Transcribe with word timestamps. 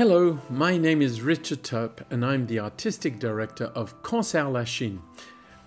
Hello, 0.00 0.38
my 0.48 0.78
name 0.78 1.02
is 1.02 1.20
Richard 1.20 1.62
Turp, 1.62 2.00
and 2.10 2.24
I'm 2.24 2.46
the 2.46 2.58
artistic 2.58 3.18
director 3.18 3.66
of 3.74 4.02
Concert 4.02 4.48
Lachine. 4.48 5.02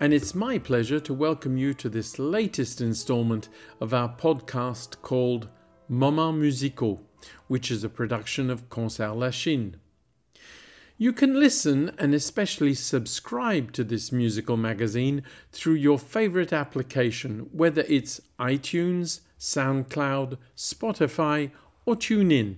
And 0.00 0.12
it's 0.12 0.34
my 0.34 0.58
pleasure 0.58 0.98
to 0.98 1.14
welcome 1.14 1.56
you 1.56 1.72
to 1.74 1.88
this 1.88 2.18
latest 2.18 2.80
installment 2.80 3.48
of 3.80 3.94
our 3.94 4.08
podcast 4.08 5.00
called 5.02 5.46
Moments 5.88 6.64
Musicaux, 6.64 6.98
which 7.46 7.70
is 7.70 7.84
a 7.84 7.88
production 7.88 8.50
of 8.50 8.68
Concert 8.68 9.12
Lachine. 9.12 9.76
You 10.98 11.12
can 11.12 11.38
listen 11.38 11.92
and 11.96 12.12
especially 12.12 12.74
subscribe 12.74 13.70
to 13.74 13.84
this 13.84 14.10
musical 14.10 14.56
magazine 14.56 15.22
through 15.52 15.74
your 15.74 16.00
favorite 16.00 16.52
application, 16.52 17.50
whether 17.52 17.84
it's 17.86 18.20
iTunes, 18.40 19.20
SoundCloud, 19.38 20.38
Spotify, 20.56 21.52
or 21.86 21.94
TuneIn. 21.94 22.56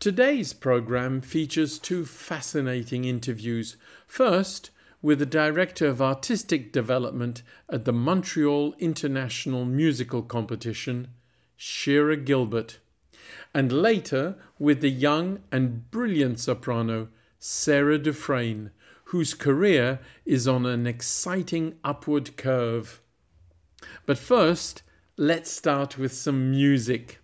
Today's 0.00 0.52
program 0.52 1.20
features 1.20 1.78
two 1.78 2.04
fascinating 2.04 3.04
interviews. 3.04 3.76
First, 4.08 4.70
with 5.00 5.20
the 5.20 5.26
Director 5.26 5.86
of 5.86 6.02
Artistic 6.02 6.72
Development 6.72 7.44
at 7.68 7.84
the 7.84 7.92
Montreal 7.92 8.74
International 8.80 9.64
Musical 9.64 10.22
Competition, 10.22 11.06
Shira 11.56 12.16
Gilbert, 12.16 12.80
and 13.54 13.70
later 13.70 14.34
with 14.58 14.80
the 14.80 14.90
young 14.90 15.38
and 15.52 15.88
brilliant 15.92 16.40
soprano 16.40 17.10
Sarah 17.42 17.96
Dufresne, 17.96 18.70
whose 19.04 19.32
career 19.32 19.98
is 20.26 20.46
on 20.46 20.66
an 20.66 20.86
exciting 20.86 21.74
upward 21.82 22.36
curve. 22.36 23.00
But 24.04 24.18
first, 24.18 24.82
let's 25.16 25.50
start 25.50 25.96
with 25.96 26.12
some 26.12 26.50
music. 26.50 27.18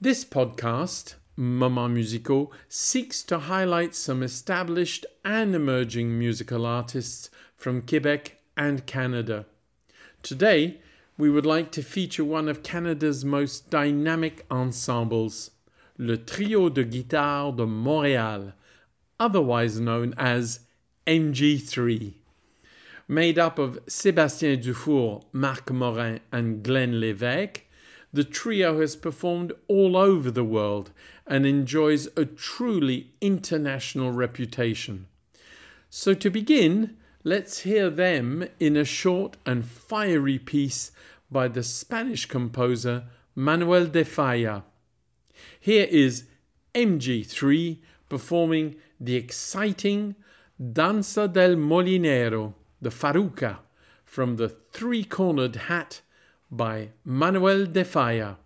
This 0.00 0.24
podcast, 0.24 1.16
Moments 1.36 2.14
Musicaux, 2.14 2.50
seeks 2.68 3.24
to 3.24 3.40
highlight 3.40 3.96
some 3.96 4.22
established 4.22 5.04
and 5.24 5.56
emerging 5.56 6.16
musical 6.16 6.64
artists 6.64 7.30
from 7.56 7.82
Quebec 7.82 8.38
and 8.56 8.86
Canada. 8.86 9.44
Today, 10.22 10.80
we 11.18 11.28
would 11.28 11.46
like 11.46 11.72
to 11.72 11.82
feature 11.82 12.24
one 12.24 12.48
of 12.48 12.62
Canada's 12.62 13.24
most 13.24 13.70
dynamic 13.70 14.46
ensembles, 14.52 15.50
le 15.98 16.16
Trio 16.16 16.68
de 16.68 16.84
Guitare 16.84 17.56
de 17.56 17.66
Montréal, 17.66 18.52
otherwise 19.20 19.78
known 19.78 20.14
as 20.16 20.60
MG3 21.06 22.14
made 23.10 23.40
up 23.40 23.58
of 23.58 23.84
Sébastien 23.86 24.62
Dufour, 24.62 25.22
Marc 25.32 25.70
Morin, 25.72 26.20
and 26.30 26.62
Glenn 26.62 26.92
Lévesque, 26.92 27.62
the 28.12 28.22
trio 28.22 28.80
has 28.80 28.94
performed 28.94 29.52
all 29.66 29.96
over 29.96 30.30
the 30.30 30.44
world 30.44 30.92
and 31.26 31.44
enjoys 31.44 32.06
a 32.16 32.24
truly 32.24 33.12
international 33.20 34.12
reputation. 34.12 35.06
So, 35.90 36.14
to 36.14 36.30
begin, 36.30 36.96
let's 37.24 37.60
hear 37.60 37.90
them 37.90 38.46
in 38.60 38.76
a 38.76 38.84
short 38.84 39.36
and 39.44 39.64
fiery 39.64 40.38
piece 40.38 40.92
by 41.30 41.48
the 41.48 41.64
Spanish 41.64 42.26
composer 42.26 43.04
Manuel 43.34 43.86
de 43.86 44.04
Falla. 44.04 44.64
Here 45.58 45.88
is 45.90 46.26
MG3 46.74 47.78
performing 48.08 48.76
the 49.00 49.16
exciting 49.16 50.14
Danza 50.72 51.26
del 51.26 51.56
Molinero 51.56 52.54
the 52.82 52.90
Farruca 52.90 53.58
from 54.04 54.36
the 54.36 54.48
Three 54.48 55.04
Cornered 55.04 55.56
Hat 55.56 56.02
by 56.50 56.90
Manuel 57.04 57.66
de 57.66 57.84
Falla. 57.84 58.38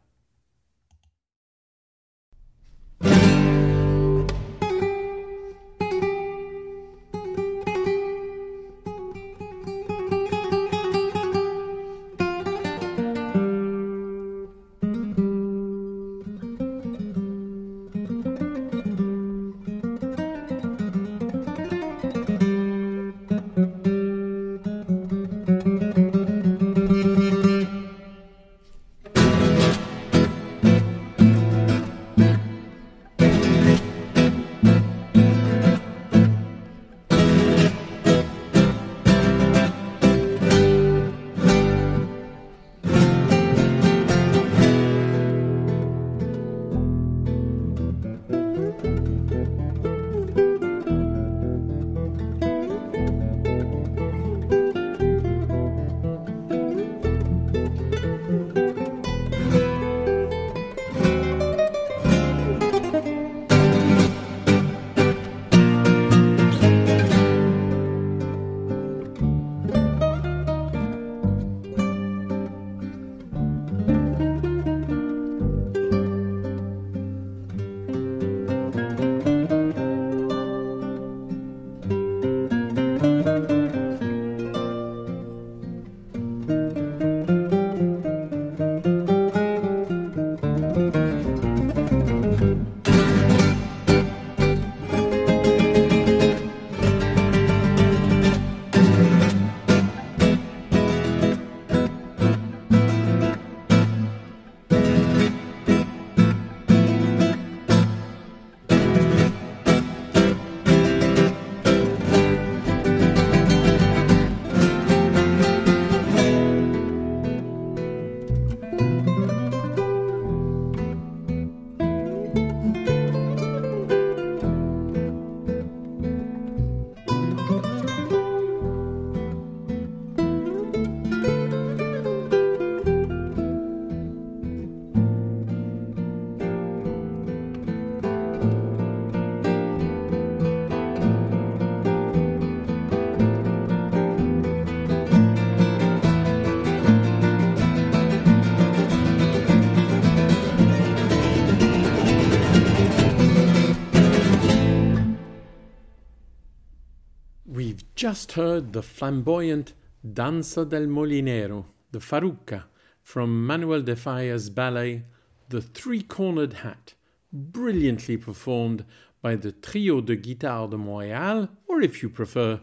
Just 158.05 158.33
heard 158.33 158.75
the 158.75 158.83
flamboyant 158.83 159.73
Danza 160.13 160.67
del 160.67 160.83
Molinero, 160.83 161.65
the 161.91 161.99
Farruca, 161.99 162.65
from 163.03 163.47
Manuel 163.47 163.81
de 163.81 163.97
Falla's 163.97 164.51
ballet 164.51 165.05
The 165.49 165.63
Three 165.63 166.03
Cornered 166.03 166.53
Hat, 166.53 166.93
brilliantly 167.33 168.19
performed 168.19 168.85
by 169.23 169.37
the 169.37 169.53
Trio 169.53 170.03
de 170.03 170.19
Guitare 170.19 170.69
de 170.69 170.77
Montréal, 170.77 171.49
or 171.67 171.81
if 171.81 172.03
you 172.03 172.11
prefer, 172.11 172.61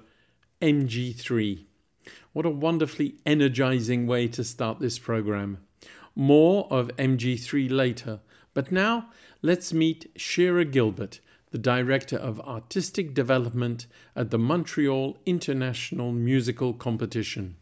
MG3. 0.62 1.66
What 2.34 2.46
a 2.46 2.52
wonderfully 2.52 3.16
energizing 3.26 4.06
way 4.06 4.28
to 4.28 4.44
start 4.44 4.80
this 4.80 5.00
program. 5.00 5.58
More 6.14 6.68
of 6.70 6.96
MG3 6.98 7.72
later, 7.72 8.20
but 8.54 8.72
now 8.72 9.08
let's 9.42 9.74
meet 9.74 10.12
Shira 10.16 10.66
Gilbert, 10.66 11.20
the 11.52 11.58
Director 11.58 12.16
of 12.16 12.40
Artistic 12.40 13.14
Development 13.14 13.86
at 14.16 14.32
the 14.32 14.40
Montreal 14.40 15.18
International 15.26 16.14
Musical 16.14 16.74
Competition. 16.74 17.58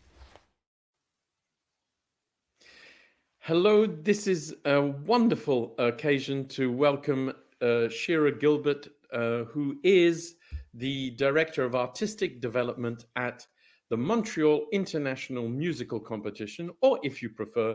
Hello, 3.40 3.88
this 3.88 4.28
is 4.28 4.56
a 4.66 4.80
wonderful 4.80 5.74
occasion 5.80 6.48
to 6.50 6.72
welcome 6.72 7.34
uh, 7.64 7.90
Shira 7.90 8.32
Gilbert, 8.32 8.88
uh, 9.12 9.46
who 9.46 9.80
is 9.84 10.36
the 10.76 11.10
Director 11.12 11.64
of 11.64 11.74
Artistic 11.74 12.42
Development 12.42 13.06
at 13.16 13.48
the 13.90 13.98
Montreal 13.98 14.68
International 14.72 15.50
Musical 15.50 16.00
Competition, 16.00 16.70
or 16.82 17.00
if 17.02 17.24
you 17.24 17.30
prefer, 17.32 17.74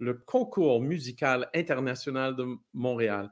le 0.00 0.14
Concours 0.26 0.82
Musical 0.82 1.44
International 1.54 2.34
de 2.34 2.56
Montréal. 2.76 3.30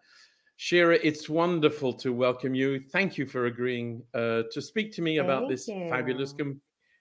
Shira, 0.63 0.99
it's 1.03 1.27
wonderful 1.27 1.91
to 1.95 2.13
welcome 2.13 2.55
you. 2.55 2.79
Thank 2.79 3.17
you 3.17 3.25
for 3.25 3.47
agreeing 3.47 4.03
uh, 4.13 4.43
to 4.53 4.61
speak 4.61 4.93
to 4.93 5.01
me 5.01 5.17
Thank 5.17 5.25
about 5.25 5.49
this 5.49 5.67
you. 5.67 5.89
fabulous 5.89 6.35
com- 6.35 6.61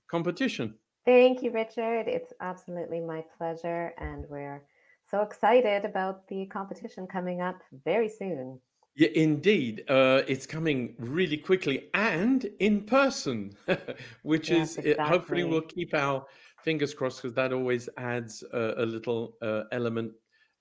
competition. 0.10 0.76
Thank 1.06 1.44
you, 1.44 1.52
Richard. 1.52 2.08
It's 2.08 2.32
absolutely 2.40 3.02
my 3.02 3.22
pleasure, 3.38 3.92
and 3.98 4.24
we're 4.30 4.64
so 5.12 5.24
excited 5.24 5.84
about 5.84 6.26
the 6.30 6.46
competition 6.46 7.06
coming 7.06 7.42
up 7.42 7.58
very 7.84 8.08
soon. 8.08 8.62
Yeah, 8.96 9.10
indeed. 9.14 9.84
Uh, 9.90 10.22
it's 10.26 10.46
coming 10.46 10.96
really 10.98 11.36
quickly 11.36 11.90
and 11.94 12.46
in 12.62 12.84
person, 12.84 13.58
which 14.24 14.52
Yes, 14.52 14.78
is 14.78 14.98
uh, 14.98 15.04
hopefully 15.04 15.44
we'll 15.44 15.64
keep 15.64 15.94
our 15.94 16.26
fingers 16.64 16.94
crossed 16.94 17.22
because 17.22 17.36
that 17.36 17.52
always 17.52 17.90
adds 17.98 18.42
uh, 18.54 18.76
a 18.78 18.86
little 18.86 19.36
uh, 19.42 19.64
element. 19.74 20.14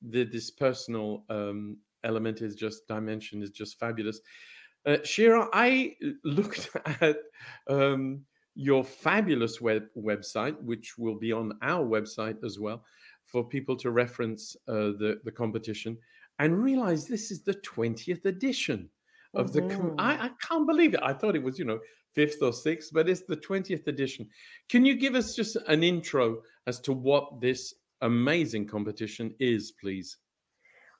The, 0.03 0.25
this 0.25 0.51
personal 0.51 1.25
um, 1.31 1.77
element 2.05 2.43
is 2.43 2.55
just 2.55 2.87
dimension 2.89 3.43
is 3.43 3.51
just 3.51 3.79
fabulous. 3.79 4.21
Uh, 4.87 4.99
Shira, 5.05 5.49
I 5.53 5.95
looked 6.25 6.71
at 7.01 7.19
um, 7.69 8.25
your 8.55 8.85
fabulous 8.85 9.61
web 9.61 9.85
website, 9.97 10.61
which 10.63 10.97
will 10.99 11.17
be 11.19 11.33
on 11.33 11.53
our 11.63 11.85
website 11.85 12.43
as 12.45 12.59
well, 12.59 12.85
for 13.25 13.47
people 13.47 13.77
to 13.77 13.91
reference 13.91 14.57
uh, 14.69 14.97
the 14.99 15.21
the 15.25 15.33
competition, 15.33 15.97
and 16.39 16.63
realize 16.63 17.07
this 17.07 17.31
is 17.31 17.43
the 17.43 17.55
twentieth 17.55 18.25
edition 18.27 18.89
of 19.35 19.53
the. 19.53 19.63
Com- 19.63 19.95
I, 19.99 20.27
I 20.27 20.31
can't 20.41 20.67
believe 20.67 20.95
it. 20.95 21.01
I 21.03 21.13
thought 21.13 21.37
it 21.37 21.43
was 21.43 21.59
you 21.59 21.65
know 21.65 21.81
fifth 22.15 22.43
or 22.43 22.53
sixth, 22.53 22.91
but 22.93 23.09
it's 23.09 23.23
the 23.23 23.37
twentieth 23.37 23.87
edition. 23.87 24.29
Can 24.69 24.85
you 24.85 24.95
give 24.95 25.15
us 25.15 25.35
just 25.35 25.57
an 25.67 25.83
intro 25.83 26.43
as 26.67 26.81
to 26.81 26.93
what 26.93 27.41
this 27.41 27.75
amazing 28.01 28.67
competition 28.67 29.35
is, 29.39 29.73
please? 29.73 30.17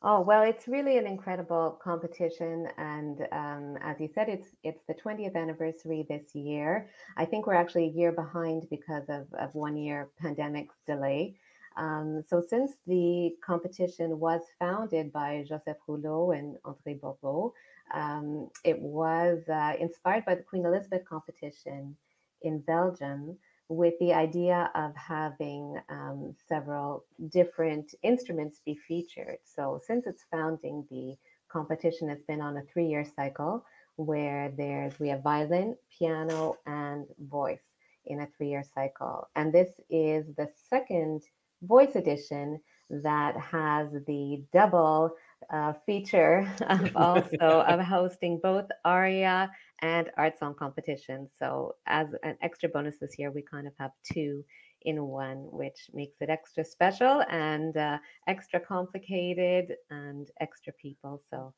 Oh, 0.01 0.21
well, 0.21 0.43
it's 0.43 0.69
really 0.69 0.97
an 0.97 1.09
incredible 1.09 1.77
competition, 1.83 2.69
and 2.79 3.27
um, 3.33 3.77
as 3.83 3.99
you 3.99 4.09
said, 4.15 4.29
it's 4.29 4.47
it's 4.63 4.83
the 4.87 4.95
20th 4.95 5.35
anniversary 5.35 6.07
this 6.09 6.37
year. 6.37 6.89
I 7.17 7.25
think 7.25 7.47
we're 7.49 7.55
actually 7.55 7.87
a 7.87 7.99
year 7.99 8.13
behind 8.13 8.69
because 8.71 9.09
of, 9.09 9.27
of 9.35 9.53
one 9.57 9.77
year 9.77 10.09
pandemic 10.21 10.69
delay. 10.87 11.35
Um, 11.77 12.23
so 12.29 12.41
since 12.41 12.75
the 12.87 13.35
competition 13.45 14.21
was 14.21 14.43
founded 14.61 15.13
by 15.13 15.45
Joseph 15.49 15.79
Rouleau 15.89 16.31
and 16.31 16.57
André 16.65 17.01
Bourbeau, 17.01 17.53
um, 17.93 18.51
it 18.65 18.79
was 18.81 19.43
uh, 19.49 19.73
inspired 19.81 20.25
by 20.25 20.37
the 20.37 20.45
Queen 20.45 20.65
Elizabeth 20.65 21.05
competition 21.09 21.97
in 22.43 22.61
Belgium 22.61 23.37
with 23.69 23.95
the 24.01 24.13
idea 24.15 24.71
of 24.75 24.95
having 24.97 25.77
um, 25.89 26.35
several 26.49 27.05
different 27.29 27.95
instruments 28.03 28.61
be 28.65 28.75
featured. 28.75 29.39
So, 29.45 29.81
since 29.87 30.07
its 30.07 30.25
founding, 30.31 30.87
the 30.91 31.17
competition 31.49 32.09
has 32.09 32.23
been 32.23 32.41
on 32.41 32.57
a 32.57 32.63
three 32.63 32.87
year 32.87 33.05
cycle 33.05 33.65
where 33.97 34.53
there's 34.57 34.99
we 34.99 35.09
have 35.09 35.23
violin, 35.23 35.77
piano, 35.99 36.57
and 36.67 37.07
voice 37.29 37.75
in 38.07 38.21
a 38.21 38.29
three 38.37 38.49
year 38.49 38.65
cycle. 38.75 39.29
And 39.37 39.53
this 39.53 39.81
is 39.91 40.27
the 40.37 40.49
second 40.71 41.23
voice 41.63 41.97
edition 41.97 42.61
that 42.91 43.37
has 43.37 43.89
the 44.07 44.43
double 44.53 45.15
uh, 45.53 45.73
feature 45.85 46.51
of 46.69 46.91
also 46.97 47.61
of 47.67 47.81
hosting 47.81 48.41
both 48.43 48.67
aria 48.85 49.51
and 49.83 50.11
art 50.17 50.39
song 50.39 50.55
competition. 50.55 51.29
So 51.39 51.77
as 51.87 52.09
an 52.23 52.37
extra 52.43 52.69
bonus 52.69 52.99
this 52.99 53.19
year, 53.19 53.31
we 53.31 53.43
kind 53.43 53.67
of 53.67 53.73
have 53.79 53.93
two 54.13 54.45
in 54.83 55.05
one, 55.05 55.47
which 55.51 55.91
makes 55.93 56.21
it 56.21 56.31
extra 56.31 56.65
special 56.65 57.25
and 57.29 57.77
uh, 57.77 57.99
extra 58.27 58.61
complicated 58.61 59.75
and 59.91 60.29
extra 60.41 60.73
people. 60.75 61.23
So, 61.31 61.55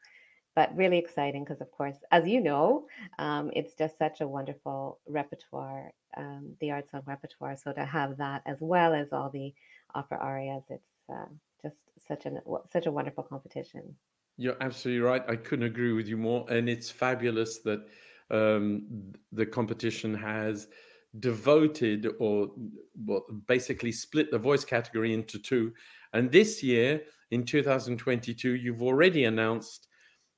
but 0.56 0.75
really 0.76 0.99
exciting 0.99 1.44
because, 1.44 1.61
of 1.61 1.70
course, 1.70 1.96
as 2.11 2.26
you 2.26 2.40
know, 2.40 2.87
um, 3.19 3.50
it's 3.55 3.75
just 3.75 3.99
such 3.99 4.20
a 4.20 4.28
wonderful 4.28 4.99
repertoire, 5.06 5.93
um, 6.16 6.55
the 6.61 6.70
art 6.70 6.90
song 6.90 7.02
repertoire. 7.06 7.56
So 7.56 7.73
to 7.73 7.84
have 7.84 8.16
that 8.19 8.43
as 8.46 8.58
well 8.61 8.94
as 8.94 9.12
all 9.12 9.31
the 9.31 9.52
opera 9.94 10.19
arias, 10.19 10.64
it's 10.69 10.90
uh, 11.12 11.26
just 11.62 11.76
such 12.08 12.26
an 12.26 12.40
such 12.73 12.87
a 12.87 12.93
wonderful 12.93 13.25
competition. 13.25 13.94
You're 14.37 14.56
absolutely 14.62 15.02
right. 15.02 15.23
I 15.28 15.37
couldn't 15.37 15.66
agree 15.66 15.93
with 15.93 16.08
you 16.08 16.16
more. 16.16 16.46
And 16.49 16.69
it's 16.69 16.90
fabulous 16.90 17.58
that 17.58 17.87
um, 18.30 19.12
the 19.32 19.46
competition 19.46 20.14
has 20.14 20.68
devoted 21.18 22.08
or 22.20 22.50
well, 23.04 23.24
basically 23.46 23.90
split 23.92 24.30
the 24.30 24.38
voice 24.38 24.64
category 24.64 25.12
into 25.12 25.38
two. 25.38 25.72
And 26.12 26.30
this 26.30 26.62
year, 26.62 27.02
in 27.30 27.44
2022, 27.44 28.54
you've 28.54 28.82
already 28.82 29.25
announced 29.25 29.88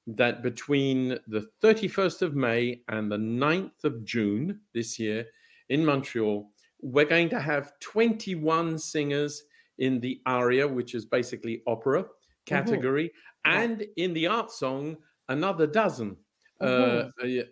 that 0.07 0.43
between 0.43 1.19
the 1.29 1.47
31st 1.63 2.23
of 2.23 2.35
May 2.35 2.83
and 2.89 3.11
the 3.11 3.17
9th 3.19 3.85
of 3.85 4.05
June 4.05 4.61
this 4.75 4.99
year 4.99 5.25
in 5.69 5.85
Montreal, 5.85 6.51
we're 6.81 7.05
going 7.05 7.29
to 7.29 7.41
have 7.41 7.73
21 7.81 8.79
singers 8.79 9.45
in 9.79 10.01
the 10.01 10.21
aria, 10.27 10.67
which 10.67 10.95
is 10.95 11.05
basically 11.07 11.63
opera 11.67 12.05
category, 12.47 13.13
Yeah. 13.45 13.63
and 13.63 13.87
in 13.97 14.13
the 14.13 14.27
art 14.27 14.51
song, 14.51 14.97
another 15.29 15.67
dozen 15.67 16.17
uh, 16.61 17.05
hmm 17.05 17.39
uh, 17.41 17.43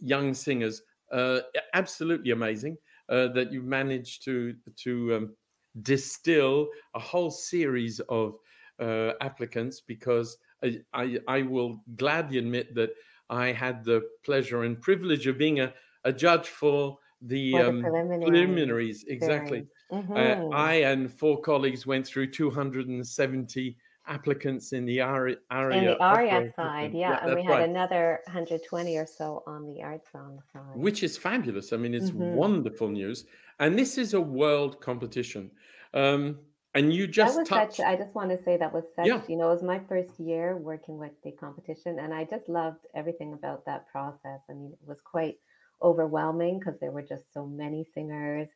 young 0.00 0.34
singers. 0.34 0.82
Uh, 1.10 1.40
absolutely 1.74 2.32
amazing 2.32 2.76
uh, 3.08 3.28
that 3.28 3.50
you 3.52 3.62
managed 3.62 4.24
to 4.24 4.54
to 4.76 5.14
um, 5.14 5.36
distill 5.82 6.68
a 6.94 6.98
whole 6.98 7.30
series 7.30 8.00
of 8.08 8.36
uh, 8.78 9.12
applicants. 9.20 9.80
Because 9.80 10.36
I, 10.62 10.80
I 10.92 11.18
I 11.28 11.42
will 11.42 11.82
gladly 11.96 12.38
admit 12.38 12.74
that 12.74 12.90
I 13.30 13.52
had 13.52 13.84
the 13.84 14.02
pleasure 14.24 14.64
and 14.64 14.80
privilege 14.80 15.26
of 15.26 15.38
being 15.38 15.60
a, 15.60 15.72
a 16.04 16.12
judge 16.12 16.48
for 16.48 16.98
the 17.22 17.52
For 17.52 17.64
the 17.64 17.70
um, 17.70 17.82
preliminaries, 17.82 18.22
preliminaries. 18.22 19.04
Exactly. 19.08 19.66
very. 19.90 20.14
Uh, 20.14 20.36
I 20.52 20.74
and 20.74 21.12
four 21.12 21.40
colleagues 21.40 21.86
went 21.86 22.06
through 22.06 22.30
270 22.32 23.76
applicants 24.08 24.72
in 24.72 24.84
the 24.84 25.00
Ari- 25.00 25.36
In 25.70 25.84
the 25.86 25.98
opera 26.00 26.52
side, 26.54 26.92
yeah, 26.94 27.10
Yeah, 27.10 27.24
and 27.24 27.34
we 27.34 27.42
had 27.42 27.60
right. 27.60 27.68
another 27.70 28.20
120 28.26 28.96
or 28.96 29.06
so 29.06 29.42
on 29.46 29.66
the 29.66 29.82
art 29.82 30.06
song 30.10 30.42
side. 30.52 30.62
Which 30.74 31.02
is 31.02 31.16
fabulous. 31.18 31.72
I 31.72 31.76
mean, 31.76 31.94
it's 31.94 32.10
hmm 32.10 32.14
wonderful 32.14 32.88
news. 32.88 33.26
And 33.58 33.78
this 33.78 33.98
is 33.98 34.14
a 34.14 34.20
world 34.20 34.80
competition. 34.80 35.50
Um, 35.94 36.38
and 36.74 36.92
you 36.92 37.06
That 37.20 37.34
just 37.34 37.34
was 37.34 37.48
such, 37.48 37.78
touched, 37.78 37.80
I 37.80 37.96
just 37.96 38.14
want 38.14 38.30
to 38.30 38.42
say 38.44 38.56
that 38.56 38.72
was 38.72 38.84
such, 38.94 39.06
yeah, 39.06 39.22
you 39.28 39.36
know, 39.36 39.48
it 39.50 39.54
was 39.54 39.62
my 39.62 39.80
first 39.80 40.18
year 40.20 40.56
working 40.56 40.98
with 40.98 41.12
the 41.22 41.32
competition, 41.32 41.98
and 41.98 42.14
I 42.14 42.24
just 42.24 42.48
loved 42.48 42.86
everything 42.94 43.32
about 43.32 43.64
that 43.66 43.88
process. 43.88 44.40
I 44.48 44.52
mean, 44.54 44.72
it 44.72 44.86
was 44.88 45.00
quite 45.00 45.38
overwhelming 45.82 46.58
because 46.58 46.78
there 46.80 46.90
were 46.92 47.02
just 47.02 47.32
so 47.32 47.46
many 47.46 47.84
singers 47.94 48.48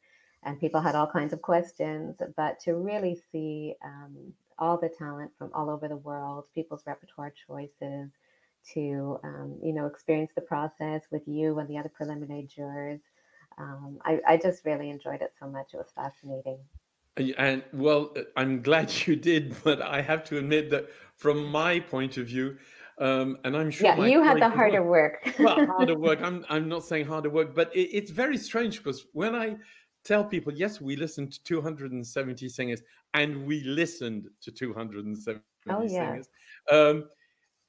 and 0.45 0.59
people 0.59 0.81
had 0.81 0.95
all 0.97 1.07
kinds 1.07 1.33
of 1.33 1.41
questions, 1.43 2.17
but 2.37 2.59
to 2.61 2.75
really 2.75 3.15
see 3.31 3.75
um, 3.85 4.33
all 4.63 4.79
the 4.79 4.89
talent 4.89 5.33
from 5.37 5.51
all 5.53 5.69
over 5.69 5.89
the 5.89 5.97
world, 5.97 6.45
people's 6.55 6.85
repertoire 6.87 7.35
choices, 7.49 8.11
to 8.75 9.19
um, 9.25 9.59
you 9.61 9.73
know 9.73 9.87
experience 9.87 10.31
the 10.37 10.41
process 10.41 11.03
with 11.11 11.27
you 11.27 11.59
and 11.59 11.69
the 11.69 11.77
other 11.77 11.89
preliminary 11.89 12.45
jurors. 12.45 13.01
Um, 13.59 13.99
I, 14.05 14.21
I 14.27 14.37
just 14.37 14.65
really 14.65 14.89
enjoyed 14.89 15.21
it 15.21 15.33
so 15.39 15.49
much. 15.49 15.75
It 15.75 15.79
was 15.79 15.91
fascinating. 15.97 16.59
and 17.37 17.65
well, 17.73 18.13
uh, 18.17 18.23
I'm 18.37 18.63
glad 18.63 18.93
you 19.07 19.17
did, 19.17 19.57
but 19.65 19.83
I 19.83 20.01
have 20.01 20.23
to 20.25 20.39
admit 20.39 20.71
that 20.71 20.89
from 21.17 21.45
my 21.47 21.81
point 21.81 22.17
of 22.17 22.27
view, 22.29 22.57
um, 22.99 23.39
and 23.45 23.57
I'm 23.57 23.71
sure 23.71 23.87
Yeah, 23.87 23.97
you 24.07 24.23
had 24.23 24.41
the 24.41 24.49
colleagues 24.49 24.53
as 24.55 24.59
well, 24.59 24.59
harder 24.59 24.85
work. 24.85 25.35
well, 25.39 25.67
harder 25.67 25.97
work. 25.97 26.21
I'm 26.23 26.45
I'm 26.49 26.69
not 26.69 26.85
saying 26.85 27.07
harder 27.07 27.31
work, 27.31 27.55
but 27.55 27.75
it, 27.75 27.89
it's 27.99 28.13
very 28.13 28.39
strange 28.39 28.79
because 28.79 29.07
when 29.13 29.35
I 29.35 29.57
tell 30.05 30.25
people, 30.25 30.53
yes, 30.53 30.81
we 30.81 30.97
listened 30.97 31.33
to 31.33 31.43
270 31.45 32.49
singers, 32.49 32.83
and 33.15 33.47
we 33.47 33.63
listened 33.65 34.29
to 34.43 34.51
Oh 34.51 34.55
270 34.55 35.43
yes. 35.69 35.93
singers. 35.93 36.29
Um, 36.71 37.09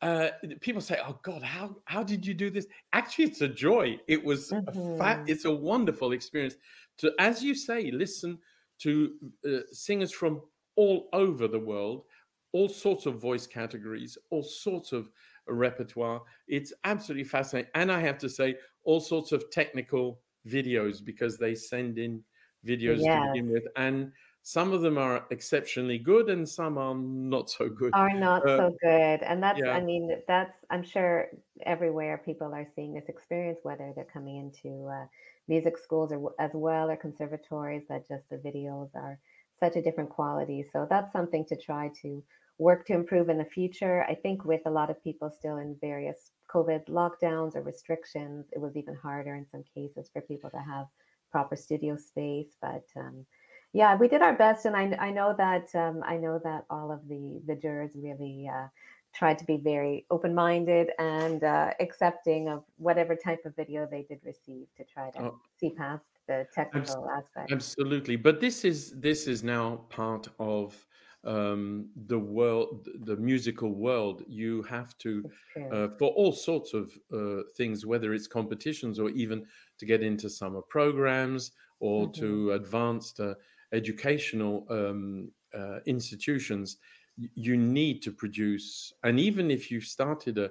uh, 0.02 0.30
people 0.60 0.82
say, 0.82 1.00
"Oh 1.06 1.18
God, 1.24 1.42
how 1.44 1.78
how 1.86 2.04
did 2.04 2.26
you 2.26 2.34
do 2.34 2.50
this?" 2.50 2.68
Actually, 2.92 3.26
it's 3.26 3.42
a 3.42 3.48
joy. 3.48 3.98
It 4.08 4.22
was 4.24 4.50
mm-hmm. 4.50 4.94
a 4.94 4.98
fat. 4.98 5.24
It's 5.28 5.46
a 5.46 5.52
wonderful 5.52 6.12
experience 6.12 6.56
to, 6.98 7.14
as 7.20 7.42
you 7.42 7.56
say, 7.56 7.90
listen 7.92 8.38
to 8.80 9.14
uh, 9.48 9.60
singers 9.72 10.12
from 10.12 10.42
all 10.76 11.08
over 11.14 11.48
the 11.48 11.60
world, 11.60 12.04
all 12.52 12.68
sorts 12.68 13.06
of 13.06 13.22
voice 13.22 13.48
categories, 13.48 14.18
all 14.30 14.44
sorts 14.44 14.92
of 14.92 15.10
repertoire. 15.48 16.22
It's 16.50 16.74
absolutely 16.84 17.24
fascinating, 17.24 17.72
and 17.74 17.90
I 17.90 18.02
have 18.02 18.18
to 18.20 18.30
say, 18.30 18.58
all 18.84 19.00
sorts 19.00 19.32
of 19.32 19.50
technical 19.52 20.20
videos 20.46 21.04
because 21.04 21.38
they 21.38 21.56
send 21.56 21.98
in 21.98 22.22
videos 22.68 23.00
yes. 23.00 23.26
to 23.26 23.32
begin 23.32 23.50
with, 23.54 23.64
and 23.78 24.12
some 24.44 24.74
of 24.74 24.82
them 24.82 24.98
are 24.98 25.26
exceptionally 25.32 25.98
good 25.98 26.30
and 26.30 26.48
some 26.48 26.78
are 26.78 26.94
not 26.96 27.50
so 27.50 27.70
good. 27.70 27.92
Are 27.94 28.14
not 28.14 28.48
uh, 28.48 28.58
so 28.58 28.76
good 28.82 29.22
and 29.24 29.42
that's 29.42 29.60
yeah. 29.60 29.72
i 29.72 29.82
mean 29.82 30.22
that's 30.28 30.58
i'm 30.70 30.84
sure 30.84 31.28
everywhere 31.66 32.22
people 32.26 32.54
are 32.54 32.68
seeing 32.76 32.94
this 32.94 33.08
experience 33.08 33.60
whether 33.64 33.94
they're 33.96 34.06
coming 34.06 34.38
into 34.38 34.88
uh, 34.88 35.06
music 35.48 35.78
schools 35.78 36.12
or 36.12 36.34
as 36.40 36.52
well 36.54 36.90
or 36.90 36.96
conservatories 36.96 37.84
that 37.90 38.08
just 38.08 38.30
the 38.30 38.38
videos 38.38 38.90
are 38.96 39.20
such 39.60 39.76
a 39.76 39.82
different 39.82 40.10
quality. 40.10 40.66
So 40.72 40.88
that's 40.90 41.12
something 41.12 41.46
to 41.46 41.56
try 41.56 41.92
to 42.02 42.24
work 42.58 42.86
to 42.88 42.94
improve 42.94 43.30
in 43.30 43.38
the 43.38 43.46
future. 43.46 44.04
I 44.04 44.16
think 44.16 44.46
with 44.46 44.62
a 44.66 44.72
lot 44.72 44.90
of 44.90 45.04
people 45.04 45.30
still 45.32 45.58
in 45.58 45.78
various 45.82 46.32
covid 46.54 46.86
lockdowns 46.88 47.56
or 47.56 47.64
restrictions 47.64 48.46
it 48.52 48.60
was 48.60 48.78
even 48.78 48.96
harder 48.96 49.36
in 49.36 49.46
some 49.52 49.64
cases 49.74 50.10
for 50.12 50.22
people 50.22 50.50
to 50.52 50.58
have 50.58 50.86
proper 51.32 51.56
studio 51.56 51.96
space 51.96 52.50
but 52.62 52.84
um, 52.96 53.26
yeah, 53.74 53.96
we 53.96 54.08
did 54.08 54.22
our 54.22 54.34
best, 54.34 54.66
and 54.66 54.76
I 54.76 54.96
I 55.00 55.12
know 55.12 55.34
that 55.38 55.74
um, 55.76 56.04
I 56.06 56.18
know 56.18 56.40
that 56.44 56.66
all 56.70 56.92
of 56.92 57.08
the 57.08 57.42
the 57.48 57.56
jurors 57.56 57.92
really 57.96 58.48
uh, 58.48 58.68
tried 59.14 59.38
to 59.40 59.46
be 59.46 59.58
very 59.58 60.06
open 60.12 60.34
minded 60.34 60.92
and 61.00 61.44
uh, 61.44 61.72
accepting 61.80 62.50
of 62.50 62.64
whatever 62.78 63.16
type 63.16 63.46
of 63.46 63.56
video 63.56 63.88
they 63.90 64.04
did 64.04 64.20
receive 64.24 64.68
to 64.78 64.84
try 64.84 65.10
to 65.12 65.22
oh, 65.22 65.40
see 65.60 65.72
past 65.72 66.06
the 66.28 66.48
technical 66.54 67.10
aspect. 67.10 67.52
Absolutely, 67.52 68.16
but 68.16 68.40
this 68.40 68.64
is 68.64 68.92
this 69.00 69.28
is 69.28 69.44
now 69.44 69.78
part 69.90 70.28
of 70.40 70.86
um, 71.26 71.90
the 72.08 72.20
world, 72.20 72.88
the 73.06 73.16
musical 73.18 73.72
world. 73.72 74.24
You 74.28 74.62
have 74.64 74.98
to 75.00 75.24
uh, 75.72 75.88
for 75.88 76.10
all 76.10 76.32
sorts 76.34 76.74
of 76.74 76.92
uh, 77.12 77.44
things, 77.56 77.86
whether 77.86 78.14
it's 78.14 78.28
competitions 78.28 79.00
or 79.00 79.10
even 79.10 79.46
to 79.80 79.86
get 79.86 80.04
into 80.04 80.30
summer 80.30 80.62
programs 80.62 81.52
or 81.80 82.08
mm-hmm. 82.08 82.22
to 82.22 82.52
advanced 82.54 83.20
uh, 83.20 83.34
educational 83.74 84.66
um, 84.70 85.32
uh, 85.58 85.80
institutions, 85.86 86.78
you 87.18 87.58
need 87.58 88.02
to 88.04 88.12
produce. 88.12 88.94
And 89.04 89.20
even 89.20 89.52
if 89.52 89.70
you've 89.70 89.86
started 89.86 90.38
a, 90.38 90.50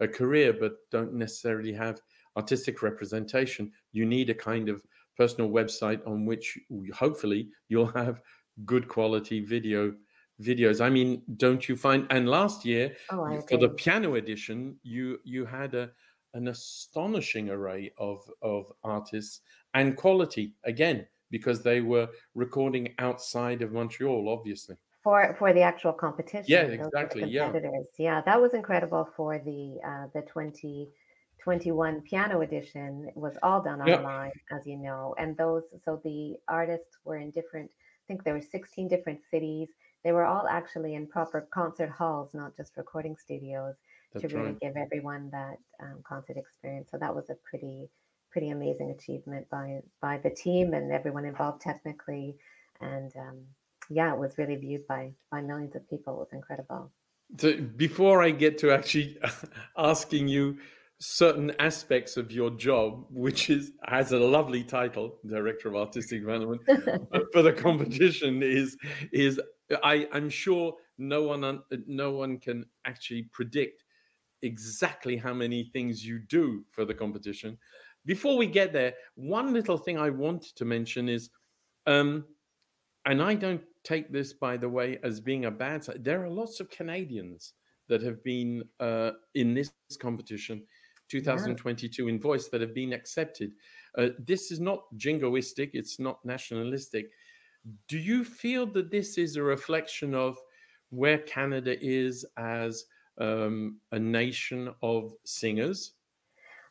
a 0.00 0.08
career 0.08 0.52
but 0.52 0.74
don't 0.90 1.14
necessarily 1.14 1.72
have 1.72 2.00
artistic 2.36 2.82
representation, 2.82 3.72
you 3.92 4.04
need 4.04 4.30
a 4.30 4.34
kind 4.34 4.68
of 4.68 4.82
personal 5.16 5.50
website 5.50 6.06
on 6.06 6.26
which 6.26 6.58
hopefully 6.94 7.48
you'll 7.68 7.86
have 7.86 8.20
good 8.64 8.88
quality 8.88 9.40
video 9.40 9.94
videos. 10.42 10.84
I 10.84 10.90
mean, 10.90 11.22
don't 11.38 11.66
you 11.66 11.76
find? 11.76 12.06
And 12.10 12.28
last 12.28 12.64
year 12.64 12.94
oh, 13.10 13.40
for 13.48 13.56
the 13.56 13.70
piano 13.70 14.16
edition, 14.16 14.76
you 14.82 15.18
you 15.24 15.46
had 15.46 15.74
a 15.74 15.90
an 16.34 16.48
astonishing 16.48 17.48
array 17.48 17.92
of 17.98 18.20
of 18.42 18.70
artists 18.84 19.40
and 19.74 19.96
quality 19.96 20.54
again 20.64 21.06
because 21.30 21.62
they 21.62 21.80
were 21.80 22.08
recording 22.34 22.94
outside 22.98 23.62
of 23.62 23.72
Montreal, 23.72 24.28
obviously. 24.28 24.76
For 25.02 25.36
for 25.38 25.52
the 25.52 25.62
actual 25.62 25.92
competition. 25.92 26.46
Yeah, 26.48 26.62
exactly. 26.62 27.28
Yeah. 27.28 27.52
Yeah, 27.98 28.22
that 28.22 28.40
was 28.40 28.54
incredible 28.54 29.08
for 29.16 29.38
the 29.38 29.78
uh, 29.86 30.06
the 30.12 30.22
2021 30.22 32.00
piano 32.02 32.40
edition. 32.40 33.06
It 33.08 33.16
was 33.16 33.36
all 33.42 33.62
done 33.62 33.80
online, 33.80 34.32
as 34.50 34.66
you 34.66 34.76
know. 34.76 35.14
And 35.18 35.36
those 35.36 35.62
so 35.84 36.00
the 36.02 36.36
artists 36.48 36.98
were 37.04 37.18
in 37.18 37.30
different 37.30 37.70
I 37.70 38.06
think 38.06 38.22
there 38.22 38.34
were 38.34 38.40
16 38.40 38.86
different 38.86 39.20
cities. 39.30 39.68
They 40.04 40.12
were 40.12 40.24
all 40.24 40.46
actually 40.46 40.94
in 40.94 41.08
proper 41.08 41.48
concert 41.52 41.90
halls, 41.90 42.34
not 42.34 42.56
just 42.56 42.76
recording 42.76 43.16
studios, 43.16 43.74
That's 44.12 44.22
to 44.22 44.36
really 44.36 44.50
right. 44.50 44.60
give 44.60 44.76
everyone 44.76 45.28
that 45.30 45.56
um, 45.82 45.98
concert 46.04 46.36
experience. 46.36 46.88
So 46.92 46.98
that 46.98 47.12
was 47.12 47.30
a 47.30 47.36
pretty 47.48 47.88
pretty 48.36 48.50
amazing 48.50 48.90
achievement 48.90 49.48
by 49.48 49.80
by 50.02 50.18
the 50.18 50.28
team 50.28 50.74
and 50.74 50.92
everyone 50.92 51.24
involved 51.24 51.62
technically. 51.62 52.36
And 52.82 53.10
um, 53.16 53.38
yeah, 53.88 54.12
it 54.12 54.18
was 54.18 54.36
really 54.36 54.56
viewed 54.56 54.86
by 54.86 55.12
by 55.30 55.40
millions 55.40 55.74
of 55.74 55.88
people. 55.88 56.12
It 56.12 56.18
was 56.18 56.32
incredible. 56.34 56.92
So 57.38 57.56
before 57.76 58.22
I 58.22 58.30
get 58.30 58.58
to 58.58 58.70
actually 58.72 59.18
asking 59.78 60.28
you 60.28 60.58
certain 60.98 61.50
aspects 61.58 62.18
of 62.18 62.30
your 62.30 62.50
job, 62.50 63.06
which 63.10 63.48
is 63.48 63.72
has 63.86 64.12
a 64.12 64.18
lovely 64.18 64.62
title, 64.62 65.16
Director 65.26 65.70
of 65.70 65.76
Artistic 65.76 66.20
Development, 66.20 66.60
for 67.32 67.40
the 67.40 67.54
competition 67.54 68.42
is 68.42 68.76
is 69.12 69.40
I, 69.82 70.06
I'm 70.12 70.28
sure 70.28 70.74
no 70.98 71.22
one 71.22 71.62
no 71.86 72.10
one 72.10 72.38
can 72.38 72.66
actually 72.84 73.22
predict 73.32 73.82
exactly 74.42 75.16
how 75.16 75.32
many 75.32 75.70
things 75.72 76.04
you 76.04 76.18
do 76.18 76.64
for 76.70 76.84
the 76.84 76.94
competition. 76.94 77.56
Before 78.06 78.36
we 78.36 78.46
get 78.46 78.72
there, 78.72 78.94
one 79.16 79.52
little 79.52 79.76
thing 79.76 79.98
I 79.98 80.10
wanted 80.10 80.54
to 80.56 80.64
mention 80.64 81.08
is, 81.08 81.28
um, 81.86 82.24
and 83.04 83.20
I 83.20 83.34
don't 83.34 83.62
take 83.84 84.12
this, 84.12 84.32
by 84.32 84.56
the 84.56 84.68
way, 84.68 84.98
as 85.02 85.20
being 85.20 85.44
a 85.44 85.50
bad 85.50 85.84
side. 85.84 86.04
There 86.04 86.24
are 86.24 86.30
lots 86.30 86.60
of 86.60 86.70
Canadians 86.70 87.52
that 87.88 88.02
have 88.02 88.22
been 88.24 88.64
uh, 88.80 89.12
in 89.34 89.54
this 89.54 89.72
competition, 90.00 90.62
2022 91.08 92.04
yeah. 92.04 92.08
in 92.08 92.20
voice, 92.20 92.48
that 92.48 92.60
have 92.60 92.74
been 92.74 92.92
accepted. 92.92 93.52
Uh, 93.98 94.08
this 94.18 94.50
is 94.50 94.60
not 94.60 94.84
jingoistic, 94.96 95.70
it's 95.72 95.98
not 95.98 96.24
nationalistic. 96.24 97.10
Do 97.88 97.98
you 97.98 98.24
feel 98.24 98.66
that 98.66 98.90
this 98.90 99.18
is 99.18 99.36
a 99.36 99.42
reflection 99.42 100.14
of 100.14 100.38
where 100.90 101.18
Canada 101.18 101.76
is 101.84 102.24
as 102.36 102.84
um, 103.18 103.78
a 103.90 103.98
nation 103.98 104.72
of 104.82 105.12
singers? 105.24 105.95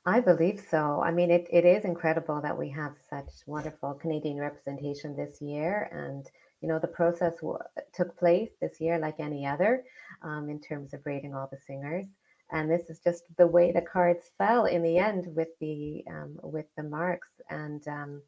I 0.08 0.20
believe 0.20 0.64
so. 0.70 1.02
I 1.02 1.12
mean, 1.12 1.32
it, 1.32 1.48
it 1.52 1.66
is 1.66 1.84
incredible 1.84 2.40
that 2.42 2.58
we 2.58 2.70
have 2.70 2.94
such 3.10 3.30
wonderful 3.48 3.96
Canadian 3.96 4.38
representation 4.38 5.16
this 5.16 5.42
year. 5.42 5.90
And, 5.92 6.30
you 6.62 6.68
know, 6.68 6.78
the 6.78 6.88
process 6.88 7.36
w- 7.38 7.58
took 7.94 8.16
place 8.18 8.52
this 8.62 8.80
year 8.80 9.00
like 9.00 9.20
any 9.20 9.48
other 9.48 9.84
um, 10.22 10.50
in 10.50 10.60
terms 10.62 10.94
of 10.94 11.06
rating 11.06 11.34
all 11.34 11.50
the 11.52 11.58
singers. 11.58 12.06
And 12.52 12.70
this 12.70 12.90
is 12.92 13.00
just 13.00 13.24
the 13.38 13.48
way 13.48 13.72
the 13.72 13.82
cards 13.82 14.30
fell 14.38 14.66
in 14.66 14.84
the 14.84 15.00
end 15.00 15.26
with 15.36 15.48
the 15.60 16.04
um, 16.08 16.38
with 16.44 16.68
the 16.78 16.84
marks. 16.84 17.30
And, 17.50 17.86
um, 17.88 18.22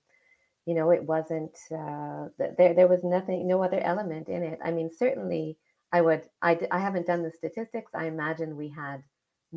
you 0.66 0.74
know, 0.74 0.90
it 0.90 1.04
wasn't, 1.04 1.56
uh, 1.72 2.28
there, 2.58 2.74
there 2.74 2.88
was 2.88 3.04
nothing, 3.04 3.48
no 3.48 3.62
other 3.64 3.80
element 3.80 4.30
in 4.30 4.42
it. 4.42 4.60
I 4.64 4.72
mean, 4.72 4.90
certainly 4.92 5.58
I 5.92 6.02
would, 6.02 6.24
I, 6.42 6.60
I 6.72 6.80
haven't 6.80 7.06
done 7.06 7.22
the 7.22 7.32
statistics. 7.32 7.92
I 7.94 8.08
imagine 8.08 8.58
we 8.58 8.70
had 8.70 9.04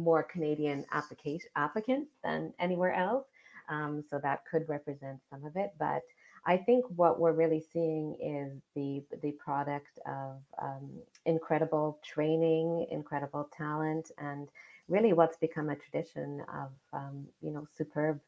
more 0.00 0.22
Canadian 0.22 0.84
application 0.92 1.48
applicants 1.56 2.10
than 2.24 2.52
anywhere 2.58 2.94
else. 2.94 3.26
Um, 3.68 4.02
so 4.08 4.18
that 4.22 4.44
could 4.50 4.68
represent 4.68 5.20
some 5.30 5.44
of 5.44 5.56
it. 5.56 5.72
But 5.78 6.02
I 6.44 6.56
think 6.56 6.84
what 6.96 7.20
we're 7.20 7.32
really 7.32 7.64
seeing 7.72 8.16
is 8.20 8.60
the 8.74 9.02
the 9.22 9.32
product 9.32 9.98
of 10.06 10.38
um, 10.60 10.90
incredible 11.26 11.98
training, 12.02 12.86
incredible 12.90 13.48
talent, 13.56 14.10
and 14.18 14.48
really 14.88 15.12
what's 15.12 15.36
become 15.36 15.70
a 15.70 15.76
tradition 15.76 16.42
of 16.52 16.70
um, 16.92 17.26
you 17.42 17.50
know 17.50 17.66
superb 17.76 18.20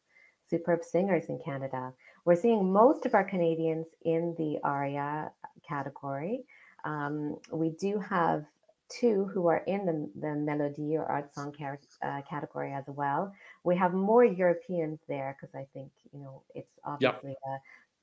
superb 0.49 0.85
singers 0.85 1.25
in 1.29 1.38
Canada. 1.38 1.93
We're 2.25 2.37
seeing 2.37 2.71
most 2.71 3.07
of 3.07 3.14
our 3.14 3.25
Canadians 3.25 3.87
in 4.02 4.35
the 4.37 4.59
aria 4.62 5.31
category. 5.67 6.45
Um, 6.85 7.38
we 7.50 7.71
do 7.71 7.99
have 7.99 8.45
two 8.89 9.31
who 9.33 9.47
are 9.47 9.62
in 9.67 9.87
the, 9.87 10.21
the 10.21 10.35
melody 10.35 10.97
or 10.97 11.05
art 11.05 11.35
song 11.35 11.53
car- 11.57 11.79
uh, 12.03 12.21
category 12.29 12.73
as 12.73 12.85
well. 12.87 13.33
We 13.65 13.77
have 13.77 13.95
more 13.95 14.25
Europeans 14.25 15.01
there 15.09 15.37
because 15.39 15.55
I 15.55 15.67
think 15.73 15.91
you 16.12 16.21
know 16.21 16.43
it's 16.55 16.79
obviously 16.85 17.31
yep. 17.31 17.61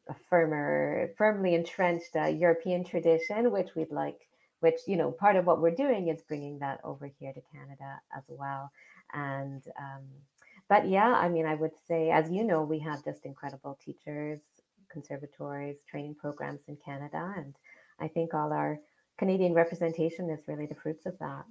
a, 0.08 0.12
a, 0.12 0.16
firmer, 0.30 1.12
firmly 1.18 1.56
entrenched 1.56 2.16
uh, 2.16 2.26
European 2.26 2.84
tradition, 2.84 3.52
which 3.52 3.76
we'd 3.76 3.92
like. 3.92 4.20
Which 4.62 4.82
you 4.88 4.98
know, 4.98 5.12
part 5.12 5.38
of 5.38 5.46
what 5.46 5.62
we're 5.62 5.72
doing 5.76 6.10
is 6.10 6.22
bringing 6.22 6.60
that 6.60 6.82
over 6.84 7.10
here 7.20 7.32
to 7.32 7.42
Canada 7.54 8.02
as 8.16 8.24
well. 8.28 8.72
And 9.14 9.64
um, 9.80 10.04
but 10.68 10.88
yeah, 10.88 11.14
I 11.14 11.30
mean, 11.30 11.46
I 11.46 11.56
would 11.56 11.72
say, 11.88 12.12
as 12.12 12.30
you 12.30 12.44
know, 12.44 12.64
we 12.64 12.80
have 12.80 13.04
just 13.06 13.26
incredible 13.26 13.80
teachers, 13.84 14.42
conservatories, 14.92 15.78
training 15.90 16.16
programs 16.16 16.62
in 16.68 16.78
Canada, 16.84 17.34
and 17.38 17.56
I 18.00 18.08
think 18.08 18.34
all 18.34 18.52
our 18.52 18.80
Canadian 19.20 19.54
representation 19.54 20.30
is 20.30 20.48
really 20.48 20.66
the 20.66 20.76
fruits 20.76 21.06
of 21.06 21.20
that. 21.20 21.44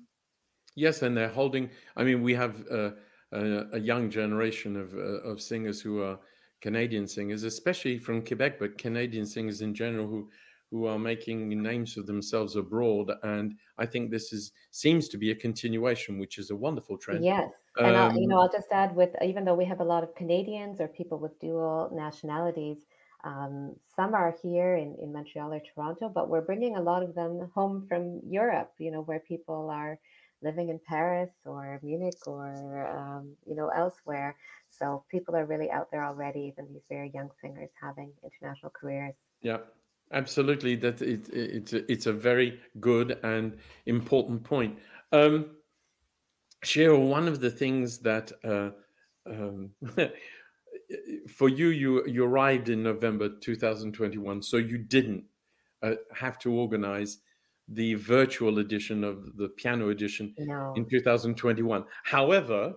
Yes, 0.74 1.02
and 1.02 1.16
they're 1.16 1.28
holding. 1.28 1.68
I 1.96 2.02
mean, 2.02 2.22
we 2.22 2.34
have 2.34 2.64
uh, 2.70 2.90
a, 3.32 3.64
a, 3.74 3.78
young 3.78 4.10
generation 4.10 4.76
of 4.76 4.94
uh, 4.94 5.30
of 5.30 5.40
singers 5.40 5.80
who 5.80 6.02
are 6.02 6.18
Canadian 6.62 7.06
singers, 7.06 7.42
especially 7.44 7.98
from 7.98 8.24
Quebec, 8.24 8.58
but 8.58 8.78
Canadian 8.78 9.26
singers 9.26 9.60
in 9.60 9.74
general 9.74 10.06
who 10.06 10.30
who 10.70 10.86
are 10.86 10.98
making 10.98 11.48
names 11.62 11.94
for 11.94 12.02
themselves 12.02 12.56
abroad. 12.56 13.10
And 13.22 13.54
I 13.78 13.86
think 13.86 14.10
this 14.10 14.32
is 14.32 14.52
seems 14.70 15.08
to 15.08 15.18
be 15.18 15.30
a 15.30 15.34
continuation, 15.34 16.18
which 16.18 16.38
is 16.38 16.50
a 16.50 16.56
wonderful 16.56 16.96
trend. 16.96 17.24
Yes. 17.24 17.50
And 17.76 17.96
I'll, 17.96 18.14
you 18.18 18.26
know, 18.26 18.36
um, 18.36 18.42
I'll 18.42 18.52
just 18.52 18.68
add 18.72 18.94
with 18.94 19.10
even 19.22 19.44
though 19.44 19.54
we 19.54 19.64
have 19.66 19.80
a 19.80 19.84
lot 19.84 20.02
of 20.02 20.14
Canadians 20.14 20.80
or 20.80 20.88
people 20.88 21.18
with 21.18 21.38
dual 21.38 21.90
nationalities, 21.92 22.78
um, 23.24 23.74
some 23.96 24.14
are 24.14 24.34
here 24.42 24.76
in, 24.76 24.96
in 25.02 25.12
Montreal 25.12 25.52
or 25.52 25.60
Toronto, 25.60 26.08
but 26.08 26.28
we're 26.28 26.40
bringing 26.40 26.76
a 26.76 26.82
lot 26.82 27.02
of 27.02 27.14
them 27.14 27.50
home 27.54 27.86
from 27.88 28.20
Europe, 28.24 28.72
you 28.78 28.90
know, 28.90 29.02
where 29.02 29.20
people 29.20 29.70
are 29.70 29.98
living 30.40 30.68
in 30.68 30.78
Paris 30.78 31.30
or 31.44 31.80
Munich 31.82 32.26
or, 32.26 32.86
um, 32.86 33.32
you 33.44 33.56
know, 33.56 33.68
elsewhere. 33.68 34.36
So 34.70 35.04
people 35.10 35.34
are 35.34 35.44
really 35.44 35.70
out 35.70 35.90
there 35.90 36.04
already, 36.04 36.40
even 36.42 36.72
these 36.72 36.86
very 36.88 37.10
young 37.12 37.30
singers 37.40 37.70
having 37.80 38.12
international 38.22 38.70
careers. 38.70 39.14
Yeah, 39.42 39.58
absolutely. 40.12 40.76
That 40.76 41.02
it, 41.02 41.28
it, 41.30 41.50
it's, 41.56 41.72
a, 41.72 41.92
it's 41.92 42.06
a 42.06 42.12
very 42.12 42.60
good 42.78 43.18
and 43.24 43.56
important 43.86 44.44
point. 44.44 44.78
Um, 45.10 45.56
Shira, 46.62 46.98
one 46.98 47.26
of 47.26 47.40
the 47.40 47.50
things 47.50 47.98
that 47.98 48.30
uh, 48.44 48.70
um, 49.28 49.70
for 51.28 51.48
you, 51.48 51.68
you 51.68 52.06
you 52.06 52.24
arrived 52.24 52.68
in 52.68 52.82
November 52.82 53.28
2021, 53.40 54.42
so 54.42 54.56
you 54.56 54.78
didn't 54.78 55.24
uh, 55.82 55.92
have 56.14 56.38
to 56.40 56.52
organize 56.52 57.18
the 57.68 57.94
virtual 57.94 58.60
edition 58.60 59.04
of 59.04 59.36
the 59.36 59.48
piano 59.50 59.90
edition 59.90 60.34
no. 60.38 60.72
in 60.76 60.86
2021. 60.86 61.84
However, 62.04 62.74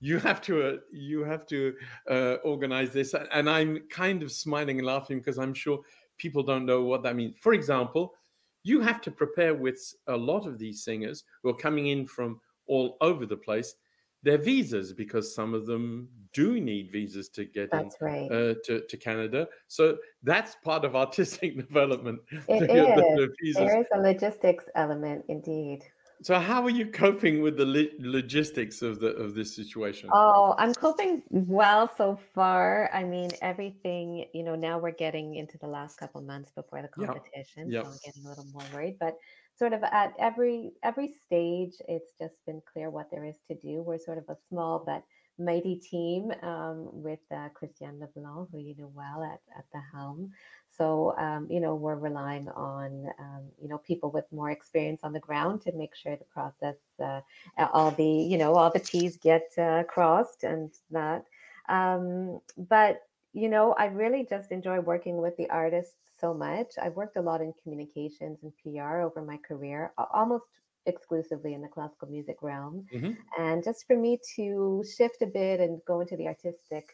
you 0.00 0.18
have 0.18 0.40
to 0.42 0.62
uh, 0.62 0.76
you 0.90 1.22
have 1.24 1.46
to 1.46 1.74
uh, 2.10 2.34
organize 2.44 2.92
this, 2.92 3.14
and 3.32 3.48
I'm 3.48 3.80
kind 3.90 4.22
of 4.22 4.32
smiling 4.32 4.78
and 4.78 4.86
laughing 4.86 5.18
because 5.18 5.38
I'm 5.38 5.54
sure 5.54 5.80
people 6.16 6.42
don't 6.42 6.66
know 6.66 6.82
what 6.82 7.02
that 7.02 7.16
means. 7.16 7.36
For 7.40 7.52
example, 7.52 8.14
you 8.62 8.80
have 8.80 9.00
to 9.02 9.10
prepare 9.10 9.54
with 9.54 9.78
a 10.06 10.16
lot 10.16 10.46
of 10.46 10.58
these 10.58 10.82
singers 10.82 11.24
who 11.42 11.50
are 11.50 11.56
coming 11.56 11.88
in 11.88 12.06
from 12.06 12.40
all 12.66 12.96
over 13.00 13.26
the 13.26 13.36
place 13.36 13.74
their 14.22 14.38
visas 14.38 14.92
because 14.92 15.34
some 15.34 15.54
of 15.54 15.66
them 15.66 16.08
do 16.32 16.60
need 16.60 16.90
visas 16.92 17.28
to 17.30 17.44
get 17.44 17.70
that's 17.70 17.96
in, 18.00 18.06
right. 18.06 18.30
uh, 18.30 18.54
to, 18.64 18.82
to 18.88 18.96
Canada. 18.96 19.48
So 19.68 19.96
that's 20.22 20.56
part 20.62 20.84
of 20.84 20.94
artistic 20.94 21.56
development. 21.68 22.20
It 22.48 22.62
is. 22.62 22.68
The 22.68 23.54
there 23.54 23.80
is 23.80 23.86
a 23.94 23.98
logistics 23.98 24.64
element 24.74 25.24
indeed. 25.28 25.84
So 26.22 26.38
how 26.38 26.62
are 26.64 26.70
you 26.70 26.86
coping 26.86 27.40
with 27.40 27.56
the 27.56 27.64
lo- 27.64 27.88
logistics 27.98 28.82
of 28.82 29.00
the 29.00 29.08
of 29.16 29.34
this 29.34 29.56
situation? 29.56 30.10
Oh, 30.12 30.54
I'm 30.58 30.74
coping 30.74 31.22
well 31.30 31.90
so 31.96 32.18
far. 32.34 32.90
I 32.92 33.04
mean, 33.04 33.30
everything, 33.40 34.26
you 34.34 34.42
know, 34.42 34.54
now 34.54 34.78
we're 34.78 34.90
getting 34.90 35.36
into 35.36 35.56
the 35.56 35.66
last 35.66 35.98
couple 35.98 36.20
months 36.20 36.50
before 36.50 36.82
the 36.82 36.88
competition, 36.88 37.70
yep. 37.70 37.84
so 37.84 37.90
I'm 37.90 37.98
getting 38.04 38.26
a 38.26 38.28
little 38.28 38.46
more 38.52 38.64
worried, 38.74 38.98
but 39.00 39.16
sort 39.60 39.74
of 39.74 39.84
at 39.84 40.14
every 40.18 40.72
every 40.82 41.12
stage 41.26 41.74
it's 41.86 42.12
just 42.18 42.34
been 42.46 42.62
clear 42.72 42.88
what 42.88 43.10
there 43.10 43.26
is 43.26 43.36
to 43.48 43.54
do. 43.54 43.82
We're 43.82 43.98
sort 43.98 44.16
of 44.16 44.24
a 44.30 44.36
small 44.48 44.82
but 44.84 45.04
mighty 45.38 45.76
team 45.76 46.32
um, 46.42 46.88
with 46.92 47.20
uh, 47.34 47.48
christiane 47.54 47.98
leblanc 48.00 48.48
who 48.50 48.58
you 48.58 48.74
know 48.78 48.90
well 48.94 49.22
at, 49.22 49.40
at 49.58 49.66
the 49.74 49.80
helm. 49.92 50.32
So 50.78 51.14
um, 51.18 51.46
you 51.50 51.60
know 51.60 51.74
we're 51.74 51.96
relying 52.08 52.48
on 52.48 53.06
um, 53.18 53.42
you 53.62 53.68
know 53.68 53.78
people 53.78 54.10
with 54.10 54.24
more 54.32 54.50
experience 54.50 55.02
on 55.04 55.12
the 55.12 55.20
ground 55.28 55.60
to 55.62 55.72
make 55.72 55.94
sure 55.94 56.16
the 56.16 56.24
process 56.24 56.76
uh, 56.98 57.20
all 57.74 57.90
the 57.90 58.12
you 58.32 58.38
know 58.38 58.54
all 58.54 58.70
the 58.70 58.80
t's 58.80 59.18
get 59.18 59.50
uh, 59.58 59.82
crossed 59.84 60.42
and 60.42 60.72
that 60.90 61.26
um, 61.68 62.40
but 62.56 63.02
you 63.32 63.48
know, 63.48 63.74
I 63.78 63.86
really 63.86 64.26
just 64.28 64.50
enjoy 64.50 64.80
working 64.80 65.18
with 65.18 65.36
the 65.36 65.48
artists 65.50 65.96
so 66.18 66.34
much. 66.34 66.72
I've 66.80 66.94
worked 66.94 67.16
a 67.16 67.22
lot 67.22 67.40
in 67.40 67.52
communications 67.62 68.38
and 68.42 68.52
PR 68.62 69.00
over 69.00 69.22
my 69.22 69.38
career, 69.38 69.92
almost 70.12 70.44
exclusively 70.86 71.54
in 71.54 71.62
the 71.62 71.68
classical 71.68 72.08
music 72.08 72.36
realm. 72.42 72.86
Mm-hmm. 72.92 73.12
And 73.38 73.62
just 73.62 73.86
for 73.86 73.96
me 73.96 74.18
to 74.36 74.84
shift 74.96 75.22
a 75.22 75.26
bit 75.26 75.60
and 75.60 75.80
go 75.86 76.00
into 76.00 76.16
the 76.16 76.26
artistic 76.26 76.84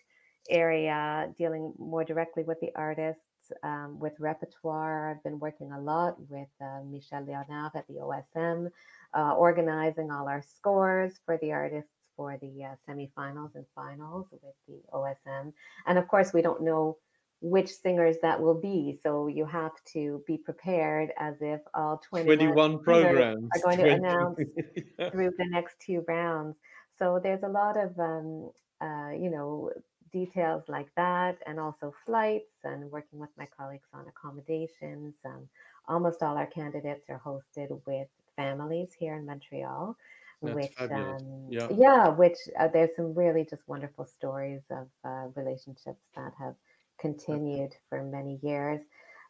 area, 0.51 1.33
dealing 1.37 1.73
more 1.79 2.05
directly 2.05 2.45
with 2.45 2.61
the 2.61 2.71
artists, 2.77 3.23
um, 3.63 3.99
with 3.99 4.13
repertoire. 4.19 5.11
I've 5.11 5.23
been 5.23 5.39
working 5.39 5.73
a 5.73 5.81
lot 5.81 6.17
with 6.29 6.49
uh, 6.61 6.81
Michel 6.85 7.25
Leonard 7.25 7.73
at 7.75 7.87
the 7.89 7.95
OSM, 7.95 8.71
uh, 9.17 9.35
organizing 9.35 10.11
all 10.11 10.29
our 10.29 10.43
scores 10.43 11.21
for 11.25 11.39
the 11.39 11.53
artists 11.53 11.91
for 12.17 12.39
the 12.41 12.65
uh, 12.65 12.75
semifinals 12.89 13.55
and 13.55 13.65
finals 13.75 14.27
with 14.31 14.41
the 14.69 14.81
OSM. 14.93 15.53
And 15.87 15.99
of 15.99 16.09
course, 16.09 16.33
we 16.33 16.43
don't 16.43 16.63
know 16.63 16.97
which 17.41 17.71
singers 17.71 18.17
that 18.23 18.41
will 18.41 18.59
be. 18.61 18.99
So 19.03 19.27
you 19.29 19.45
have 19.45 19.73
to 19.93 20.23
be 20.27 20.39
prepared 20.39 21.11
as 21.19 21.37
if 21.41 21.61
all 21.75 22.01
21, 22.09 22.37
21 22.37 22.79
programs 22.83 23.49
are 23.55 23.63
going 23.63 23.77
to 23.79 23.85
20. 23.85 23.95
announce 23.95 24.39
through 25.13 25.31
the 25.39 25.47
next 25.51 25.79
two 25.81 26.05
rounds. 26.09 26.57
So 26.99 27.21
there's 27.23 27.43
a 27.43 27.49
lot 27.49 27.77
of, 27.77 27.99
um, 27.99 28.51
uh, 28.81 29.11
you 29.11 29.31
know, 29.31 29.71
details 30.13 30.63
like 30.69 30.89
that, 30.97 31.37
and 31.47 31.61
also 31.61 31.93
flights 32.07 32.55
and 32.65 32.91
working 32.91 33.19
with 33.19 33.31
my 33.37 33.47
colleagues 33.57 33.89
on 33.93 34.07
accommodations. 34.09 35.15
Um, 35.25 35.49
almost 35.89 36.23
all 36.23 36.37
our 36.37 36.47
candidates 36.47 37.11
are 37.11 37.21
hosted 37.25 37.79
with 37.87 38.09
families 38.35 38.91
here 38.99 39.17
in 39.17 39.27
Montreal. 39.27 39.97
That's 40.43 40.55
which 40.55 40.91
um, 40.91 41.47
yeah. 41.51 41.69
yeah 41.71 42.09
which 42.09 42.37
uh, 42.59 42.69
there's 42.69 42.95
some 42.97 43.15
really 43.15 43.47
just 43.49 43.63
wonderful 43.67 44.05
stories 44.05 44.63
of 44.71 44.89
uh, 45.05 45.29
relationships 45.35 46.03
that 46.15 46.33
have 46.39 46.55
continued 47.01 47.75
for 47.89 48.03
many 48.03 48.39
years. 48.43 48.81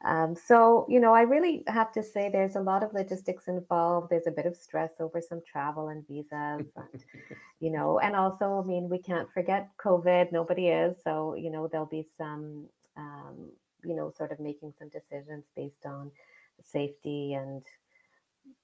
Um, 0.05 0.37
so 0.37 0.85
you 0.91 1.01
know 1.01 1.15
i 1.15 1.23
really 1.23 1.65
have 1.69 1.91
to 1.93 2.03
say 2.03 2.29
there's 2.29 2.57
a 2.57 2.61
lot 2.61 2.83
of 2.83 2.93
logistics 2.93 3.49
involved. 3.49 4.11
There's 4.11 4.27
a 4.27 4.31
bit 4.33 4.47
of 4.47 4.55
stress 4.55 4.91
over 5.01 5.21
some 5.21 5.41
travel 5.51 5.89
and 5.89 6.07
visas 6.07 6.67
and, 6.77 7.05
you 7.61 7.71
know 7.71 7.99
and 8.01 8.15
also 8.15 8.63
i 8.63 8.67
mean 8.67 8.91
we 8.91 8.99
can't 8.99 9.33
forget 9.33 9.71
covid. 9.79 10.33
Nobody 10.33 10.69
is. 10.69 10.97
So 11.03 11.35
you 11.35 11.51
know 11.51 11.67
there'll 11.67 11.87
be 11.87 12.07
some 12.19 12.67
um, 12.97 13.49
you 13.85 13.95
know 13.95 14.13
sort 14.17 14.33
of 14.33 14.41
making 14.41 14.75
some 14.79 14.91
decisions 14.91 15.45
based 15.57 15.87
on 15.87 16.11
safety 16.63 17.35
and 17.35 17.63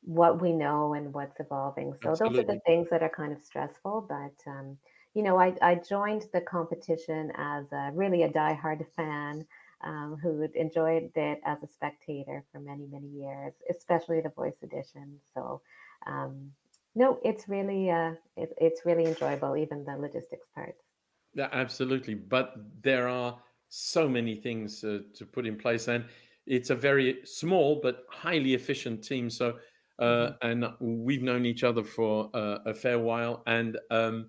what 0.03 0.40
we 0.40 0.53
know 0.53 0.95
and 0.95 1.12
what's 1.12 1.38
evolving. 1.40 1.95
So 1.95 2.11
Absolutely. 2.11 2.38
those 2.38 2.45
are 2.45 2.55
the 2.55 2.61
things 2.66 2.88
that 2.90 3.03
are 3.03 3.09
kind 3.09 3.33
of 3.33 3.42
stressful. 3.42 4.07
But 4.09 4.51
um, 4.51 4.79
you 5.14 5.23
know, 5.23 5.38
I, 5.38 5.55
I 5.61 5.75
joined 5.77 6.27
the 6.33 6.40
competition 6.40 7.33
as 7.37 7.71
a, 7.73 7.90
really 7.92 8.23
a 8.23 8.29
diehard 8.29 8.85
fan 8.97 9.47
um, 9.85 10.16
who 10.23 10.49
enjoyed 10.55 11.11
it 11.14 11.40
as 11.45 11.62
a 11.62 11.68
spectator 11.68 12.45
for 12.51 12.61
many 12.61 12.87
many 12.87 13.09
years, 13.09 13.53
especially 13.71 14.21
the 14.21 14.31
voice 14.31 14.57
edition. 14.62 15.18
So 15.35 15.61
um, 16.07 16.53
no, 16.95 17.18
it's 17.25 17.49
really 17.49 17.90
uh, 17.90 18.14
it, 18.37 18.53
it's 18.59 18.85
really 18.85 19.05
enjoyable, 19.05 19.57
even 19.57 19.85
the 19.85 19.97
logistics 19.97 20.47
part. 20.55 20.77
Yeah, 21.35 21.49
absolutely. 21.53 22.14
But 22.14 22.55
there 22.83 23.09
are 23.09 23.38
so 23.68 24.09
many 24.09 24.35
things 24.37 24.85
uh, 24.85 25.01
to 25.14 25.27
put 25.27 25.47
in 25.47 25.57
place, 25.57 25.88
and 25.88 26.05
it's 26.47 26.71
a 26.71 26.75
very 26.75 27.21
small 27.25 27.81
but 27.83 28.05
highly 28.11 28.55
efficient 28.55 29.03
team. 29.03 29.31
So 29.31 29.59
uh, 30.03 30.33
mm-hmm. 30.43 30.49
and 30.49 30.67
we've 30.81 31.23
known 31.23 31.47
each 31.47 31.62
other 31.62 31.85
for 31.85 32.29
uh, 32.35 32.59
a 32.67 32.75
fair 32.75 32.99
while, 32.99 33.43
and 33.47 33.79
um, 33.91 34.29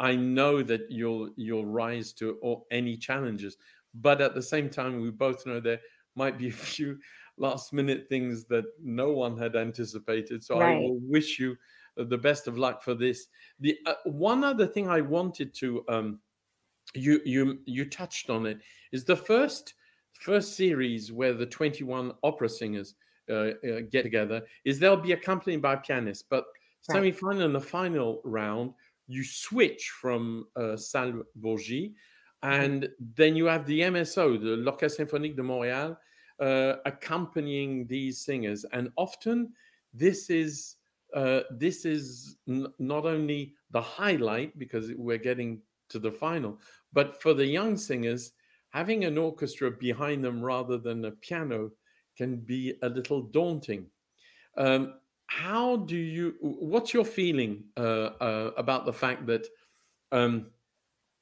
I 0.00 0.16
know 0.16 0.62
that 0.62 0.90
you'll 0.90 1.30
you'll 1.36 1.66
rise 1.66 2.12
to 2.14 2.62
any 2.72 2.96
challenges. 2.96 3.56
But 3.94 4.20
at 4.20 4.34
the 4.34 4.42
same 4.42 4.68
time, 4.68 5.00
we 5.00 5.10
both 5.10 5.46
know 5.46 5.60
there 5.60 5.80
might 6.16 6.36
be 6.36 6.48
a 6.48 6.52
few 6.52 6.98
last 7.36 7.72
minute 7.72 8.06
things 8.08 8.44
that 8.46 8.64
no 8.82 9.12
one 9.12 9.38
had 9.38 9.54
anticipated. 9.54 10.42
So 10.42 10.58
right. 10.58 10.74
I 10.74 10.78
will 10.78 10.98
wish 11.00 11.38
you 11.38 11.56
the 11.96 12.18
best 12.18 12.48
of 12.48 12.58
luck 12.58 12.82
for 12.82 12.94
this. 12.94 13.28
The 13.60 13.78
uh, 13.86 13.94
one 14.06 14.42
other 14.42 14.66
thing 14.66 14.88
I 14.88 15.00
wanted 15.00 15.54
to 15.54 15.84
um, 15.88 16.18
you 16.94 17.20
you 17.24 17.60
you 17.66 17.84
touched 17.84 18.30
on 18.30 18.46
it 18.46 18.58
is 18.90 19.04
the 19.04 19.16
first 19.16 19.74
first 20.12 20.56
series 20.56 21.12
where 21.12 21.34
the 21.34 21.46
21 21.46 22.12
opera 22.22 22.48
singers 22.48 22.94
get 23.28 24.02
together 24.02 24.42
is 24.64 24.78
they'll 24.78 24.96
be 24.96 25.12
accompanied 25.12 25.62
by 25.62 25.76
pianists. 25.76 26.24
But 26.28 26.44
right. 26.88 26.94
semi-final 26.94 27.42
and 27.42 27.54
the 27.54 27.60
final 27.60 28.20
round, 28.24 28.72
you 29.06 29.24
switch 29.24 29.90
from 30.00 30.46
uh, 30.56 30.76
Salle 30.76 31.22
Bourgie, 31.40 31.92
mm-hmm. 32.42 32.50
and 32.50 32.88
then 33.16 33.36
you 33.36 33.46
have 33.46 33.66
the 33.66 33.80
MSO, 33.80 34.40
the 34.40 34.56
l'Orchestre 34.56 35.04
Symphonique 35.04 35.36
de 35.36 35.42
Montréal, 35.42 35.96
uh, 36.40 36.76
accompanying 36.86 37.86
these 37.86 38.20
singers. 38.24 38.64
And 38.72 38.90
often, 38.96 39.52
this 39.92 40.30
is 40.30 40.76
uh, 41.14 41.42
this 41.50 41.84
is 41.84 42.36
n- 42.48 42.66
not 42.80 43.06
only 43.06 43.54
the 43.70 43.80
highlight 43.80 44.58
because 44.58 44.90
we're 44.96 45.18
getting 45.18 45.60
to 45.88 46.00
the 46.00 46.10
final, 46.10 46.58
but 46.92 47.22
for 47.22 47.34
the 47.34 47.46
young 47.46 47.76
singers, 47.76 48.32
having 48.70 49.04
an 49.04 49.16
orchestra 49.16 49.70
behind 49.70 50.24
them 50.24 50.42
rather 50.42 50.76
than 50.76 51.04
a 51.04 51.12
piano 51.12 51.70
can 52.16 52.36
be 52.36 52.74
a 52.82 52.88
little 52.88 53.22
daunting. 53.22 53.86
Um, 54.56 54.94
how 55.26 55.76
do 55.76 55.96
you? 55.96 56.34
What's 56.40 56.94
your 56.94 57.04
feeling 57.04 57.64
uh, 57.76 58.10
uh, 58.20 58.50
about 58.56 58.86
the 58.86 58.92
fact 58.92 59.26
that 59.26 59.46
um, 60.12 60.50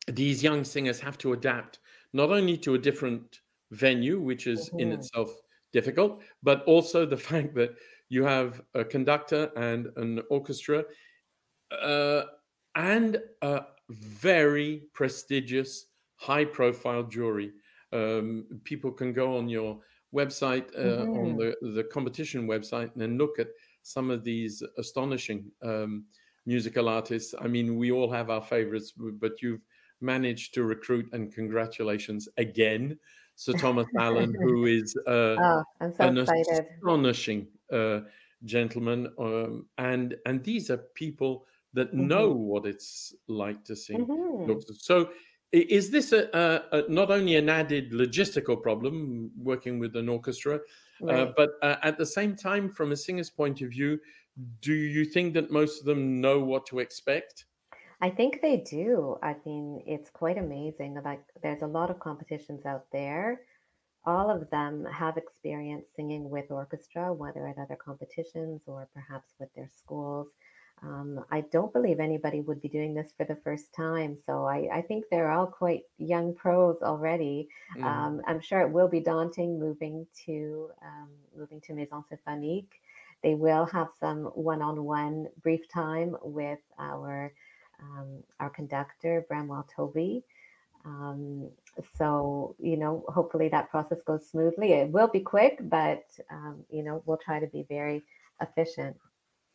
these 0.08 0.42
young 0.42 0.64
singers 0.64 1.00
have 1.00 1.18
to 1.18 1.32
adapt 1.32 1.78
not 2.12 2.30
only 2.30 2.56
to 2.58 2.74
a 2.74 2.78
different 2.78 3.40
venue, 3.70 4.20
which 4.20 4.46
is 4.46 4.68
mm-hmm. 4.68 4.80
in 4.80 4.92
itself 4.92 5.30
difficult, 5.72 6.22
but 6.42 6.62
also 6.64 7.06
the 7.06 7.16
fact 7.30 7.54
that 7.54 7.74
you 8.08 8.24
have 8.24 8.60
a 8.74 8.84
conductor 8.84 9.50
and 9.56 9.88
an 9.96 10.20
orchestra 10.28 10.84
uh, 11.80 12.24
and 12.74 13.18
a 13.40 13.62
very 13.88 14.82
prestigious, 14.92 15.86
high 16.16 16.44
profile 16.44 17.02
jury. 17.02 17.52
Um, 17.92 18.46
people 18.64 18.90
can 18.90 19.12
go 19.12 19.36
on 19.36 19.48
your 19.48 19.80
website, 20.14 20.68
uh, 20.76 21.02
mm-hmm. 21.02 21.18
on 21.18 21.36
the, 21.36 21.54
the 21.74 21.84
competition 21.84 22.46
website, 22.46 22.92
and 22.92 23.02
then 23.02 23.18
look 23.18 23.38
at 23.38 23.48
some 23.82 24.10
of 24.10 24.24
these 24.24 24.62
astonishing 24.78 25.50
um, 25.62 26.04
musical 26.46 26.88
artists. 26.88 27.34
I 27.40 27.48
mean, 27.48 27.76
we 27.76 27.92
all 27.92 28.10
have 28.10 28.30
our 28.30 28.42
favorites, 28.42 28.92
but 28.96 29.42
you've 29.42 29.62
managed 30.00 30.54
to 30.54 30.64
recruit, 30.64 31.08
and 31.12 31.32
congratulations 31.32 32.28
again, 32.36 32.98
Sir 33.36 33.52
Thomas 33.54 33.86
Allen, 33.98 34.34
who 34.40 34.66
is 34.66 34.96
uh, 35.06 35.36
oh, 35.38 35.62
so 35.80 35.92
an 36.00 36.18
excited. 36.18 36.66
astonishing 36.76 37.46
uh, 37.72 38.00
gentleman. 38.44 39.08
Um, 39.18 39.66
and 39.78 40.16
and 40.26 40.42
these 40.44 40.70
are 40.70 40.78
people 40.94 41.46
that 41.74 41.88
mm-hmm. 41.88 42.06
know 42.06 42.30
what 42.30 42.66
it's 42.66 43.14
like 43.28 43.64
to 43.64 43.76
sing. 43.76 44.06
Mm-hmm. 44.06 44.60
So 44.78 45.10
is 45.52 45.90
this 45.90 46.12
a, 46.12 46.28
a, 46.32 46.78
a, 46.78 46.88
not 46.88 47.10
only 47.10 47.36
an 47.36 47.48
added 47.48 47.92
logistical 47.92 48.60
problem 48.60 49.30
working 49.36 49.78
with 49.78 49.94
an 49.96 50.08
orchestra, 50.08 50.56
uh, 50.56 51.06
right. 51.06 51.20
uh, 51.20 51.32
but 51.36 51.50
uh, 51.62 51.76
at 51.82 51.98
the 51.98 52.06
same 52.06 52.34
time, 52.34 52.70
from 52.70 52.92
a 52.92 52.96
singer's 52.96 53.30
point 53.30 53.60
of 53.60 53.70
view, 53.70 53.98
do 54.62 54.72
you 54.72 55.04
think 55.04 55.34
that 55.34 55.50
most 55.50 55.80
of 55.80 55.86
them 55.86 56.20
know 56.20 56.40
what 56.40 56.64
to 56.66 56.78
expect? 56.78 57.44
I 58.00 58.10
think 58.10 58.40
they 58.40 58.56
do. 58.56 59.16
I 59.22 59.36
mean, 59.44 59.82
it's 59.86 60.10
quite 60.10 60.38
amazing. 60.38 61.00
Like, 61.04 61.22
there's 61.42 61.62
a 61.62 61.66
lot 61.66 61.90
of 61.90 62.00
competitions 62.00 62.64
out 62.66 62.86
there. 62.90 63.42
All 64.04 64.30
of 64.30 64.50
them 64.50 64.84
have 64.86 65.16
experience 65.16 65.84
singing 65.94 66.28
with 66.28 66.50
orchestra, 66.50 67.12
whether 67.12 67.46
at 67.46 67.58
other 67.58 67.76
competitions 67.76 68.62
or 68.66 68.88
perhaps 68.92 69.34
with 69.38 69.50
their 69.54 69.68
schools. 69.68 70.28
Um, 70.84 71.24
I 71.30 71.42
don't 71.52 71.72
believe 71.72 72.00
anybody 72.00 72.40
would 72.40 72.60
be 72.60 72.68
doing 72.68 72.92
this 72.92 73.12
for 73.16 73.24
the 73.24 73.36
first 73.36 73.72
time. 73.72 74.16
So 74.26 74.44
I, 74.44 74.68
I 74.72 74.82
think 74.82 75.04
they're 75.10 75.30
all 75.30 75.46
quite 75.46 75.82
young 75.98 76.34
pros 76.34 76.78
already. 76.82 77.48
Mm. 77.76 77.84
Um, 77.84 78.22
I'm 78.26 78.40
sure 78.40 78.60
it 78.60 78.70
will 78.70 78.88
be 78.88 79.00
daunting 79.00 79.60
moving 79.60 80.06
to 80.26 80.70
um, 80.82 81.08
moving 81.36 81.60
to 81.62 81.74
Maison 81.74 82.02
Symphonique. 82.10 82.80
They 83.22 83.34
will 83.34 83.66
have 83.66 83.88
some 84.00 84.24
one-on-one 84.34 85.28
brief 85.42 85.68
time 85.68 86.16
with 86.22 86.58
our 86.78 87.32
um, 87.80 88.22
our 88.40 88.50
conductor 88.50 89.24
Bramwell 89.28 89.68
Tovey. 89.74 90.24
Um, 90.84 91.48
so 91.96 92.56
you 92.58 92.76
know, 92.76 93.04
hopefully 93.06 93.48
that 93.50 93.70
process 93.70 94.02
goes 94.02 94.28
smoothly. 94.28 94.72
It 94.72 94.90
will 94.90 95.06
be 95.06 95.20
quick, 95.20 95.60
but 95.62 96.04
um, 96.28 96.64
you 96.70 96.82
know, 96.82 97.04
we'll 97.06 97.18
try 97.18 97.38
to 97.38 97.46
be 97.46 97.64
very 97.68 98.02
efficient 98.40 98.96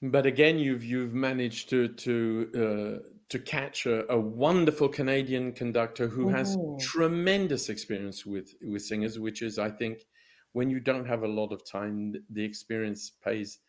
but 0.01 0.25
again, 0.25 0.59
you've 0.59 0.83
you've 0.83 1.13
managed 1.13 1.69
to 1.69 1.87
to 1.89 2.49
uh, 2.55 3.09
to 3.29 3.39
catch 3.39 3.85
a, 3.85 4.09
a, 4.11 4.17
wonderful 4.17 4.87
Canadian 4.87 5.51
conductor 5.51 6.07
who 6.07 6.29
has 6.29 6.55
mm-hmm. 6.55 6.77
tremendous 6.77 7.69
experience 7.69 8.25
with 8.25 8.53
with 8.61 8.83
singers, 8.83 9.19
which 9.19 9.41
is, 9.41 9.59
I 9.59 9.69
think, 9.69 10.05
when 10.53 10.69
you 10.69 10.79
don't 10.79 11.05
have 11.05 11.23
a 11.23 11.27
lot 11.27 11.51
of 11.51 11.69
time, 11.69 12.13
the 12.29 12.43
experience 12.43 13.11
pays 13.23 13.59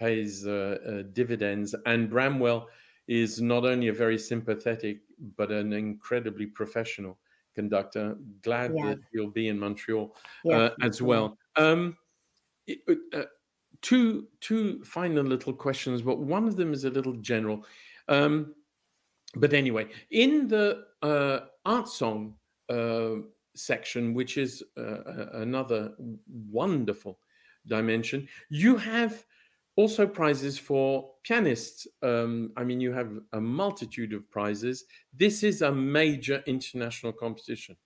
pays 0.00 0.46
uh, 0.46 0.78
uh, 0.86 1.02
dividends. 1.12 1.74
And 1.86 2.10
Bramwell 2.10 2.68
is 3.06 3.40
not 3.40 3.64
only 3.64 3.88
a 3.88 3.92
very 3.92 4.18
sympathetic 4.18 5.00
but 5.36 5.50
an 5.50 5.72
incredibly 5.72 6.46
professional 6.46 7.18
conductor. 7.54 8.16
Glad 8.42 8.72
yes. 8.74 8.86
that 8.86 8.98
you'll 9.12 9.30
be 9.30 9.48
in 9.48 9.58
Montreal 9.58 10.14
yes. 10.44 10.54
Uh, 10.54 10.86
as 10.86 11.00
well. 11.00 11.38
Um, 11.56 11.96
it, 12.66 12.78
uh, 13.12 13.22
two 13.82 14.26
two 14.40 14.82
final 14.84 15.24
little 15.24 15.52
questions, 15.52 16.02
but 16.02 16.18
one 16.18 16.46
of 16.46 16.56
them 16.56 16.72
is 16.72 16.84
a 16.84 16.90
little 16.90 17.14
general. 17.14 17.64
Um, 18.08 18.54
but 19.36 19.52
anyway, 19.52 19.88
in 20.10 20.48
the 20.48 20.84
uh, 21.02 21.40
art 21.64 21.88
song 21.88 22.34
uh, 22.68 23.16
section, 23.54 24.14
which 24.14 24.38
is 24.38 24.62
uh, 24.76 25.26
another 25.34 25.92
wonderful 26.50 27.18
dimension, 27.66 28.28
you 28.48 28.76
have 28.76 29.24
also 29.76 30.06
prizes 30.06 30.56
for 30.58 31.10
pianists. 31.24 31.86
Um, 32.02 32.52
I 32.56 32.62
mean, 32.62 32.80
you 32.80 32.92
have 32.92 33.18
a 33.32 33.40
multitude 33.40 34.12
of 34.12 34.30
prizes. 34.30 34.84
This 35.12 35.42
is 35.42 35.62
a 35.62 35.72
major 35.72 36.42
international 36.46 37.12
competition. 37.12 37.76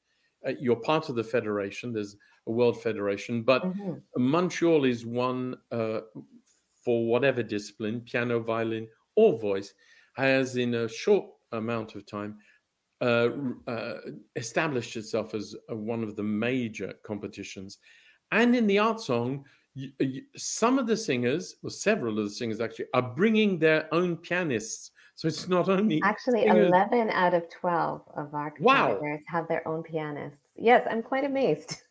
Uh, 0.47 0.53
you're 0.61 0.77
part 0.77 1.09
of 1.09 1.17
the 1.17 1.25
federation. 1.25 1.93
There's 1.93 2.17
a 2.49 2.51
world 2.51 2.83
federation, 2.83 3.43
but 3.43 3.63
mm-hmm. 3.63 3.95
Montreal 4.17 4.85
is 4.85 5.07
one 5.07 5.57
uh, 5.71 6.01
for 6.85 7.07
whatever 7.07 7.43
discipline, 7.43 8.01
piano, 8.01 8.41
violin, 8.41 8.89
or 9.15 9.39
voice, 9.39 9.75
has 10.17 10.57
in 10.57 10.75
a 10.75 10.89
short 10.89 11.27
amount 11.53 11.95
of 11.95 12.07
time 12.07 12.37
uh, 13.01 13.29
uh, 13.67 13.95
established 14.35 14.97
itself 14.97 15.35
as 15.35 15.55
one 15.69 16.03
of 16.03 16.17
the 16.17 16.23
major 16.23 16.95
competitions. 17.05 17.79
And 18.33 18.57
in 18.57 18.67
the 18.67 18.79
art 18.79 19.01
song, 19.01 19.45
you, 19.75 19.93
you, 20.01 20.23
some 20.37 20.79
of 20.79 20.87
the 20.87 20.97
singers, 20.97 21.57
or 21.63 21.71
several 21.71 22.19
of 22.19 22.25
the 22.25 22.31
singers 22.31 22.61
actually, 22.61 22.87
are 22.95 23.03
bringing 23.03 23.59
their 23.59 23.93
own 23.95 24.17
pianists. 24.17 24.91
So 25.15 25.29
it's 25.29 25.49
not 25.49 25.69
only 25.69 26.01
actually 26.05 26.43
singers. 26.43 26.69
11 26.69 27.11
out 27.11 27.35
of 27.35 27.49
12 27.51 28.03
of 28.17 28.35
our 28.35 28.53
wow. 28.61 29.01
have 29.27 29.47
their 29.49 29.67
own 29.67 29.83
pianists. 29.83 30.41
Yes, 30.57 30.87
I'm 30.91 31.03
quite 31.03 31.25
amazed. 31.25 31.83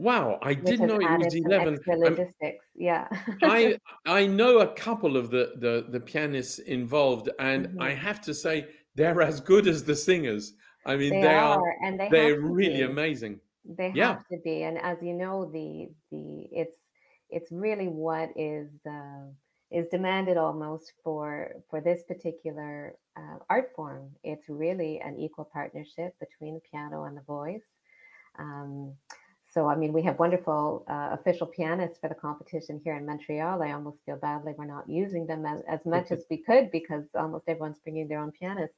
Wow, 0.00 0.38
I 0.40 0.54
didn't 0.54 0.86
know 0.86 0.96
it 0.98 1.18
was 1.18 1.34
eleven. 1.34 1.78
logistics, 1.86 2.64
yeah. 2.74 3.06
I 3.42 3.78
I 4.06 4.26
know 4.26 4.60
a 4.60 4.68
couple 4.68 5.18
of 5.18 5.30
the 5.30 5.52
the, 5.56 5.84
the 5.90 6.00
pianists 6.00 6.58
involved, 6.60 7.28
and 7.38 7.68
mm-hmm. 7.68 7.82
I 7.82 7.90
have 7.90 8.22
to 8.22 8.32
say 8.32 8.68
they're 8.94 9.20
as 9.20 9.40
good 9.40 9.66
as 9.66 9.84
the 9.84 9.94
singers. 9.94 10.54
I 10.86 10.96
mean, 10.96 11.10
they, 11.10 11.20
they 11.20 11.34
are, 11.34 11.60
are, 11.60 11.76
and 11.84 12.00
they 12.00 12.08
they're 12.08 12.40
really 12.40 12.78
be. 12.78 12.82
amazing. 12.82 13.40
They 13.66 13.88
have 13.88 13.94
yeah. 13.94 14.18
to 14.30 14.38
be, 14.42 14.62
and 14.62 14.78
as 14.78 14.96
you 15.02 15.12
know, 15.12 15.44
the 15.52 15.90
the 16.10 16.48
it's 16.50 16.78
it's 17.28 17.52
really 17.52 17.88
what 17.88 18.30
is 18.36 18.70
uh, 18.88 19.26
is 19.70 19.86
demanded 19.90 20.38
almost 20.38 20.94
for 21.04 21.56
for 21.68 21.82
this 21.82 22.04
particular 22.04 22.94
uh, 23.18 23.36
art 23.50 23.72
form. 23.76 24.12
It's 24.24 24.48
really 24.48 24.98
an 25.04 25.18
equal 25.18 25.50
partnership 25.52 26.14
between 26.20 26.54
the 26.54 26.62
piano 26.70 27.04
and 27.04 27.14
the 27.14 27.26
voice. 27.36 27.68
Um, 28.38 28.94
so, 29.52 29.68
I 29.68 29.74
mean, 29.74 29.92
we 29.92 30.02
have 30.02 30.18
wonderful 30.20 30.84
uh, 30.88 31.08
official 31.10 31.46
pianists 31.46 31.98
for 31.98 32.08
the 32.08 32.14
competition 32.14 32.80
here 32.84 32.96
in 32.96 33.04
Montreal. 33.04 33.60
I 33.62 33.72
almost 33.72 33.98
feel 34.06 34.16
badly 34.16 34.54
we're 34.56 34.64
not 34.64 34.88
using 34.88 35.26
them 35.26 35.44
as, 35.44 35.60
as 35.68 35.84
much 35.84 36.10
as 36.12 36.24
we 36.30 36.36
could 36.36 36.70
because 36.70 37.04
almost 37.16 37.48
everyone's 37.48 37.80
bringing 37.80 38.06
their 38.06 38.20
own 38.20 38.30
pianist. 38.30 38.74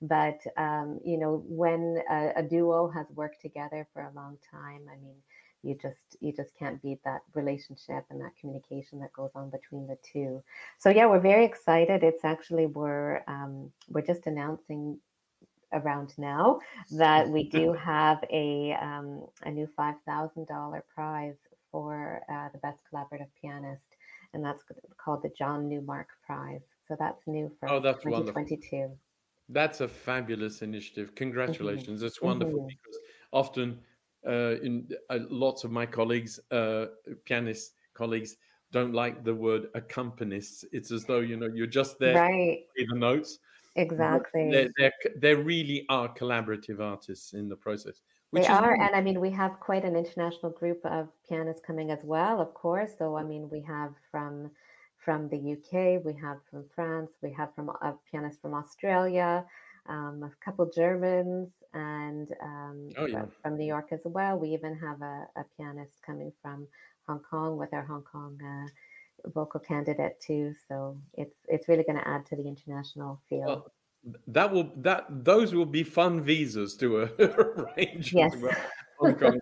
But, 0.00 0.38
um, 0.56 1.00
you 1.04 1.18
know, 1.18 1.42
when 1.46 2.02
a, 2.08 2.32
a, 2.36 2.42
duo 2.42 2.88
has 2.90 3.06
worked 3.14 3.40
together 3.40 3.86
for 3.92 4.02
a 4.02 4.12
long 4.14 4.36
time, 4.50 4.82
I 4.88 4.96
mean, 4.96 5.14
you 5.64 5.76
just 5.80 6.16
you 6.20 6.32
just 6.32 6.56
can't 6.58 6.82
beat 6.82 6.98
that 7.04 7.20
relationship 7.34 8.04
and 8.10 8.20
that 8.20 8.36
communication 8.40 8.98
that 8.98 9.12
goes 9.12 9.30
on 9.36 9.48
between 9.48 9.86
the 9.86 9.96
two 10.02 10.42
so 10.76 10.90
yeah 10.90 11.06
we're 11.06 11.20
very 11.20 11.44
excited 11.44 12.02
it's 12.02 12.24
actually 12.24 12.66
we're 12.66 13.22
um, 13.28 13.70
we're 13.88 14.02
just 14.02 14.26
announcing 14.26 14.98
around 15.72 16.14
now 16.18 16.60
that 16.90 17.28
we 17.28 17.48
do 17.48 17.72
have 17.84 18.22
a 18.30 18.76
um, 18.80 19.26
a 19.44 19.50
new 19.50 19.66
five 19.76 19.96
thousand 20.06 20.46
dollar 20.46 20.84
prize 20.94 21.36
for 21.70 22.22
uh, 22.30 22.48
the 22.52 22.58
best 22.58 22.80
collaborative 22.92 23.28
pianist, 23.40 23.96
and 24.34 24.44
that's 24.44 24.62
called 25.02 25.22
the 25.22 25.30
John 25.36 25.68
Newmark 25.68 26.08
Prize. 26.24 26.60
So 26.86 26.96
that's 26.98 27.26
new 27.26 27.50
for 27.58 27.70
oh, 27.70 27.80
that's 27.80 28.02
2022. 28.02 28.76
Wonderful. 28.76 28.98
That's 29.48 29.80
a 29.80 29.88
fabulous 29.88 30.62
initiative. 30.62 31.08
Mm-hmm. 31.08 31.16
Congratulations! 31.16 31.98
Mm-hmm. 32.00 32.06
It's 32.06 32.22
wonderful 32.22 32.60
mm-hmm. 32.60 32.66
because 32.68 32.98
often 33.32 33.78
uh, 34.26 34.60
in 34.62 34.88
uh, 35.10 35.18
lots 35.30 35.64
of 35.64 35.70
my 35.70 35.86
colleagues, 35.86 36.38
uh, 36.50 36.86
pianist 37.24 37.74
colleagues, 37.94 38.36
don't 38.70 38.92
like 38.92 39.24
the 39.24 39.34
word 39.34 39.66
accompanists. 39.74 40.64
It's 40.72 40.90
as 40.90 41.04
though 41.04 41.20
you 41.20 41.36
know 41.36 41.48
you're 41.52 41.66
just 41.66 41.98
there 41.98 42.14
right. 42.14 42.60
to 42.76 42.86
the 42.86 42.98
notes. 42.98 43.38
Exactly. 43.76 44.50
They 44.50 44.68
they 44.78 44.90
they 45.16 45.34
really 45.34 45.86
are 45.88 46.08
collaborative 46.14 46.80
artists 46.80 47.32
in 47.32 47.48
the 47.48 47.56
process. 47.56 48.02
They 48.32 48.46
are, 48.46 48.74
and 48.80 48.94
I 48.94 49.02
mean, 49.02 49.20
we 49.20 49.30
have 49.30 49.60
quite 49.60 49.84
an 49.84 49.94
international 49.94 50.52
group 50.52 50.80
of 50.84 51.08
pianists 51.28 51.60
coming 51.66 51.90
as 51.90 52.02
well, 52.02 52.40
of 52.40 52.54
course. 52.54 52.92
So 52.98 53.16
I 53.16 53.22
mean, 53.22 53.48
we 53.50 53.60
have 53.62 53.92
from 54.10 54.50
from 55.04 55.28
the 55.28 55.36
UK, 55.36 56.04
we 56.04 56.14
have 56.20 56.38
from 56.50 56.64
France, 56.74 57.10
we 57.22 57.32
have 57.32 57.54
from 57.54 57.68
a 57.68 57.94
pianist 58.10 58.40
from 58.40 58.54
Australia, 58.54 59.44
um, 59.88 60.22
a 60.22 60.44
couple 60.44 60.70
Germans, 60.70 61.50
and 61.74 62.28
um, 62.40 62.88
oh, 62.96 63.06
yeah. 63.06 63.24
from 63.42 63.58
New 63.58 63.66
York 63.66 63.88
as 63.90 64.02
well. 64.04 64.38
We 64.38 64.50
even 64.50 64.78
have 64.78 65.02
a, 65.02 65.26
a, 65.36 65.44
pianist 65.56 66.00
coming 66.06 66.32
from 66.40 66.68
Hong 67.08 67.18
Kong 67.18 67.56
with 67.56 67.74
our 67.74 67.82
Hong 67.82 68.02
Kong 68.02 68.38
uh, 68.42 68.68
vocal 69.26 69.60
candidate 69.60 70.20
too. 70.20 70.54
So 70.68 70.96
it's 71.14 71.34
it's 71.48 71.68
really 71.68 71.84
going 71.84 71.98
to 71.98 72.08
add 72.08 72.26
to 72.26 72.36
the 72.36 72.46
international 72.46 73.20
field. 73.28 73.46
Well, 73.46 73.72
that 74.28 74.50
will 74.50 74.72
that 74.78 75.06
those 75.24 75.54
will 75.54 75.66
be 75.66 75.84
fun 75.84 76.20
visas 76.20 76.76
to 76.78 76.96
arrange 77.76 78.12
yes. 78.12 78.34
Well 78.36 78.56
on 79.02 79.40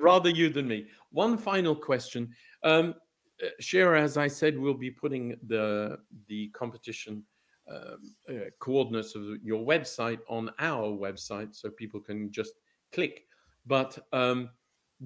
Rather 0.00 0.30
you 0.30 0.50
than 0.50 0.68
me. 0.68 0.86
One 1.10 1.36
final 1.36 1.74
question. 1.74 2.32
Um, 2.62 2.94
uh, 3.42 3.48
Shira, 3.58 4.00
as 4.00 4.16
I 4.16 4.28
said, 4.28 4.58
we'll 4.58 4.74
be 4.74 4.90
putting 4.90 5.36
the 5.46 5.98
the 6.28 6.48
competition 6.48 7.24
um, 7.70 8.14
uh, 8.28 8.50
coordinates 8.58 9.14
of 9.14 9.22
your 9.42 9.64
website 9.64 10.18
on 10.28 10.50
our 10.58 10.88
website 10.88 11.54
so 11.54 11.70
people 11.70 12.00
can 12.00 12.30
just 12.30 12.54
click. 12.92 13.24
But 13.66 13.98
um, 14.12 14.50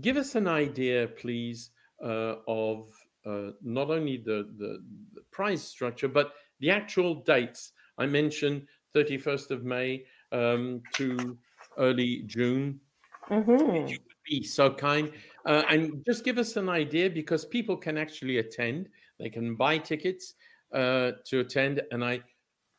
give 0.00 0.16
us 0.16 0.34
an 0.34 0.48
idea, 0.48 1.08
please, 1.08 1.70
uh, 2.02 2.36
of 2.48 2.88
uh, 3.26 3.50
not 3.62 3.90
only 3.90 4.18
the, 4.18 4.48
the, 4.58 4.82
the 5.14 5.22
prize 5.30 5.62
structure, 5.62 6.08
but 6.08 6.32
the 6.60 6.70
actual 6.70 7.22
dates. 7.22 7.72
I 7.98 8.06
mentioned 8.06 8.66
31st 8.94 9.50
of 9.50 9.64
May 9.64 10.04
um, 10.32 10.82
to 10.94 11.36
early 11.78 12.22
June. 12.26 12.80
Mm-hmm. 13.28 13.86
You 13.88 13.98
would 13.98 14.22
be 14.28 14.42
so 14.42 14.72
kind. 14.72 15.10
Uh, 15.46 15.62
and 15.68 16.04
just 16.06 16.24
give 16.24 16.38
us 16.38 16.56
an 16.56 16.68
idea 16.68 17.10
because 17.10 17.44
people 17.44 17.76
can 17.76 17.96
actually 17.98 18.38
attend. 18.38 18.88
They 19.18 19.30
can 19.30 19.54
buy 19.54 19.78
tickets 19.78 20.34
uh, 20.74 21.12
to 21.26 21.40
attend. 21.40 21.82
And 21.90 22.04
I 22.04 22.20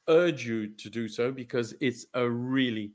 urge 0.07 0.45
you 0.45 0.67
to 0.67 0.89
do 0.89 1.07
so 1.07 1.31
because 1.31 1.73
it's 1.81 2.05
a 2.13 2.29
really 2.29 2.91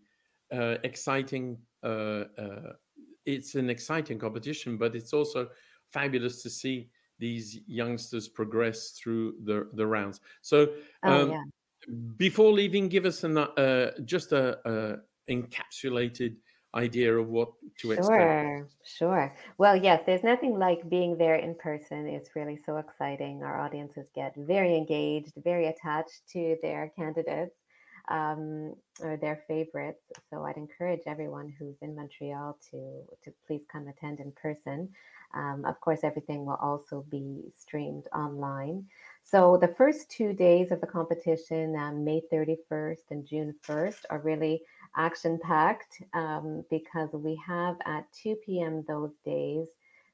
uh, 0.53 0.77
exciting 0.85 1.59
uh, 1.83 2.25
uh, 2.39 2.73
it's 3.27 3.55
an 3.55 3.71
exciting 3.71 4.19
competition 4.19 4.77
but 4.77 4.95
it's 4.95 5.13
also 5.13 5.49
fabulous 5.93 6.43
to 6.43 6.51
see 6.51 6.89
these 7.20 7.61
youngsters 7.66 8.26
progress 8.28 8.90
through 8.98 9.35
the 9.44 9.68
the 9.74 9.87
rounds 9.87 10.20
so 10.40 10.68
Oh, 11.04 11.22
um, 11.22 11.30
yeah. 11.30 11.44
before 12.16 12.52
leaving 12.52 12.88
give 12.88 13.04
us 13.06 13.24
an 13.24 13.38
uh, 13.38 13.90
just 14.04 14.33
a, 14.33 14.59
a 14.68 14.96
encapsulated 15.30 16.37
idea 16.74 17.16
of 17.16 17.28
what 17.28 17.50
to 17.78 17.92
expect 17.92 18.09
Sure, 18.09 18.68
sure. 18.85 19.37
Well, 19.59 19.76
yes, 19.76 20.02
there's 20.06 20.22
nothing 20.22 20.59
like 20.59 20.88
being 20.88 21.16
there 21.16 21.37
in 21.37 21.54
person. 21.56 22.06
It's 22.06 22.37
really 22.37 22.59
so 22.64 22.76
exciting. 22.76 23.42
Our 23.42 23.61
audiences 23.61 24.09
get 24.14 24.35
very 24.37 24.76
engaged, 24.76 25.33
very 25.37 25.66
attached 25.66 26.28
to 26.33 26.56
their 26.62 26.92
candidates 26.96 27.56
um, 28.09 28.74
or 29.00 29.16
their 29.16 29.42
favorites. 29.48 30.02
So 30.30 30.44
I'd 30.44 30.56
encourage 30.56 31.02
everyone 31.06 31.52
who's 31.59 31.76
in 31.83 31.94
Montreal 31.94 32.59
to 32.70 33.02
to 33.24 33.33
please 33.46 33.64
come 33.72 33.88
attend 33.88 34.20
in 34.20 34.33
person. 34.33 34.88
Um, 35.35 35.64
of 35.64 35.81
course, 35.81 36.01
everything 36.03 36.45
will 36.45 36.59
also 36.61 37.05
be 37.11 37.53
streamed 37.57 38.07
online. 38.14 38.87
So 39.23 39.57
the 39.57 39.69
first 39.69 40.11
two 40.11 40.33
days 40.33 40.73
of 40.73 40.81
the 40.81 40.87
competition, 40.87 41.77
um, 41.77 42.05
May 42.05 42.23
31st 42.33 43.11
and 43.11 43.27
June 43.27 43.55
1st, 43.66 44.01
are 44.11 44.19
really 44.19 44.62
action 44.97 45.38
packed 45.43 46.03
um, 46.14 46.64
because 46.71 47.11
we 47.12 47.40
have 47.47 47.77
at 47.87 48.11
2 48.12 48.37
p.m. 48.45 48.85
those 48.88 49.12
days, 49.25 49.69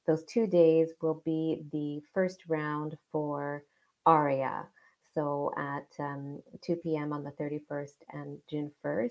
those 0.07 0.24
two 0.24 0.46
days 0.46 0.90
will 1.00 1.22
be 1.24 1.64
the 1.72 2.02
first 2.12 2.42
round 2.48 2.96
for 3.11 3.64
ARIA. 4.05 4.66
So 5.14 5.50
at 5.57 5.87
um, 5.98 6.42
2 6.61 6.76
p.m. 6.76 7.12
on 7.12 7.24
the 7.24 7.31
31st 7.33 7.94
and 8.12 8.38
June 8.50 8.70
1st. 8.85 9.09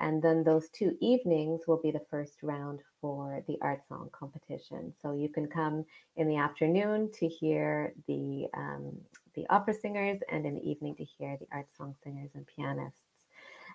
And 0.00 0.20
then 0.22 0.42
those 0.42 0.68
two 0.70 0.96
evenings 1.00 1.62
will 1.66 1.80
be 1.80 1.90
the 1.90 2.04
first 2.10 2.42
round 2.42 2.80
for 3.00 3.42
the 3.46 3.56
art 3.62 3.82
song 3.88 4.10
competition. 4.12 4.92
So 5.00 5.12
you 5.12 5.28
can 5.28 5.46
come 5.46 5.84
in 6.16 6.28
the 6.28 6.36
afternoon 6.36 7.10
to 7.20 7.28
hear 7.28 7.94
the 8.08 8.46
um, 8.54 8.96
the 9.34 9.46
opera 9.50 9.74
singers, 9.74 10.20
and 10.30 10.46
in 10.46 10.54
the 10.54 10.68
evening 10.68 10.94
to 10.96 11.04
hear 11.04 11.36
the 11.38 11.46
art 11.52 11.66
song 11.76 11.94
singers 12.02 12.30
and 12.34 12.46
pianists. 12.46 12.98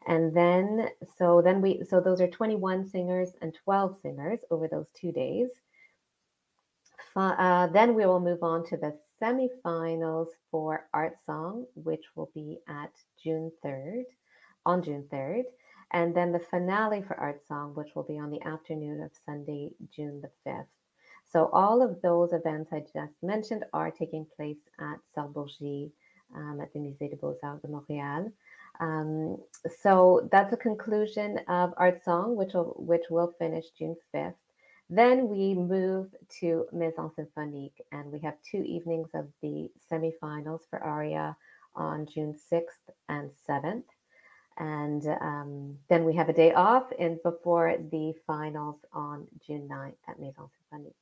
And 0.08 0.34
then 0.36 0.90
so 1.18 1.42
then 1.42 1.62
we 1.62 1.84
so 1.90 2.02
those 2.02 2.22
are 2.22 2.28
21 2.28 2.90
singers 2.90 3.32
and 3.42 3.54
12 3.64 3.98
singers 4.02 4.40
over 4.52 4.68
those 4.68 4.88
two 4.94 5.12
days. 5.12 5.50
Uh, 7.16 7.68
then 7.68 7.96
we 7.96 8.06
will 8.06 8.20
move 8.20 8.44
on 8.44 8.66
to 8.66 8.78
the 8.78 8.96
semifinals 9.22 10.28
for 10.52 10.88
art 10.94 11.18
song 11.26 11.66
which 11.76 12.06
will 12.16 12.30
be 12.34 12.60
at 12.68 12.92
june 13.22 13.52
3rd 13.66 14.04
on 14.66 14.82
june 14.82 15.06
3rd 15.12 15.44
and 15.92 16.16
then 16.16 16.32
the 16.32 16.40
finale 16.40 17.02
for 17.02 17.20
art 17.20 17.42
song 17.48 17.74
which 17.76 17.96
will 17.96 18.04
be 18.04 18.20
on 18.20 18.30
the 18.30 18.42
afternoon 18.44 19.02
of 19.02 19.12
sunday 19.26 19.72
june 19.96 20.22
the 20.22 20.50
5th 20.50 20.66
so 21.32 21.50
all 21.54 21.82
of 21.82 22.02
those 22.02 22.34
events 22.34 22.72
i 22.74 22.80
just 22.80 23.14
mentioned 23.22 23.64
are 23.74 23.92
taking 23.92 24.26
place 24.36 24.58
at 24.80 24.98
Salle 25.14 25.34
um, 26.36 26.60
at 26.62 26.72
the 26.74 26.80
musée 26.80 27.10
des 27.10 27.16
beaux-arts 27.16 27.62
de 27.62 27.68
montréal 27.68 28.32
um, 28.80 29.38
so 29.82 30.28
that's 30.32 30.54
a 30.54 30.58
conclusion 30.58 31.40
of 31.48 31.74
Art 31.78 32.04
Song, 32.04 32.36
which 32.36 32.54
will 32.54 32.76
which 32.78 33.04
will 33.10 33.34
finish 33.38 33.66
June 33.78 33.96
5th. 34.16 34.36
Then 34.90 35.28
we 35.28 35.54
move 35.54 36.08
to 36.40 36.66
Maison 36.72 37.12
Symphonique, 37.16 37.82
and 37.92 38.12
we 38.12 38.20
have 38.22 38.36
two 38.42 38.64
evenings 38.64 39.10
of 39.14 39.28
the 39.42 39.70
semifinals 39.92 40.62
for 40.70 40.82
Aria 40.82 41.36
on 41.76 42.08
June 42.08 42.36
6th 42.52 42.90
and 43.10 43.30
7th. 43.48 43.84
And 44.60 45.08
um, 45.22 45.78
then 45.90 46.04
we 46.04 46.14
have 46.16 46.30
a 46.30 46.34
day 46.34 46.54
off 46.54 46.92
and 47.00 47.22
before 47.24 47.76
the 47.92 48.14
finals 48.28 48.76
on 48.92 49.26
June 49.46 49.70
9th 49.72 49.96
at 50.08 50.20
Maison 50.20 50.50
Symphonique. 50.70 50.94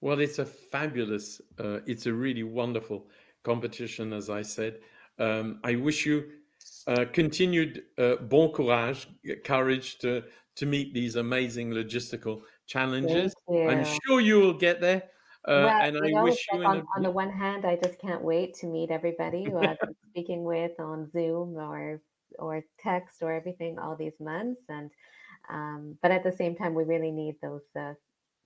Well, 0.00 0.20
it's 0.20 0.40
a 0.40 0.44
fabulous, 0.44 1.40
uh, 1.58 1.78
it's 1.86 2.06
a 2.06 2.12
really 2.12 2.42
wonderful 2.42 3.06
competition, 3.44 4.12
as 4.12 4.28
I 4.28 4.42
said. 4.42 4.80
Um, 5.18 5.60
I 5.64 5.76
wish 5.76 6.04
you 6.04 6.24
uh, 6.88 7.04
continued 7.12 7.84
uh, 7.98 8.16
bon 8.16 8.52
courage, 8.52 9.08
courage 9.44 9.98
to 9.98 10.24
to 10.56 10.66
meet 10.66 10.94
these 10.94 11.16
amazing 11.16 11.70
logistical 11.70 12.40
challenges. 12.66 13.34
I'm 13.48 13.84
sure 13.84 14.20
you 14.20 14.40
will 14.40 14.54
get 14.54 14.80
there. 14.80 15.02
Uh, 15.44 15.68
Well, 15.68 15.82
and 15.82 15.96
I 15.98 16.08
know, 16.10 16.24
wish 16.24 16.46
you 16.52 16.64
on, 16.64 16.82
on 16.96 17.02
the 17.02 17.10
one 17.10 17.30
hand, 17.30 17.64
I 17.64 17.76
just 17.76 17.98
can't 17.98 18.22
wait 18.22 18.54
to 18.54 18.66
meet 18.66 18.90
everybody 18.90 19.44
who 19.44 19.58
I've 19.58 19.78
been 19.78 19.94
speaking 20.10 20.44
with 20.44 20.72
on 20.80 21.10
Zoom 21.12 21.56
or 21.56 22.00
or 22.38 22.62
text 22.80 23.22
or 23.22 23.32
everything 23.32 23.78
all 23.78 23.96
these 23.96 24.18
months. 24.20 24.62
And 24.68 24.90
um, 25.50 25.96
but 26.02 26.10
at 26.10 26.24
the 26.24 26.32
same 26.32 26.56
time, 26.56 26.74
we 26.74 26.84
really 26.84 27.12
need 27.12 27.36
those 27.40 27.62
uh, 27.78 27.94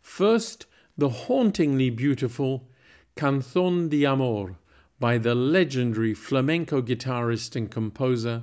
First, 0.01 0.67
the 0.97 1.11
hauntingly 1.11 1.91
beautiful 1.91 2.67
Canzón 3.15 3.89
de 3.89 4.05
Amor 4.05 4.57
by 4.99 5.19
the 5.19 5.35
legendary 5.35 6.15
flamenco 6.15 6.83
guitarist 6.83 7.55
and 7.55 7.71
composer 7.71 8.43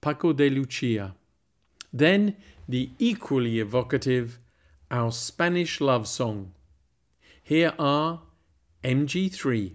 Paco 0.00 0.32
de 0.32 0.50
Lucia. 0.50 1.14
Then, 1.92 2.36
the 2.68 2.90
equally 2.98 3.58
evocative 3.58 4.38
Our 4.90 5.10
Spanish 5.10 5.80
Love 5.80 6.06
Song. 6.06 6.52
Here 7.42 7.72
are 7.78 8.20
MG3. 8.84 9.72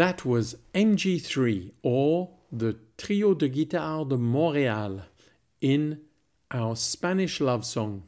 That 0.00 0.24
was 0.24 0.56
MG3 0.72 1.72
or 1.82 2.30
the 2.50 2.78
Trio 2.96 3.34
de 3.34 3.50
Guitare 3.50 4.08
de 4.08 4.16
Montréal 4.16 5.02
in 5.60 6.00
our 6.50 6.74
Spanish 6.74 7.38
love 7.38 7.66
song. 7.66 8.04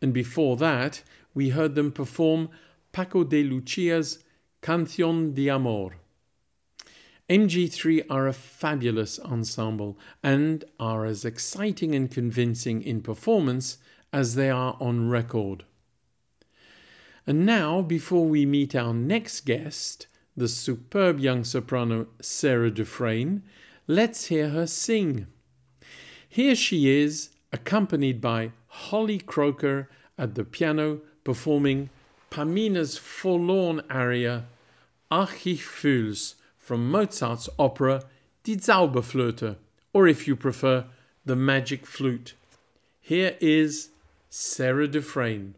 And 0.00 0.14
before 0.14 0.56
that, 0.56 1.02
we 1.34 1.50
heard 1.50 1.74
them 1.74 1.92
perform 1.92 2.48
Paco 2.90 3.22
de 3.22 3.42
Lucia's 3.42 4.24
Canción 4.62 5.34
de 5.34 5.50
Amor. 5.50 5.96
MG3 7.28 8.06
are 8.08 8.26
a 8.26 8.32
fabulous 8.32 9.18
ensemble 9.18 9.98
and 10.22 10.64
are 10.80 11.04
as 11.04 11.26
exciting 11.26 11.94
and 11.94 12.10
convincing 12.10 12.80
in 12.80 13.02
performance 13.02 13.76
as 14.10 14.36
they 14.36 14.48
are 14.48 14.78
on 14.80 15.10
record. 15.10 15.66
And 17.26 17.44
now, 17.44 17.82
before 17.82 18.24
we 18.24 18.46
meet 18.46 18.74
our 18.74 18.94
next 18.94 19.44
guest, 19.44 20.06
the 20.36 20.48
superb 20.48 21.18
young 21.18 21.44
soprano 21.44 22.06
Sarah 22.20 22.70
Dufresne, 22.70 23.42
let's 23.86 24.26
hear 24.26 24.50
her 24.50 24.66
sing. 24.66 25.26
Here 26.28 26.54
she 26.54 26.90
is, 27.00 27.30
accompanied 27.52 28.20
by 28.20 28.52
Holly 28.68 29.18
Croker 29.18 29.88
at 30.18 30.34
the 30.34 30.44
piano, 30.44 31.00
performing 31.24 31.90
Pamina's 32.30 32.98
forlorn 32.98 33.80
aria, 33.88 34.44
Ach 35.10 35.46
ich 35.46 35.62
fühl's, 35.62 36.34
from 36.58 36.90
Mozart's 36.90 37.48
opera 37.58 38.02
Die 38.44 38.56
Zauberflöte, 38.56 39.56
or 39.92 40.06
if 40.06 40.28
you 40.28 40.36
prefer, 40.36 40.84
The 41.24 41.36
Magic 41.36 41.86
Flute. 41.86 42.34
Here 43.00 43.36
is 43.40 43.90
Sarah 44.28 44.88
Dufresne. 44.88 45.54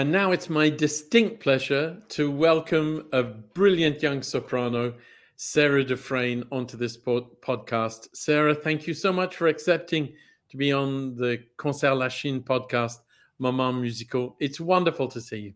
And 0.00 0.10
now 0.10 0.32
it's 0.32 0.48
my 0.48 0.70
distinct 0.70 1.40
pleasure 1.40 2.02
to 2.08 2.30
welcome 2.30 3.06
a 3.12 3.22
brilliant 3.22 4.02
young 4.02 4.22
soprano, 4.22 4.94
Sarah 5.36 5.84
Dufresne, 5.84 6.42
onto 6.50 6.78
this 6.78 6.96
podcast. 6.96 8.08
Sarah, 8.14 8.54
thank 8.54 8.86
you 8.86 8.94
so 8.94 9.12
much 9.12 9.36
for 9.36 9.48
accepting 9.48 10.14
to 10.48 10.56
be 10.56 10.72
on 10.72 11.16
the 11.16 11.44
Concert 11.58 11.96
Lachine 11.96 12.40
podcast, 12.40 13.00
Maman 13.40 13.82
Musical. 13.82 14.36
It's 14.40 14.58
wonderful 14.58 15.06
to 15.06 15.20
see 15.20 15.38
you. 15.40 15.52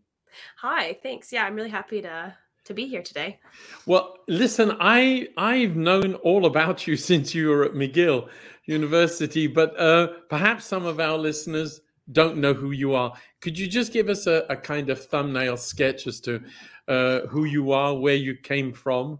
Hi, 0.57 0.99
thanks. 1.01 1.33
Yeah, 1.33 1.45
I'm 1.45 1.55
really 1.55 1.71
happy 1.71 2.03
to 2.03 2.37
to 2.65 2.73
be 2.75 2.85
here 2.85 3.01
today. 3.01 3.39
Well, 3.87 4.19
listen, 4.27 4.77
I 4.79 5.27
I've 5.37 5.75
known 5.75 6.13
all 6.21 6.45
about 6.45 6.85
you 6.85 6.95
since 7.09 7.33
you 7.33 7.49
were 7.49 7.65
at 7.65 7.71
McGill 7.71 8.29
University, 8.65 9.47
but 9.47 9.75
uh, 9.79 10.09
perhaps 10.29 10.65
some 10.65 10.85
of 10.85 10.99
our 10.99 11.17
listeners 11.17 11.81
don't 12.11 12.37
know 12.37 12.53
who 12.53 12.71
you 12.71 12.93
are. 12.93 13.13
Could 13.41 13.57
you 13.57 13.67
just 13.67 13.93
give 13.93 14.09
us 14.09 14.27
a, 14.27 14.45
a 14.49 14.55
kind 14.55 14.89
of 14.89 15.03
thumbnail 15.03 15.57
sketch 15.57 16.07
as 16.07 16.19
to 16.21 16.41
uh, 16.87 17.21
who 17.21 17.45
you 17.45 17.71
are, 17.71 17.95
where 17.95 18.15
you 18.15 18.35
came 18.35 18.73
from? 18.73 19.19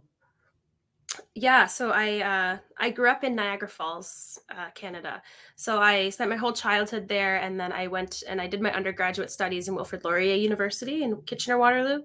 Yeah, 1.34 1.66
so 1.66 1.92
I 1.92 2.20
uh, 2.20 2.58
I 2.78 2.90
grew 2.90 3.10
up 3.10 3.24
in 3.24 3.36
Niagara 3.36 3.70
Falls, 3.70 4.40
uh, 4.50 4.70
Canada. 4.74 5.22
So 5.56 5.80
I 5.80 6.10
spent 6.10 6.30
my 6.30 6.36
whole 6.36 6.54
childhood 6.54 7.08
there, 7.08 7.38
and 7.38 7.60
then 7.60 7.72
I 7.72 7.88
went 7.88 8.24
and 8.28 8.42
I 8.42 8.48
did 8.48 8.62
my 8.62 8.74
undergraduate 8.74 9.32
studies 9.32 9.68
in 9.68 9.76
Wilfrid 9.76 10.04
Laurier 10.04 10.36
University 10.36 11.04
in 11.04 11.22
Kitchener 11.22 11.58
Waterloo. 11.58 12.04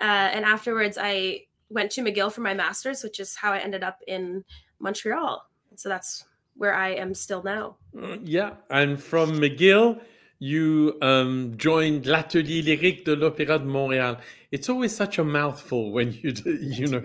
Uh, 0.00 0.30
and 0.34 0.44
afterwards, 0.44 0.98
I 1.00 1.44
went 1.70 1.90
to 1.92 2.02
McGill 2.02 2.32
for 2.32 2.40
my 2.40 2.54
master's, 2.54 3.02
which 3.02 3.20
is 3.20 3.36
how 3.36 3.52
I 3.52 3.58
ended 3.58 3.82
up 3.84 3.98
in 4.06 4.44
Montreal. 4.80 5.44
So 5.76 5.88
that's 5.88 6.24
where 6.56 6.74
I 6.74 6.90
am 6.90 7.14
still 7.14 7.42
now. 7.42 7.76
Uh, 8.00 8.16
yeah, 8.22 8.54
and 8.70 9.00
from 9.00 9.32
McGill, 9.38 10.00
you 10.40 10.96
um, 11.02 11.52
joined 11.56 12.06
l'Atelier 12.06 12.62
Lyrique 12.62 13.04
de 13.04 13.14
l'Opéra 13.14 13.58
de 13.58 13.64
Montréal. 13.64 14.18
It's 14.52 14.68
always 14.68 14.94
such 14.94 15.18
a 15.18 15.24
mouthful 15.24 15.90
when 15.92 16.12
you, 16.12 16.32
you 16.60 16.86
know, 16.86 17.02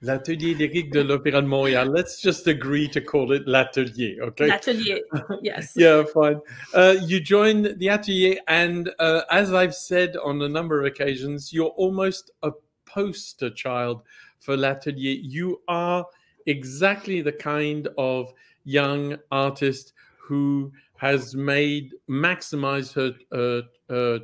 l'Atelier 0.00 0.54
Lyrique 0.54 0.90
de 0.90 1.04
l'Opéra 1.04 1.42
de 1.42 1.46
Montréal. 1.46 1.92
Let's 1.94 2.20
just 2.20 2.46
agree 2.46 2.88
to 2.88 3.00
call 3.00 3.32
it 3.32 3.46
l'Atelier, 3.46 4.20
okay? 4.22 4.48
L'Atelier, 4.48 5.00
yes. 5.42 5.74
yeah, 5.76 6.02
fine. 6.02 6.40
Uh, 6.72 6.96
you 7.02 7.20
joined 7.20 7.78
the 7.78 7.88
Atelier, 7.88 8.38
and 8.48 8.90
uh, 8.98 9.22
as 9.30 9.52
I've 9.52 9.74
said 9.74 10.16
on 10.16 10.40
a 10.42 10.48
number 10.48 10.80
of 10.80 10.86
occasions, 10.86 11.52
you're 11.52 11.74
almost 11.76 12.30
a 12.42 12.52
poster 12.86 13.50
child 13.50 14.02
for 14.38 14.56
l'Atelier. 14.56 15.18
You 15.22 15.60
are 15.68 16.06
exactly 16.46 17.20
the 17.20 17.32
kind 17.32 17.86
of 17.98 18.32
young 18.64 19.18
artist 19.30 19.92
who 20.16 20.72
has 21.00 21.34
made 21.34 21.94
maximized 22.10 22.92
her 22.92 23.14
uh, 23.32 23.92
uh, 23.92 24.18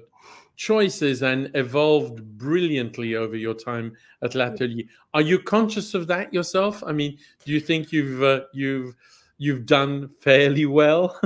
choices 0.56 1.22
and 1.22 1.50
evolved 1.54 2.22
brilliantly 2.36 3.14
over 3.14 3.34
your 3.34 3.54
time 3.54 3.96
at 4.20 4.34
L'Atelier. 4.34 4.84
Are 5.14 5.22
you 5.22 5.38
conscious 5.38 5.94
of 5.94 6.06
that 6.08 6.34
yourself? 6.34 6.84
I 6.86 6.92
mean, 6.92 7.16
do 7.46 7.52
you 7.52 7.60
think 7.60 7.92
you've 7.92 8.22
uh, 8.22 8.42
you've 8.52 8.94
you've 9.38 9.64
done 9.64 10.10
fairly 10.20 10.66
well? 10.66 11.18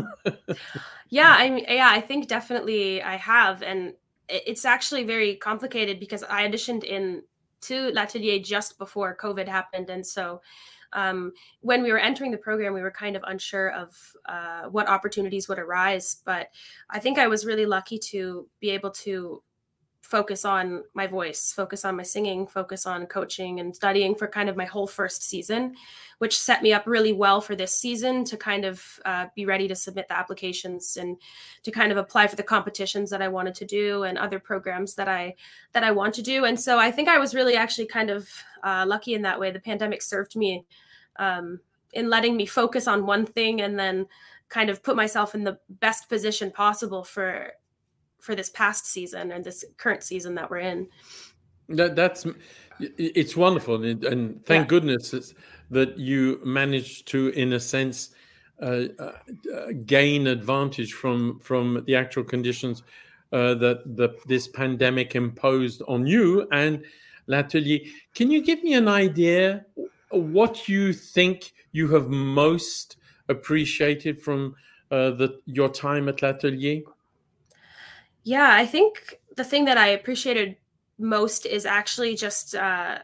yeah, 1.11 1.35
I 1.37 1.51
mean, 1.51 1.65
yeah, 1.69 1.91
I 1.91 2.01
think 2.01 2.29
definitely 2.29 3.03
I 3.03 3.17
have, 3.17 3.65
and 3.65 3.95
it's 4.29 4.65
actually 4.65 5.03
very 5.03 5.35
complicated 5.35 5.99
because 5.99 6.23
I 6.23 6.47
auditioned 6.47 6.85
in 6.85 7.25
to 7.63 7.91
L'Atelier 7.91 8.39
just 8.39 8.79
before 8.79 9.17
COVID 9.17 9.49
happened, 9.49 9.91
and 9.91 10.07
so 10.07 10.43
um, 10.93 11.33
when 11.61 11.83
we 11.83 11.93
were 11.93 11.99
entering 11.99 12.31
the 12.31 12.39
program, 12.39 12.75
we 12.75 12.83
were 12.83 12.91
kind 12.91 13.17
of 13.17 13.25
unsure 13.27 13.71
of 13.71 13.97
uh, 14.27 14.63
what 14.65 14.89
opportunities 14.89 15.49
would 15.49 15.59
arise. 15.59 16.17
But 16.25 16.49
I 16.91 16.99
think 16.99 17.19
I 17.19 17.29
was 17.29 17.47
really 17.47 17.67
lucky 17.67 17.99
to 18.11 18.49
be 18.61 18.71
able 18.71 18.91
to 18.91 19.43
focus 20.11 20.45
on 20.45 20.83
my 20.93 21.07
voice, 21.07 21.53
focus 21.53 21.85
on 21.85 21.97
my 21.97 22.03
singing, 22.03 22.45
focus 22.45 22.85
on 22.85 23.07
coaching 23.07 23.61
and 23.61 23.75
studying 23.77 24.13
for 24.13 24.27
kind 24.27 24.49
of 24.49 24.57
my 24.57 24.65
whole 24.65 24.89
first 24.89 25.23
season, 25.23 25.73
which 26.19 26.37
set 26.37 26.65
me 26.65 26.73
up 26.73 26.83
really 26.85 27.13
well 27.13 27.41
for 27.41 27.55
this 27.55 27.73
season 27.73 28.25
to 28.25 28.37
kind 28.37 28.65
of 28.65 28.85
uh, 29.05 29.27
be 29.37 29.47
ready 29.47 29.69
to 29.69 29.75
submit 29.77 30.09
the 30.09 30.19
applications 30.19 30.97
and 30.97 31.17
to 31.63 31.71
kind 31.71 31.93
of 31.93 31.97
apply 31.97 32.27
for 32.27 32.35
the 32.35 32.43
competitions 32.43 33.09
that 33.09 33.23
I 33.23 33.29
wanted 33.29 33.55
to 33.55 33.65
do 33.65 34.03
and 34.03 34.19
other 34.19 34.41
programs 34.41 34.97
that 34.97 35.07
I 35.07 35.37
that 35.75 35.85
I 35.85 35.93
want 35.93 36.13
to 36.15 36.23
do. 36.23 36.45
And 36.45 36.59
so 36.59 36.77
I 36.77 36.91
think 36.91 37.09
I 37.09 37.19
was 37.19 37.33
really 37.33 37.55
actually 37.55 37.87
kind 37.87 38.11
of 38.11 38.29
uh, 38.65 38.85
lucky 38.89 39.15
in 39.15 39.23
that 39.23 39.39
way. 39.39 39.53
The 39.53 39.61
pandemic 39.61 40.03
served 40.03 40.35
me 40.35 40.67
um, 41.21 41.61
in 41.93 42.11
letting 42.11 42.37
me 42.37 42.47
focus 42.47 42.89
on 42.89 43.07
one 43.07 43.27
thing 43.27 43.61
and 43.61 43.79
then 43.79 44.09
kind 44.49 44.71
of 44.71 44.83
put 44.83 44.97
myself 44.97 45.37
in 45.37 45.45
the 45.45 45.57
best 45.69 46.09
position 46.09 46.51
possible 46.51 47.05
for 47.05 47.53
for 48.21 48.35
this 48.35 48.51
past 48.51 48.87
season 48.87 49.33
and 49.33 49.45
this 49.45 49.65
current 49.77 50.03
season 50.03 50.35
that 50.35 50.51
we're 50.51 50.59
in. 50.59 50.89
That, 51.69 51.95
that's 51.95 52.27
it's 52.81 53.37
wonderful, 53.37 53.83
and, 53.85 54.05
and 54.05 54.45
thank 54.47 54.65
yeah. 54.65 54.69
goodness 54.69 55.35
that 55.71 55.99
you 55.99 56.41
managed 56.45 57.07
to, 57.09 57.29
in 57.29 57.53
a 57.53 57.61
sense, 57.61 58.11
uh, 58.61 58.85
uh, 58.99 59.13
gain 59.87 60.27
advantage 60.27 60.93
from 60.93 61.39
from 61.41 61.83
the 61.87 61.95
actual 61.95 62.25
conditions 62.25 62.83
uh, 63.33 63.55
that 63.55 63.97
the, 63.97 64.17
this 64.27 64.49
pandemic 64.49 65.15
imposed 65.15 65.83
on 65.89 66.07
you 66.07 66.47
and 66.53 66.85
L'Atelier. 67.27 67.81
Can 68.15 68.31
you 68.31 68.43
give 68.43 68.63
me 68.63 68.75
an 68.75 68.89
idea 68.89 69.65
what 70.11 70.69
you 70.69 70.93
think 70.93 71.53
you 71.73 71.89
have 71.89 72.09
most 72.09 72.97
appreciated 73.29 74.21
from 74.21 74.57
uh, 74.91 75.11
the 75.11 75.41
your 75.47 75.69
time 75.69 76.09
at 76.09 76.23
L'Atelier? 76.23 76.83
Yeah, 78.23 78.51
I 78.53 78.67
think 78.67 79.21
the 79.37 79.45
thing 79.45 79.65
that 79.65 79.79
I 79.79 79.89
appreciated 79.89 80.57
most 80.99 81.47
is 81.47 81.65
actually 81.65 82.15
just 82.15 82.55
uh, 82.55 82.99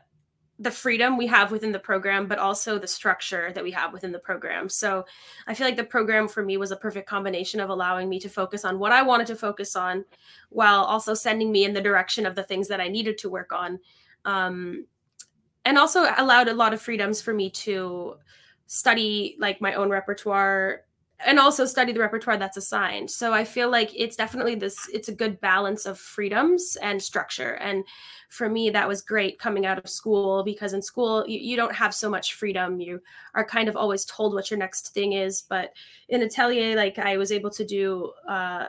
the 0.59 0.71
freedom 0.71 1.17
we 1.17 1.27
have 1.27 1.51
within 1.51 1.73
the 1.73 1.79
program, 1.79 2.27
but 2.27 2.39
also 2.39 2.79
the 2.79 2.87
structure 2.87 3.53
that 3.55 3.65
we 3.65 3.71
have 3.71 3.93
within 3.93 4.13
the 4.13 4.19
program. 4.19 4.69
So 4.69 5.05
I 5.47 5.55
feel 5.55 5.67
like 5.67 5.77
the 5.77 5.85
program 5.85 6.29
for 6.29 6.43
me 6.43 6.57
was 6.57 6.71
a 6.71 6.77
perfect 6.77 7.09
combination 7.09 7.61
of 7.61 7.69
allowing 7.69 8.09
me 8.09 8.19
to 8.21 8.29
focus 8.29 8.65
on 8.65 8.79
what 8.79 8.93
I 8.93 9.03
wanted 9.03 9.27
to 9.29 9.37
focus 9.37 9.77
on 9.77 10.05
while 10.49 10.85
also 10.85 11.13
sending 11.15 11.53
me 11.53 11.65
in 11.65 11.75
the 11.75 11.81
direction 11.81 12.25
of 12.25 12.35
the 12.35 12.43
things 12.43 12.69
that 12.69 12.81
I 12.81 12.89
needed 12.89 13.19
to 13.19 13.31
work 13.31 13.53
on. 13.53 13.79
Um, 14.25 14.87
and 15.65 15.77
also 15.77 16.07
allowed 16.17 16.49
a 16.49 16.55
lot 16.55 16.73
of 16.73 16.81
freedoms 16.81 17.21
for 17.21 17.35
me 17.35 17.51
to 17.51 18.15
study 18.67 19.37
like 19.39 19.61
my 19.61 19.75
own 19.75 19.91
repertoire 19.91 20.83
and 21.25 21.39
also 21.39 21.65
study 21.65 21.93
the 21.93 22.01
repertoire 22.01 22.37
that's 22.37 22.57
assigned. 22.57 23.11
So 23.11 23.33
I 23.33 23.45
feel 23.45 23.71
like 23.71 23.91
it's 23.95 24.17
definitely 24.17 24.55
this 24.55 24.89
it's 24.93 25.09
a 25.09 25.15
good 25.15 25.41
balance 25.41 25.87
of 25.87 25.99
freedoms 25.99 26.77
and 26.83 27.03
structure. 27.03 27.55
And 27.55 27.85
for 28.29 28.49
me 28.49 28.71
that 28.71 28.89
was 28.89 29.01
great 29.01 29.39
coming 29.39 29.65
out 29.65 29.79
of 29.79 29.89
school 29.89 30.43
because 30.45 30.73
in 30.75 30.83
school 30.83 31.25
you, 31.27 31.39
you 31.39 31.57
don't 31.57 31.75
have 31.75 31.95
so 31.95 32.11
much 32.11 32.35
freedom. 32.35 32.81
You 32.81 33.01
are 33.35 33.45
kind 33.45 33.69
of 33.69 33.77
always 33.77 34.05
told 34.05 34.35
what 34.35 34.51
your 34.51 34.59
next 34.59 34.93
thing 34.93 35.15
is, 35.15 35.43
but 35.43 35.73
in 36.09 36.23
atelier 36.23 36.77
like 36.77 36.99
I 36.99 37.17
was 37.17 37.33
able 37.33 37.51
to 37.51 37.65
do 37.65 38.13
uh 38.29 38.67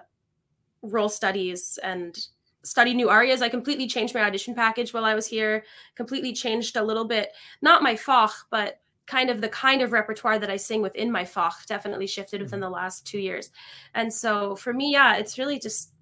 role 0.83 1.09
studies 1.09 1.77
and 1.83 2.17
study 2.63 2.93
new 2.93 3.09
arias. 3.09 3.41
I 3.41 3.49
completely 3.49 3.87
changed 3.87 4.13
my 4.13 4.21
audition 4.21 4.53
package 4.55 4.93
while 4.93 5.05
I 5.05 5.15
was 5.15 5.27
here, 5.27 5.65
completely 5.95 6.33
changed 6.33 6.75
a 6.77 6.83
little 6.83 7.05
bit, 7.05 7.31
not 7.61 7.83
my 7.83 7.95
fach, 7.95 8.31
but 8.49 8.79
kind 9.07 9.29
of 9.29 9.41
the 9.41 9.49
kind 9.49 9.81
of 9.81 9.93
repertoire 9.93 10.37
that 10.37 10.49
I 10.49 10.57
sing 10.57 10.81
within 10.81 11.11
my 11.11 11.23
fach 11.23 11.65
definitely 11.65 12.07
shifted 12.07 12.41
within 12.41 12.59
mm-hmm. 12.59 12.69
the 12.69 12.75
last 12.75 13.07
two 13.07 13.19
years. 13.19 13.49
And 13.95 14.13
so 14.13 14.55
for 14.55 14.73
me, 14.73 14.91
yeah, 14.91 15.15
it's 15.15 15.37
really 15.37 15.59
just 15.59 15.93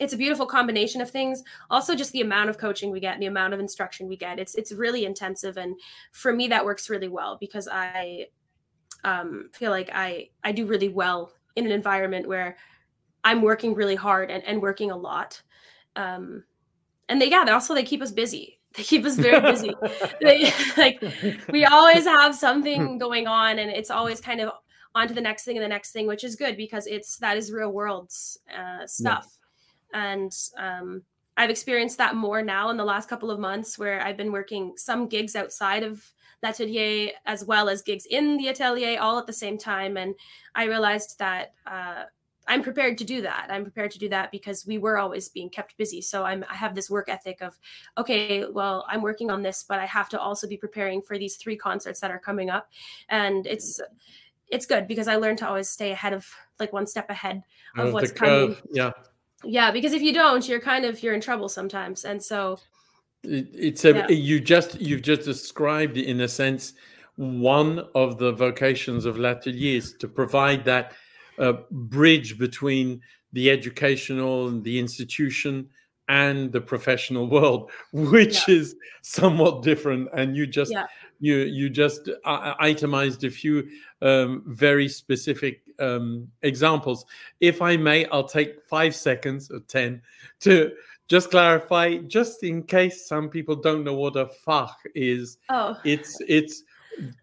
it's 0.00 0.14
a 0.14 0.16
beautiful 0.16 0.46
combination 0.46 1.00
of 1.00 1.10
things. 1.10 1.42
Also, 1.70 1.94
just 1.94 2.12
the 2.12 2.22
amount 2.22 2.48
of 2.48 2.58
coaching 2.58 2.90
we 2.90 3.00
get, 3.00 3.14
and 3.14 3.22
the 3.22 3.26
amount 3.26 3.54
of 3.54 3.60
instruction 3.60 4.08
we 4.08 4.16
get. 4.16 4.38
It's 4.38 4.54
it's 4.54 4.72
really 4.72 5.04
intensive, 5.04 5.56
and 5.56 5.76
for 6.12 6.32
me, 6.32 6.48
that 6.48 6.64
works 6.64 6.90
really 6.90 7.08
well 7.08 7.36
because 7.38 7.68
I 7.70 8.26
um, 9.04 9.50
feel 9.52 9.70
like 9.70 9.90
I 9.92 10.30
I 10.42 10.52
do 10.52 10.66
really 10.66 10.88
well 10.88 11.32
in 11.56 11.66
an 11.66 11.72
environment 11.72 12.26
where 12.26 12.56
I'm 13.22 13.42
working 13.42 13.74
really 13.74 13.94
hard 13.94 14.30
and, 14.30 14.42
and 14.44 14.62
working 14.62 14.90
a 14.90 14.96
lot. 14.96 15.42
Um, 15.94 16.44
and 17.08 17.20
they 17.20 17.30
yeah, 17.30 17.44
they 17.44 17.52
also 17.52 17.74
they 17.74 17.84
keep 17.84 18.02
us 18.02 18.12
busy. 18.12 18.58
They 18.76 18.84
keep 18.84 19.04
us 19.04 19.16
very 19.16 19.40
busy. 19.40 19.74
they, 20.20 20.50
like 20.76 21.02
we 21.50 21.64
always 21.66 22.04
have 22.04 22.34
something 22.34 22.96
going 23.06 23.26
on, 23.26 23.58
and 23.58 23.70
it's 23.70 23.90
always 23.90 24.20
kind 24.20 24.40
of 24.40 24.50
on 24.94 25.08
to 25.08 25.14
the 25.14 25.20
next 25.20 25.44
thing 25.44 25.56
and 25.56 25.64
the 25.64 25.68
next 25.68 25.92
thing, 25.92 26.06
which 26.06 26.24
is 26.24 26.36
good 26.36 26.56
because 26.56 26.86
it's 26.86 27.18
that 27.18 27.36
is 27.36 27.52
real 27.52 27.70
world 27.70 28.10
uh, 28.56 28.86
stuff. 28.86 29.26
Yeah. 29.92 30.14
And 30.14 30.32
um, 30.56 31.02
I've 31.36 31.50
experienced 31.50 31.98
that 31.98 32.14
more 32.14 32.42
now 32.42 32.70
in 32.70 32.78
the 32.78 32.84
last 32.84 33.08
couple 33.08 33.30
of 33.30 33.38
months, 33.38 33.78
where 33.78 34.00
I've 34.02 34.16
been 34.16 34.32
working 34.32 34.72
some 34.76 35.06
gigs 35.06 35.36
outside 35.36 35.82
of 35.82 36.02
l'atelier 36.42 37.10
as 37.26 37.44
well 37.44 37.68
as 37.68 37.82
gigs 37.82 38.06
in 38.06 38.36
the 38.38 38.48
atelier 38.48 38.98
all 38.98 39.18
at 39.18 39.26
the 39.26 39.32
same 39.34 39.58
time, 39.58 39.98
and 39.98 40.14
I 40.54 40.64
realized 40.64 41.18
that. 41.18 41.52
Uh, 41.66 42.04
I'm 42.48 42.62
prepared 42.62 42.98
to 42.98 43.04
do 43.04 43.22
that. 43.22 43.46
I'm 43.50 43.62
prepared 43.62 43.90
to 43.92 43.98
do 43.98 44.08
that 44.08 44.30
because 44.30 44.66
we 44.66 44.78
were 44.78 44.98
always 44.98 45.28
being 45.28 45.48
kept 45.48 45.76
busy. 45.76 46.00
So 46.00 46.24
I'm 46.24 46.44
I 46.50 46.54
have 46.54 46.74
this 46.74 46.90
work 46.90 47.08
ethic 47.08 47.40
of 47.40 47.58
okay, 47.98 48.44
well, 48.46 48.84
I'm 48.88 49.02
working 49.02 49.30
on 49.30 49.42
this, 49.42 49.64
but 49.68 49.78
I 49.78 49.86
have 49.86 50.08
to 50.10 50.20
also 50.20 50.48
be 50.48 50.56
preparing 50.56 51.02
for 51.02 51.18
these 51.18 51.36
three 51.36 51.56
concerts 51.56 52.00
that 52.00 52.10
are 52.10 52.18
coming 52.18 52.50
up. 52.50 52.68
And 53.08 53.46
it's 53.46 53.80
mm. 53.80 53.84
it's 54.48 54.66
good 54.66 54.88
because 54.88 55.08
I 55.08 55.16
learned 55.16 55.38
to 55.38 55.48
always 55.48 55.68
stay 55.68 55.92
ahead 55.92 56.12
of 56.12 56.26
like 56.58 56.72
one 56.72 56.86
step 56.86 57.10
ahead 57.10 57.42
of 57.76 57.92
what's 57.92 58.10
uh, 58.12 58.14
coming. 58.14 58.56
Yeah. 58.72 58.90
Yeah, 59.44 59.72
because 59.72 59.92
if 59.92 60.02
you 60.02 60.12
don't, 60.12 60.48
you're 60.48 60.60
kind 60.60 60.84
of 60.84 61.02
you're 61.02 61.14
in 61.14 61.20
trouble 61.20 61.48
sometimes, 61.48 62.04
and 62.04 62.22
so 62.22 62.60
it, 63.24 63.48
it's 63.52 63.84
a 63.84 63.92
yeah. 63.92 64.08
you 64.08 64.40
just 64.40 64.80
you've 64.80 65.02
just 65.02 65.24
described 65.24 65.96
in 65.96 66.20
a 66.20 66.28
sense 66.28 66.74
one 67.16 67.80
of 67.94 68.18
the 68.18 68.32
vocations 68.32 69.04
of 69.04 69.18
l'atelier 69.18 69.76
is 69.76 69.94
to 69.94 70.08
provide 70.08 70.64
that 70.64 70.92
uh, 71.42 71.54
bridge 71.70 72.38
between 72.38 73.02
the 73.32 73.50
educational 73.50 74.48
and 74.48 74.62
the 74.62 74.78
institution 74.78 75.68
and 76.08 76.52
the 76.52 76.60
professional 76.60 77.28
world, 77.28 77.70
which 77.92 78.46
yeah. 78.48 78.54
is 78.54 78.76
somewhat 79.02 79.62
different. 79.62 80.08
And 80.14 80.36
you 80.36 80.46
just 80.46 80.72
yeah. 80.72 80.86
you 81.20 81.36
you 81.38 81.68
just 81.68 82.08
uh, 82.24 82.54
itemized 82.60 83.24
a 83.24 83.30
few 83.30 83.68
um, 84.00 84.44
very 84.46 84.88
specific 84.88 85.62
um, 85.80 86.28
examples. 86.42 87.04
If 87.40 87.60
I 87.60 87.76
may, 87.76 88.06
I'll 88.06 88.28
take 88.28 88.64
five 88.64 88.94
seconds 88.94 89.50
or 89.50 89.60
ten 89.60 90.00
to 90.40 90.72
just 91.08 91.30
clarify, 91.30 91.96
just 91.96 92.42
in 92.42 92.62
case 92.62 93.06
some 93.06 93.28
people 93.28 93.56
don't 93.56 93.84
know 93.84 93.94
what 93.94 94.16
a 94.16 94.26
fach 94.46 94.76
is. 94.94 95.38
Oh, 95.48 95.76
it's 95.84 96.18
it's 96.28 96.62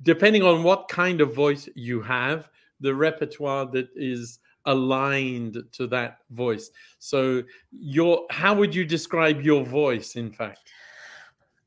depending 0.03 0.43
on 0.43 0.63
what 0.63 0.89
kind 0.89 1.21
of 1.21 1.33
voice 1.33 1.69
you 1.75 2.01
have, 2.01 2.49
the 2.79 2.93
repertoire 2.93 3.65
that 3.67 3.89
is 3.95 4.39
aligned 4.65 5.57
to 5.71 5.87
that 5.87 6.17
voice. 6.31 6.69
So 6.99 7.43
your 7.71 8.25
how 8.29 8.53
would 8.55 8.73
you 8.75 8.85
describe 8.85 9.41
your 9.41 9.63
voice 9.63 10.15
in 10.15 10.31
fact? 10.31 10.71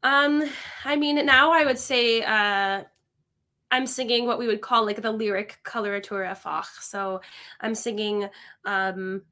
Um 0.03 0.45
I 0.85 0.97
mean 0.97 1.25
now 1.27 1.53
I 1.53 1.65
would 1.65 1.79
say 1.79 2.23
uh 2.23 2.85
I'm 3.71 3.87
singing 3.87 4.27
what 4.27 4.39
we 4.39 4.47
would 4.47 4.61
call 4.61 4.85
like 4.85 5.01
the 5.01 5.11
lyric 5.11 5.59
coloratura 5.65 6.37
fach. 6.37 6.67
So 6.81 7.21
I'm 7.61 7.75
singing 7.75 8.29
um 8.65 9.23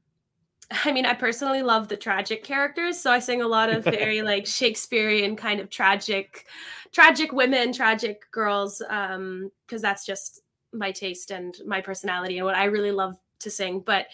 I 0.85 0.91
mean, 0.91 1.05
I 1.05 1.13
personally 1.13 1.61
love 1.61 1.87
the 1.87 1.97
tragic 1.97 2.43
characters, 2.43 2.97
so 2.97 3.11
I 3.11 3.19
sing 3.19 3.41
a 3.41 3.47
lot 3.47 3.69
of 3.69 3.83
very 3.83 4.21
like 4.31 4.45
Shakespearean 4.45 5.35
kind 5.35 5.59
of 5.59 5.69
tragic, 5.69 6.45
tragic 6.91 7.33
women, 7.33 7.73
tragic 7.73 8.21
girls, 8.31 8.81
um, 8.89 9.51
because 9.65 9.81
that's 9.81 10.05
just 10.05 10.41
my 10.73 10.91
taste 10.91 11.31
and 11.31 11.57
my 11.65 11.81
personality 11.81 12.37
and 12.37 12.45
what 12.45 12.55
I 12.55 12.65
really 12.65 12.91
love 12.91 13.17
to 13.39 13.49
sing. 13.49 13.81
But 13.85 14.07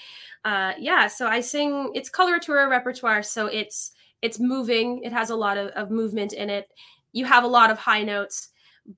uh, 0.46 0.74
yeah, 0.78 1.08
so 1.08 1.28
I 1.28 1.42
sing. 1.42 1.92
It's 1.94 2.10
coloratura 2.10 2.70
repertoire, 2.70 3.24
so 3.24 3.48
it's 3.48 3.92
it's 4.22 4.40
moving. 4.40 5.04
It 5.04 5.14
has 5.14 5.30
a 5.30 5.36
lot 5.36 5.58
of, 5.58 5.70
of 5.70 5.92
movement 5.92 6.34
in 6.34 6.50
it. 6.50 6.70
You 7.12 7.26
have 7.26 7.44
a 7.44 7.48
lot 7.48 7.70
of 7.70 7.78
high 7.78 8.04
notes, 8.04 8.50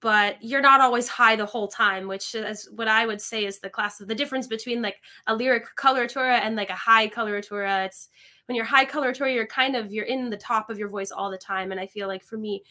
but 0.02 0.42
you're 0.42 0.62
not 0.62 0.82
always 0.82 1.08
high 1.08 1.36
the 1.36 1.46
whole 1.46 1.68
time, 1.68 2.08
which 2.08 2.36
is 2.36 2.70
what 2.76 2.88
I 2.88 3.06
would 3.06 3.22
say 3.22 3.46
is 3.46 3.60
the 3.60 3.70
class 3.70 4.00
of 4.00 4.08
the 4.08 4.16
difference 4.16 4.48
between 4.48 4.82
like 4.82 4.98
a 5.28 5.36
lyric 5.36 5.66
coloratura 5.76 6.40
and 6.42 6.56
like 6.56 6.70
a 6.70 6.76
high 6.76 7.08
coloratura. 7.08 7.86
It's 7.86 8.10
when 8.46 8.56
you're 8.56 8.66
high 8.66 8.86
coloratura, 8.86 9.34
you're 9.34 9.48
kind 9.48 9.76
of 9.76 9.92
you're 9.92 10.06
in 10.06 10.30
the 10.30 10.38
top 10.38 10.70
of 10.70 10.80
your 10.80 10.90
voice 10.90 11.12
all 11.12 11.32
the 11.32 11.38
time, 11.38 11.72
and 11.72 11.80
I 11.80 11.88
feel 11.88 12.08
like 12.08 12.24
for 12.24 12.38
me, 12.38 12.64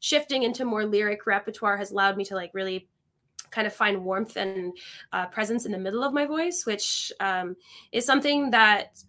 shifting 0.00 0.42
into 0.42 0.64
more 0.64 0.84
lyric 0.84 1.26
repertoire 1.26 1.76
has 1.76 1.90
allowed 1.90 2.16
me 2.16 2.24
to 2.26 2.34
like 2.34 2.50
really 2.52 2.88
kind 3.50 3.66
of 3.66 3.72
find 3.72 4.04
warmth 4.04 4.36
and 4.36 4.76
uh, 5.12 5.26
presence 5.26 5.66
in 5.66 5.72
the 5.72 5.78
middle 5.78 6.02
of 6.02 6.12
my 6.12 6.26
voice, 6.26 6.64
which 6.66 7.12
um, 7.20 7.56
is 7.92 8.04
something 8.04 8.50
that 8.50 9.02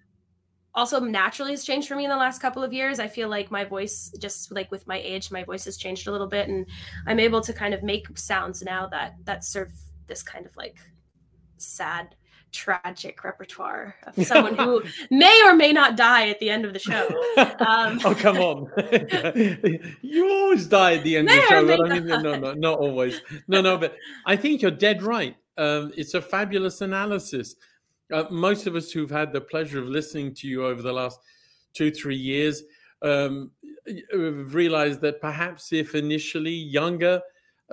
also 0.75 0.99
naturally 0.99 1.51
has 1.51 1.63
changed 1.63 1.87
for 1.87 1.95
me 1.95 2.03
in 2.03 2.09
the 2.09 2.17
last 2.17 2.41
couple 2.41 2.63
of 2.63 2.73
years. 2.73 2.99
I 2.99 3.07
feel 3.07 3.29
like 3.29 3.49
my 3.49 3.63
voice, 3.63 4.13
just 4.19 4.51
like 4.51 4.69
with 4.71 4.85
my 4.87 4.97
age, 4.97 5.31
my 5.31 5.43
voice 5.43 5.65
has 5.65 5.77
changed 5.77 6.07
a 6.07 6.11
little 6.11 6.27
bit, 6.27 6.49
and 6.49 6.65
I'm 7.07 7.19
able 7.19 7.41
to 7.41 7.53
kind 7.53 7.73
of 7.73 7.81
make 7.81 8.17
sounds 8.17 8.61
now 8.61 8.87
that 8.87 9.15
that 9.23 9.43
serve 9.43 9.71
this 10.07 10.21
kind 10.21 10.45
of 10.45 10.55
like 10.57 10.77
sad 11.57 12.15
tragic 12.55 13.23
repertoire 13.23 13.95
of 14.07 14.25
someone 14.27 14.55
who 14.55 14.81
may 15.11 15.41
or 15.45 15.53
may 15.53 15.71
not 15.71 15.95
die 15.95 16.29
at 16.29 16.39
the 16.39 16.49
end 16.49 16.65
of 16.65 16.73
the 16.73 16.79
show. 16.79 17.07
Um, 17.65 17.99
oh 18.05 18.15
come 18.15 18.37
on! 18.37 18.69
you 20.01 20.29
always 20.29 20.67
die 20.67 20.95
at 20.95 21.03
the 21.03 21.17
end 21.17 21.29
of 21.29 21.35
the 21.35 21.41
show, 21.47 21.85
I 21.85 21.99
mean, 21.99 22.07
no, 22.07 22.35
no, 22.35 22.53
not 22.53 22.79
always. 22.79 23.21
No, 23.47 23.61
no, 23.61 23.77
but 23.77 23.95
I 24.25 24.35
think 24.35 24.61
you're 24.61 24.71
dead 24.71 25.01
right. 25.01 25.35
Um, 25.57 25.91
it's 25.97 26.13
a 26.13 26.21
fabulous 26.21 26.81
analysis. 26.81 27.55
Uh, 28.11 28.25
most 28.29 28.67
of 28.67 28.75
us 28.75 28.91
who've 28.91 29.09
had 29.09 29.33
the 29.33 29.41
pleasure 29.41 29.79
of 29.79 29.87
listening 29.87 30.33
to 30.35 30.47
you 30.47 30.65
over 30.65 30.81
the 30.81 30.93
last 30.93 31.19
two, 31.73 31.91
three 31.91 32.15
years 32.15 32.63
um, 33.01 33.51
have 34.11 34.53
realized 34.53 35.01
that 35.01 35.21
perhaps 35.21 35.73
if 35.73 35.95
initially 35.95 36.53
younger, 36.53 37.21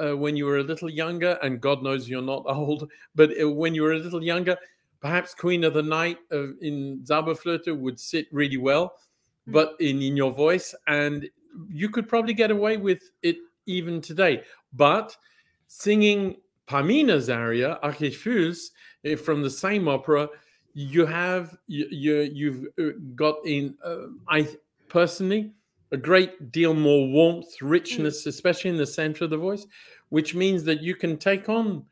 uh, 0.03 0.17
when 0.17 0.37
you 0.37 0.47
were 0.47 0.59
a 0.59 0.63
little 0.63 0.91
younger, 0.91 1.39
and 1.43 1.61
God 1.61 1.83
knows 1.83 2.09
you're 2.09 2.23
not 2.23 2.45
old, 2.47 2.91
but 3.15 3.31
uh, 3.41 3.51
when 3.51 3.75
you 3.75 3.83
were 3.83 3.93
a 3.93 3.99
little 3.99 4.23
younger, 4.23 4.57
perhaps 5.03 5.35
Queen 5.35 5.65
of 5.65 5.75
the 5.75 5.83
Night 5.83 6.19
uh, 6.33 6.55
in 6.61 7.01
Zauberflöte 7.05 7.77
would 7.77 7.99
sit 7.99 8.27
really 8.33 8.57
well, 8.57 8.87
mm-hmm. 8.87 9.53
but 9.53 9.75
in, 9.81 10.01
in 10.01 10.17
your 10.17 10.33
voice, 10.33 10.75
and 10.87 11.29
you 11.69 11.91
could 11.91 12.09
probably 12.09 12.33
get 12.33 12.51
away 12.51 12.77
with 12.79 13.03
it 13.23 13.37
even 13.67 14.01
today. 14.01 14.43
But 14.73 15.15
singing 15.67 16.37
Pamina's 16.67 17.29
aria, 17.29 17.79
Ach 17.83 18.01
ich 18.01 18.17
fühl's, 18.17 18.71
eh, 19.05 19.17
from 19.17 19.43
the 19.43 19.51
same 19.51 19.89
opera, 19.89 20.29
you 20.75 21.05
have 21.05 21.59
you, 21.67 21.87
you 22.23 22.73
have 22.79 22.87
uh, 22.87 22.93
got 23.15 23.37
in 23.45 23.75
uh, 23.85 24.07
I 24.29 24.49
personally 24.89 25.53
a 25.91 25.97
great 25.99 26.51
deal 26.51 26.73
more 26.73 27.07
warmth, 27.09 27.61
richness, 27.61 28.25
mm. 28.25 28.29
especially 28.29 28.71
in 28.71 28.79
the 28.79 28.87
center 28.87 29.25
of 29.25 29.31
the 29.31 29.37
voice, 29.37 29.67
which 30.09 30.35
means 30.35 30.65
that 30.65 30.81
you 30.81 30.95
can 30.95 31.19
take 31.19 31.51
on 31.51 31.85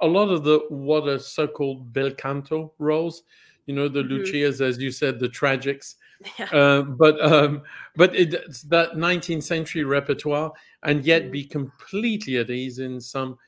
a 0.00 0.06
lot 0.06 0.28
of 0.28 0.44
the 0.44 0.60
what 0.68 1.08
are 1.08 1.18
so-called 1.18 1.92
bel 1.92 2.10
canto 2.10 2.72
roles 2.78 3.22
you 3.66 3.74
know 3.74 3.88
the 3.88 4.00
mm-hmm. 4.00 4.14
lucias 4.14 4.60
as 4.60 4.78
you 4.78 4.90
said 4.90 5.18
the 5.18 5.28
tragics 5.28 5.94
yeah. 6.38 6.46
uh, 6.46 6.82
but 6.82 7.20
um, 7.24 7.62
but 7.96 8.14
it's 8.14 8.62
that 8.62 8.92
19th 8.92 9.42
century 9.42 9.84
repertoire 9.84 10.52
and 10.82 11.04
yet 11.04 11.22
mm-hmm. 11.22 11.32
be 11.32 11.44
completely 11.44 12.36
at 12.38 12.50
ease 12.50 12.78
in 12.78 13.00
some 13.00 13.38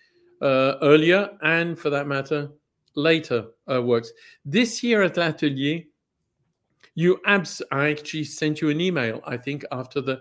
uh, 0.40 0.74
earlier 0.82 1.30
and 1.42 1.78
for 1.78 1.90
that 1.90 2.06
matter 2.06 2.50
later 2.94 3.46
uh, 3.70 3.80
works 3.82 4.12
this 4.44 4.82
year 4.82 5.02
at 5.02 5.16
l'atelier 5.16 5.82
you 6.94 7.18
abs 7.26 7.62
i 7.70 7.90
actually 7.90 8.24
sent 8.24 8.60
you 8.60 8.68
an 8.68 8.80
email 8.80 9.20
i 9.26 9.36
think 9.36 9.64
after 9.72 10.00
the 10.00 10.20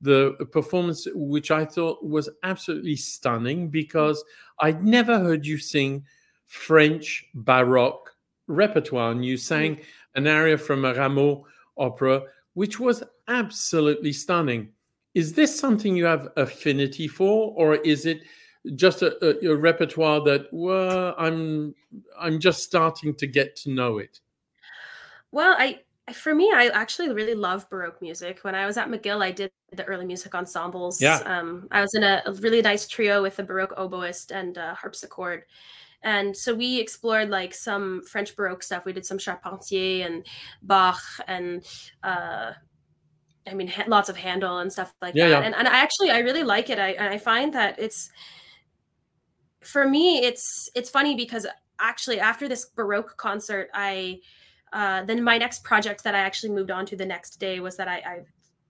the 0.00 0.32
performance, 0.52 1.06
which 1.14 1.50
I 1.50 1.64
thought 1.64 2.04
was 2.04 2.28
absolutely 2.42 2.96
stunning 2.96 3.68
because 3.68 4.22
I'd 4.60 4.84
never 4.84 5.18
heard 5.18 5.46
you 5.46 5.58
sing 5.58 6.04
French 6.46 7.26
Baroque 7.34 8.14
repertoire. 8.46 9.12
And 9.12 9.24
you 9.24 9.36
sang 9.36 9.76
mm-hmm. 9.76 9.82
an 10.16 10.26
aria 10.26 10.58
from 10.58 10.84
a 10.84 10.94
Rameau 10.94 11.44
opera, 11.76 12.22
which 12.54 12.80
was 12.80 13.02
absolutely 13.28 14.12
stunning. 14.12 14.70
Is 15.14 15.32
this 15.32 15.58
something 15.58 15.96
you 15.96 16.04
have 16.04 16.28
affinity 16.36 17.08
for, 17.08 17.52
or 17.56 17.76
is 17.76 18.06
it 18.06 18.22
just 18.74 19.02
a, 19.02 19.16
a, 19.24 19.52
a 19.52 19.56
repertoire 19.56 20.22
that 20.24 20.46
well, 20.52 21.14
I'm 21.18 21.74
I'm 22.18 22.38
just 22.38 22.62
starting 22.62 23.14
to 23.16 23.26
get 23.26 23.56
to 23.56 23.70
know 23.70 23.98
it? 23.98 24.20
Well, 25.32 25.56
I 25.58 25.80
for 26.12 26.34
me, 26.34 26.50
I 26.54 26.68
actually 26.68 27.12
really 27.12 27.34
love 27.34 27.68
Baroque 27.70 28.00
music. 28.00 28.40
When 28.42 28.54
I 28.54 28.66
was 28.66 28.76
at 28.76 28.88
McGill, 28.88 29.22
I 29.22 29.30
did 29.30 29.50
the 29.72 29.84
early 29.84 30.06
music 30.06 30.34
ensembles. 30.34 31.00
Yeah. 31.00 31.18
Um, 31.24 31.68
I 31.70 31.80
was 31.80 31.94
in 31.94 32.02
a, 32.02 32.22
a, 32.26 32.32
really 32.32 32.62
nice 32.62 32.86
trio 32.86 33.22
with 33.22 33.38
a 33.38 33.42
Baroque 33.42 33.76
oboist 33.76 34.30
and 34.30 34.56
a 34.56 34.74
harpsichord. 34.74 35.44
And 36.02 36.36
so 36.36 36.54
we 36.54 36.78
explored 36.78 37.28
like 37.28 37.52
some 37.52 38.02
French 38.02 38.36
Baroque 38.36 38.62
stuff. 38.62 38.84
We 38.84 38.92
did 38.92 39.04
some 39.04 39.18
Charpentier 39.18 40.06
and 40.06 40.26
Bach 40.62 41.02
and 41.26 41.64
uh, 42.02 42.52
I 43.46 43.54
mean, 43.54 43.68
ha- 43.68 43.84
lots 43.88 44.08
of 44.08 44.16
Handel 44.16 44.58
and 44.58 44.72
stuff 44.72 44.94
like 45.02 45.14
yeah, 45.14 45.28
that. 45.28 45.40
Yeah. 45.40 45.46
And, 45.46 45.54
and 45.54 45.68
I 45.68 45.78
actually, 45.78 46.10
I 46.10 46.20
really 46.20 46.44
like 46.44 46.70
it. 46.70 46.78
I, 46.78 47.14
I 47.14 47.18
find 47.18 47.52
that 47.54 47.78
it's, 47.78 48.10
for 49.62 49.88
me, 49.88 50.18
it's, 50.24 50.70
it's 50.74 50.90
funny 50.90 51.16
because 51.16 51.46
actually 51.80 52.20
after 52.20 52.48
this 52.48 52.66
Baroque 52.66 53.16
concert, 53.16 53.70
I, 53.74 54.20
uh, 54.72 55.04
then 55.04 55.22
my 55.22 55.38
next 55.38 55.64
project 55.64 56.04
that 56.04 56.14
I 56.14 56.18
actually 56.18 56.52
moved 56.52 56.70
on 56.70 56.86
to 56.86 56.96
the 56.96 57.06
next 57.06 57.36
day 57.36 57.60
was 57.60 57.76
that 57.76 57.88
I, 57.88 57.96
I 57.96 58.20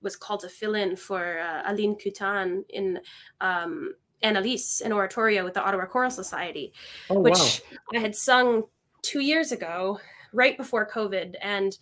was 0.02 0.16
called 0.16 0.40
to 0.40 0.48
fill 0.48 0.74
in 0.74 0.96
for 0.96 1.38
uh, 1.40 1.62
Aline 1.66 1.96
Kutan 1.96 2.64
in 2.68 3.00
um, 3.40 3.94
Annelies, 4.22 4.80
an 4.80 4.92
oratorio 4.92 5.44
with 5.44 5.54
the 5.54 5.62
Ottawa 5.62 5.86
Choral 5.86 6.10
Society, 6.10 6.72
oh, 7.10 7.20
which 7.20 7.62
wow. 7.92 7.98
I 7.98 7.98
had 7.98 8.14
sung 8.14 8.64
two 9.02 9.20
years 9.20 9.52
ago, 9.52 10.00
right 10.32 10.56
before 10.56 10.88
COVID. 10.88 11.34
And 11.40 11.76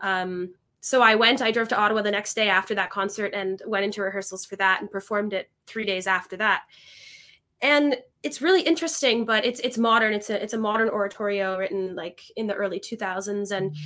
um, 0.00 0.54
so 0.80 1.02
I 1.02 1.14
went, 1.14 1.42
I 1.42 1.50
drove 1.50 1.68
to 1.68 1.78
Ottawa 1.78 2.02
the 2.02 2.10
next 2.10 2.34
day 2.34 2.48
after 2.48 2.74
that 2.74 2.90
concert 2.90 3.34
and 3.34 3.60
went 3.66 3.84
into 3.84 4.02
rehearsals 4.02 4.44
for 4.44 4.56
that 4.56 4.80
and 4.80 4.90
performed 4.90 5.32
it 5.32 5.50
three 5.66 5.84
days 5.84 6.06
after 6.06 6.36
that. 6.36 6.62
And 7.60 7.96
it's 8.22 8.42
really 8.42 8.62
interesting, 8.62 9.24
but 9.24 9.44
it's 9.44 9.60
it's 9.60 9.78
modern. 9.78 10.12
It's 10.12 10.30
a 10.30 10.42
it's 10.42 10.52
a 10.52 10.58
modern 10.58 10.88
oratorio 10.88 11.58
written 11.58 11.94
like 11.94 12.22
in 12.36 12.46
the 12.46 12.54
early 12.54 12.80
2000s, 12.80 13.50
and 13.50 13.76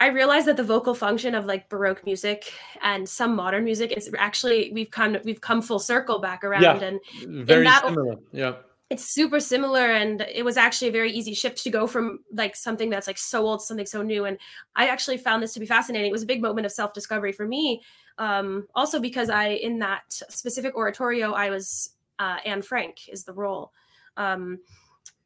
I 0.00 0.08
realized 0.08 0.46
that 0.46 0.56
the 0.56 0.64
vocal 0.64 0.94
function 0.94 1.34
of 1.34 1.46
like 1.46 1.68
Baroque 1.68 2.04
music 2.06 2.52
and 2.82 3.08
some 3.08 3.34
modern 3.34 3.64
music 3.64 3.92
is 3.96 4.10
actually 4.16 4.70
we've 4.72 4.90
come 4.90 5.16
we've 5.24 5.40
come 5.40 5.60
full 5.60 5.80
circle 5.80 6.20
back 6.20 6.44
around, 6.44 6.62
yeah, 6.62 6.84
and 6.84 7.00
very 7.46 7.64
that, 7.64 7.82
similar. 7.84 8.14
Yeah. 8.32 8.54
it's 8.90 9.04
super 9.04 9.40
similar 9.40 9.90
and 9.90 10.22
it 10.32 10.44
was 10.44 10.56
actually 10.56 10.88
a 10.88 10.92
very 10.92 11.12
easy 11.12 11.34
shift 11.34 11.62
to 11.64 11.70
go 11.70 11.86
from 11.86 12.20
like 12.32 12.54
something 12.56 12.88
that's 12.90 13.06
like 13.06 13.18
so 13.18 13.44
old 13.44 13.60
to 13.60 13.66
something 13.66 13.84
so 13.84 14.00
new 14.02 14.24
and 14.24 14.38
i 14.76 14.88
actually 14.88 15.18
found 15.18 15.42
this 15.42 15.52
to 15.52 15.60
be 15.60 15.66
fascinating 15.66 16.08
it 16.08 16.12
was 16.12 16.22
a 16.22 16.26
big 16.26 16.40
moment 16.40 16.64
of 16.64 16.72
self-discovery 16.72 17.32
for 17.32 17.46
me 17.46 17.82
um, 18.16 18.66
also 18.74 18.98
because 18.98 19.28
i 19.28 19.48
in 19.48 19.78
that 19.78 20.04
specific 20.08 20.74
oratorio 20.74 21.32
i 21.32 21.50
was 21.50 21.90
uh, 22.18 22.38
anne 22.44 22.62
frank 22.62 23.08
is 23.08 23.24
the 23.24 23.32
role. 23.32 23.72
Um, 24.16 24.58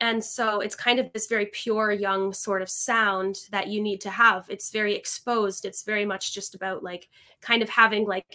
and 0.01 0.23
so 0.23 0.61
it's 0.61 0.75
kind 0.75 0.99
of 0.99 1.13
this 1.13 1.29
very 1.29 1.47
pure 1.47 1.93
young 1.93 2.33
sort 2.33 2.61
of 2.61 2.69
sound 2.69 3.37
that 3.53 3.69
you 3.69 3.81
need 3.81 4.01
to 4.01 4.11
have. 4.11 4.45
It's 4.49 4.71
very 4.71 4.97
exposed. 4.97 5.65
It's 5.65 5.85
very 5.85 6.05
much 6.05 6.35
just 6.35 6.57
about 6.57 6.83
like 6.83 7.09
kind 7.41 7.63
of 7.63 7.69
having 7.69 8.05
like 8.05 8.27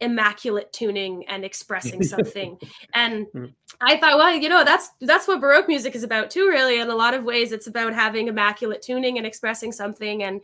immaculate 0.00 0.72
tuning 0.72 1.26
and 1.26 1.44
expressing 1.44 2.02
something. 2.14 2.56
And 2.94 3.26
mm. 3.34 3.52
i 3.80 3.96
thought 3.98 4.16
well 4.16 4.32
you 4.34 4.48
know 4.48 4.64
that's 4.64 4.90
that's 5.02 5.28
what 5.28 5.40
baroque 5.40 5.68
music 5.68 5.96
is 5.96 6.04
about 6.04 6.30
too 6.30 6.46
really. 6.46 6.78
In 6.78 6.88
a 6.88 6.94
lot 6.94 7.14
of 7.14 7.24
ways 7.24 7.50
it's 7.50 7.66
about 7.66 7.94
having 7.94 8.28
immaculate 8.28 8.80
tuning 8.80 9.18
and 9.18 9.26
expressing 9.26 9.72
something. 9.72 10.22
And 10.22 10.40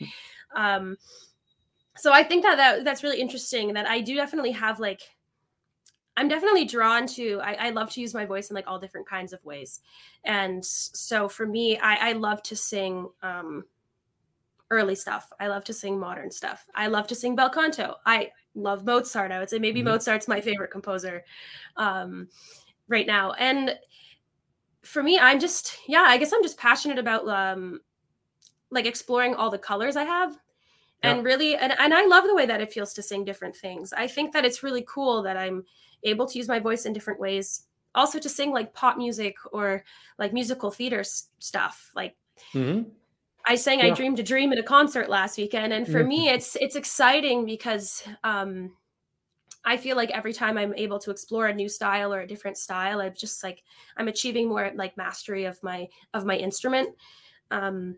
um 0.57 0.97
so 1.97 2.13
i 2.13 2.23
think 2.23 2.43
that, 2.43 2.57
that 2.57 2.85
that's 2.85 3.03
really 3.03 3.21
interesting 3.21 3.73
that 3.75 3.87
i 3.87 4.01
do 4.01 4.15
definitely 4.17 4.51
have 4.51 4.81
like 4.81 5.03
i'm 6.17 6.29
definitely 6.29 6.65
drawn 6.65 7.07
to 7.07 7.41
I, 7.43 7.67
I 7.67 7.71
love 7.71 7.91
to 7.91 8.01
use 8.01 8.15
my 8.15 8.25
voice 8.25 8.51
in 8.51 8.55
like 8.55 8.67
all 8.67 8.79
different 8.79 9.09
kinds 9.09 9.33
of 9.33 9.45
ways 9.45 9.81
and 10.25 10.65
so 10.65 11.29
for 11.29 11.47
me 11.47 11.79
i 11.79 12.11
i 12.11 12.13
love 12.13 12.43
to 12.45 12.57
sing 12.57 13.09
um 13.23 13.65
early 14.71 14.95
stuff. 14.95 15.33
I 15.39 15.47
love 15.47 15.65
to 15.65 15.73
sing 15.73 15.99
modern 15.99 16.31
stuff. 16.31 16.67
I 16.75 16.89
love 16.89 17.07
to 17.09 17.15
sing 17.15 17.37
bel 17.37 17.51
canto. 17.51 17.95
I 18.07 18.31
love 18.55 18.85
Mozart. 18.85 19.33
I 19.33 19.39
would 19.39 19.51
say 19.51 19.59
maybe 19.59 19.81
mm-hmm. 19.81 19.91
Mozart's 19.91 20.29
my 20.29 20.41
favorite 20.41 20.71
composer 20.71 21.25
um, 21.77 22.29
right 22.89 23.07
now. 23.07 23.33
And 23.33 23.79
for 24.83 25.03
me, 25.03 25.19
I'm 25.19 25.41
just 25.41 25.79
yeah, 25.89 26.05
I 26.07 26.19
guess 26.19 26.33
I'm 26.33 26.43
just 26.43 26.59
passionate 26.59 26.99
about 26.99 27.27
um, 27.29 27.81
like 28.71 28.87
exploring 28.87 29.35
all 29.35 29.51
the 29.51 29.59
colors 29.59 29.97
I 29.97 30.05
have. 30.05 30.37
And 31.03 31.23
really, 31.23 31.55
and, 31.55 31.75
and 31.79 31.93
I 31.93 32.07
love 32.07 32.25
the 32.25 32.35
way 32.35 32.47
that 32.47 32.63
it 32.63 32.73
feels 32.73 32.95
to 32.95 33.03
sing 33.03 33.27
different 33.27 33.55
things. 33.55 33.93
I 33.93 34.07
think 34.07 34.33
that 34.33 34.47
it's 34.47 34.63
really 34.63 34.87
cool 34.89 35.23
that 35.25 35.37
I'm 35.37 35.63
able 36.05 36.27
to 36.27 36.39
use 36.39 36.49
my 36.49 36.59
voice 36.59 36.87
in 36.87 36.93
different 36.93 37.21
ways. 37.21 37.65
Also, 37.95 38.19
to 38.19 38.29
sing 38.29 38.51
like 38.51 38.75
pop 38.75 38.97
music 38.97 39.37
or 39.53 39.85
like 40.19 40.33
musical 40.33 40.71
theater 40.71 41.01
s- 41.01 41.29
stuff. 41.39 41.93
Like, 41.95 42.17
mm-hmm. 42.53 42.89
I 43.47 43.55
sang 43.57 43.81
yeah. 43.81 43.87
I 43.87 43.91
Dreamed 43.91 44.19
a 44.19 44.23
Dream 44.23 44.53
at 44.53 44.59
a 44.59 44.63
concert 44.63 45.09
last 45.09 45.39
weekend. 45.39 45.73
And 45.73 45.87
for 45.87 46.01
mm-hmm. 46.01 46.09
me, 46.09 46.29
it's 46.29 46.57
it's 46.57 46.77
exciting 46.77 47.45
because 47.45 48.03
um 48.25 48.73
I 49.67 49.77
feel 49.77 49.97
like 49.97 50.11
every 50.11 50.33
time 50.33 50.59
I'm 50.59 50.75
able 50.75 50.99
to 51.01 51.11
explore 51.11 51.47
a 51.47 51.55
new 51.55 51.69
style 51.69 52.13
or 52.13 52.21
a 52.21 52.27
different 52.27 52.59
style, 52.59 53.01
I'm 53.01 53.15
just 53.15 53.43
like 53.43 53.63
I'm 53.97 54.09
achieving 54.09 54.49
more 54.49 54.71
like 54.75 54.97
mastery 54.97 55.45
of 55.45 55.63
my 55.63 55.89
of 56.15 56.25
my 56.25 56.37
instrument. 56.37 56.97
Um 57.51 57.97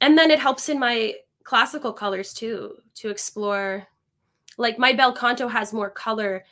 and 0.00 0.18
then 0.18 0.30
it 0.30 0.40
helps 0.40 0.68
in 0.68 0.78
my 0.78 1.14
classical 1.44 1.92
colors 1.92 2.32
too 2.32 2.76
to 2.94 3.10
explore 3.10 3.86
like 4.56 4.78
my 4.78 4.92
bel 4.92 5.12
canto 5.12 5.46
has 5.46 5.72
more 5.72 5.90
color 5.90 6.44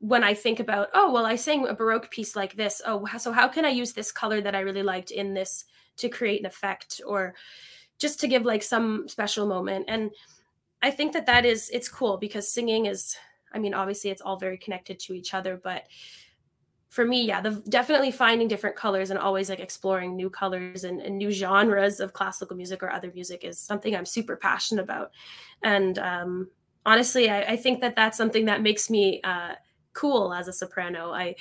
when 0.00 0.24
I 0.24 0.34
think 0.34 0.60
about, 0.60 0.88
oh, 0.94 1.12
well, 1.12 1.26
I 1.26 1.36
sang 1.36 1.68
a 1.68 1.74
Baroque 1.74 2.10
piece 2.10 2.34
like 2.34 2.56
this. 2.56 2.82
Oh, 2.84 3.06
so 3.18 3.32
how 3.32 3.48
can 3.48 3.64
I 3.64 3.70
use 3.70 3.92
this 3.92 4.10
color 4.10 4.40
that 4.40 4.54
I 4.54 4.60
really 4.60 4.82
liked 4.82 5.10
in 5.10 5.34
this 5.34 5.64
to 6.00 6.08
create 6.08 6.40
an 6.40 6.46
effect 6.46 7.00
or 7.06 7.34
just 7.98 8.18
to 8.20 8.28
give 8.28 8.44
like 8.44 8.62
some 8.62 9.06
special 9.06 9.46
moment 9.46 9.84
and 9.88 10.10
i 10.82 10.90
think 10.90 11.12
that 11.12 11.26
that 11.26 11.44
is 11.44 11.70
it's 11.72 11.88
cool 11.88 12.16
because 12.16 12.52
singing 12.52 12.86
is 12.86 13.16
i 13.52 13.58
mean 13.58 13.74
obviously 13.74 14.10
it's 14.10 14.22
all 14.22 14.38
very 14.38 14.58
connected 14.58 14.98
to 14.98 15.12
each 15.12 15.34
other 15.34 15.60
but 15.62 15.84
for 16.88 17.04
me 17.04 17.24
yeah 17.24 17.40
the 17.40 17.62
definitely 17.68 18.10
finding 18.10 18.48
different 18.48 18.74
colors 18.74 19.10
and 19.10 19.18
always 19.18 19.48
like 19.48 19.60
exploring 19.60 20.16
new 20.16 20.30
colors 20.30 20.84
and, 20.84 21.00
and 21.00 21.16
new 21.16 21.30
genres 21.30 22.00
of 22.00 22.12
classical 22.12 22.56
music 22.56 22.82
or 22.82 22.90
other 22.90 23.12
music 23.14 23.44
is 23.44 23.58
something 23.58 23.94
i'm 23.94 24.06
super 24.06 24.36
passionate 24.36 24.82
about 24.82 25.12
and 25.62 25.98
um, 25.98 26.48
honestly 26.86 27.28
I, 27.28 27.42
I, 27.42 27.56
think 27.56 27.82
that 27.82 27.94
that's 27.94 28.16
something 28.16 28.46
that 28.46 28.62
makes 28.62 28.88
me 28.88 29.20
uh, 29.22 29.54
cool 29.92 30.32
as 30.32 30.48
a 30.48 30.52
soprano 30.52 31.12
i 31.12 31.34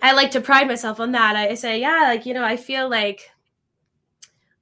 I 0.00 0.12
like 0.12 0.30
to 0.30 0.40
pride 0.40 0.68
myself 0.68 1.00
on 1.00 1.12
that. 1.12 1.36
I 1.36 1.54
say, 1.54 1.80
yeah, 1.80 2.04
like 2.04 2.24
you 2.24 2.32
know, 2.32 2.44
I 2.44 2.56
feel 2.56 2.88
like 2.88 3.30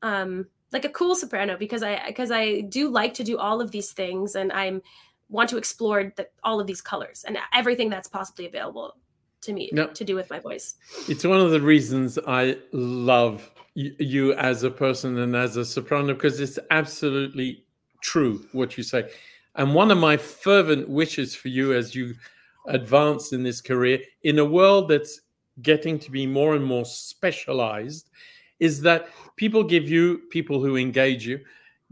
um 0.03 0.47
like 0.73 0.85
a 0.85 0.89
cool 0.89 1.14
soprano 1.14 1.57
because 1.57 1.83
I 1.83 2.03
because 2.07 2.31
I 2.31 2.62
do 2.62 2.89
like 2.89 3.14
to 3.14 3.25
do 3.25 3.39
all 3.39 3.61
of 3.61 3.71
these 3.71 3.93
things 3.93 4.35
and 4.35 4.51
I'm 4.53 4.83
want 5.29 5.49
to 5.51 5.57
explore 5.57 6.12
the, 6.16 6.29
all 6.43 6.61
of 6.61 6.66
these 6.66 6.81
colors 6.81 7.25
and 7.27 7.39
everything 7.55 7.89
that's 7.89 8.09
possibly 8.09 8.47
available 8.47 8.97
to 9.43 9.53
me 9.53 9.71
no, 9.73 9.87
to 9.87 10.05
do 10.05 10.16
with 10.16 10.29
my 10.29 10.41
voice. 10.41 10.75
It's 11.09 11.25
one 11.25 11.41
of 11.41 11.53
the 11.53 11.61
reasons 11.61 12.18
I 12.27 12.57
love 12.73 13.49
you 13.75 14.33
as 14.35 14.64
a 14.64 14.71
person 14.71 15.18
and 15.18 15.37
as 15.37 15.57
a 15.57 15.64
soprano 15.64 16.14
because 16.14 16.41
it's 16.41 16.59
absolutely 16.71 17.64
true 18.03 18.45
what 18.53 18.77
you 18.77 18.83
say. 18.83 19.09
And 19.55 19.75
one 19.75 19.91
of 19.91 19.99
my 19.99 20.16
fervent 20.16 20.89
wishes 20.89 21.35
for 21.35 21.49
you 21.49 21.75
as 21.75 21.95
you 21.95 22.14
advance 22.67 23.33
in 23.33 23.43
this 23.43 23.61
career 23.61 24.01
in 24.23 24.39
a 24.39 24.45
world 24.45 24.89
that's 24.89 25.21
getting 25.63 25.99
to 25.99 26.11
be 26.11 26.27
more 26.27 26.55
and 26.55 26.65
more 26.65 26.85
specialized 26.85 28.11
is 28.59 28.81
that 28.83 29.09
people 29.37 29.63
give 29.65 29.89
you 29.89 30.23
people 30.31 30.61
who 30.61 30.77
engage 30.77 31.27
you 31.27 31.41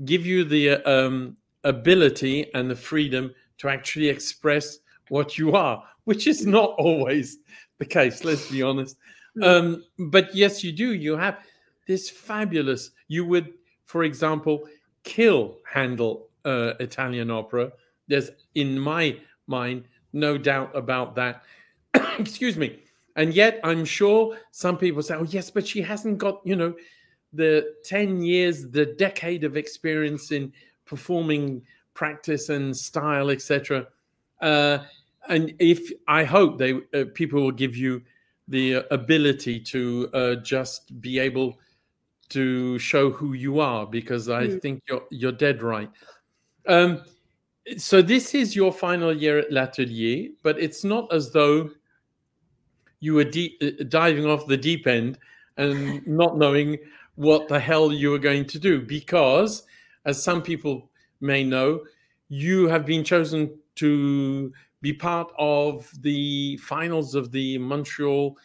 give 0.04 0.24
you 0.24 0.44
the 0.44 0.76
um, 0.88 1.36
ability 1.64 2.52
and 2.54 2.70
the 2.70 2.76
freedom 2.76 3.34
to 3.56 3.68
actually 3.68 4.08
express 4.08 4.78
what 5.08 5.38
you 5.38 5.54
are 5.54 5.82
which 6.04 6.26
is 6.26 6.46
not 6.46 6.70
always 6.78 7.38
the 7.78 7.84
case 7.84 8.24
let's 8.24 8.50
be 8.50 8.62
honest. 8.62 8.96
Hmm. 9.34 9.42
um, 9.42 9.84
but 9.98 10.34
yes 10.34 10.62
you 10.62 10.72
do. 10.72 10.94
You 10.94 11.16
have 11.16 11.38
this 11.86 12.10
fabulous 12.10 12.90
you 13.08 13.24
would 13.24 13.54
for 13.84 14.04
example 14.04 14.68
kill 15.04 15.58
handel 15.64 16.28
uh, 16.44 16.74
italian 16.80 17.30
opera. 17.30 17.72
There's 18.06 18.30
in 18.54 18.78
my 18.78 19.18
mind 19.46 19.84
no 20.12 20.38
doubt 20.38 20.74
about 20.74 21.14
that. 21.16 21.42
Excuse 22.18 22.56
me. 22.56 22.80
And 23.16 23.34
yet, 23.34 23.60
I'm 23.64 23.84
sure 23.84 24.36
some 24.52 24.78
people 24.78 25.02
say, 25.02 25.16
oh, 25.16 25.24
yes, 25.24 25.50
but 25.50 25.66
she 25.66 25.82
hasn't 25.82 26.18
got, 26.18 26.40
you 26.44 26.54
know, 26.54 26.74
the 27.32 27.74
10 27.84 28.22
years, 28.22 28.70
the 28.70 28.86
decade 28.86 29.44
of 29.44 29.56
experience 29.56 30.30
in 30.30 30.52
performing 30.84 31.62
practice 31.94 32.48
and 32.48 32.76
style, 32.76 33.30
etc. 33.30 33.88
Uh, 34.40 34.78
and 35.28 35.52
if 35.58 35.90
I 36.06 36.24
hope 36.24 36.58
they 36.58 36.74
uh, 36.94 37.04
people 37.12 37.42
will 37.42 37.50
give 37.50 37.76
you 37.76 38.02
the 38.46 38.86
ability 38.92 39.60
to 39.60 40.08
uh, 40.14 40.34
just 40.36 41.00
be 41.00 41.18
able 41.18 41.58
to 42.30 42.78
show 42.78 43.10
who 43.10 43.32
you 43.34 43.60
are, 43.60 43.86
because 43.86 44.28
I 44.28 44.46
mm. 44.46 44.62
think 44.62 44.82
you're 44.88 45.04
you're 45.10 45.32
dead 45.32 45.62
right. 45.62 45.90
Um, 46.66 47.02
so 47.76 48.02
this 48.02 48.34
is 48.34 48.56
your 48.56 48.72
final 48.72 49.14
year 49.14 49.38
at 49.38 49.52
L'Atelier, 49.52 50.30
but 50.42 50.58
it's 50.60 50.84
not 50.84 51.12
as 51.12 51.30
though 51.32 51.70
you 53.00 53.14
were 53.14 53.24
deep, 53.24 53.62
uh, 53.62 53.84
diving 53.88 54.26
off 54.26 54.46
the 54.46 54.56
deep 54.56 54.86
end 54.86 55.18
and 55.56 56.06
not 56.06 56.36
knowing 56.36 56.78
what 57.16 57.48
the 57.48 57.58
hell 57.58 57.92
you 57.92 58.10
were 58.10 58.18
going 58.18 58.44
to 58.46 58.58
do 58.58 58.80
because 58.80 59.64
as 60.04 60.22
some 60.22 60.40
people 60.40 60.88
may 61.20 61.42
know 61.42 61.84
you 62.28 62.68
have 62.68 62.86
been 62.86 63.02
chosen 63.02 63.50
to 63.74 64.52
be 64.82 64.92
part 64.92 65.32
of 65.36 65.90
the 66.02 66.56
finals 66.58 67.16
of 67.16 67.32
the 67.32 67.58
montreal 67.58 68.36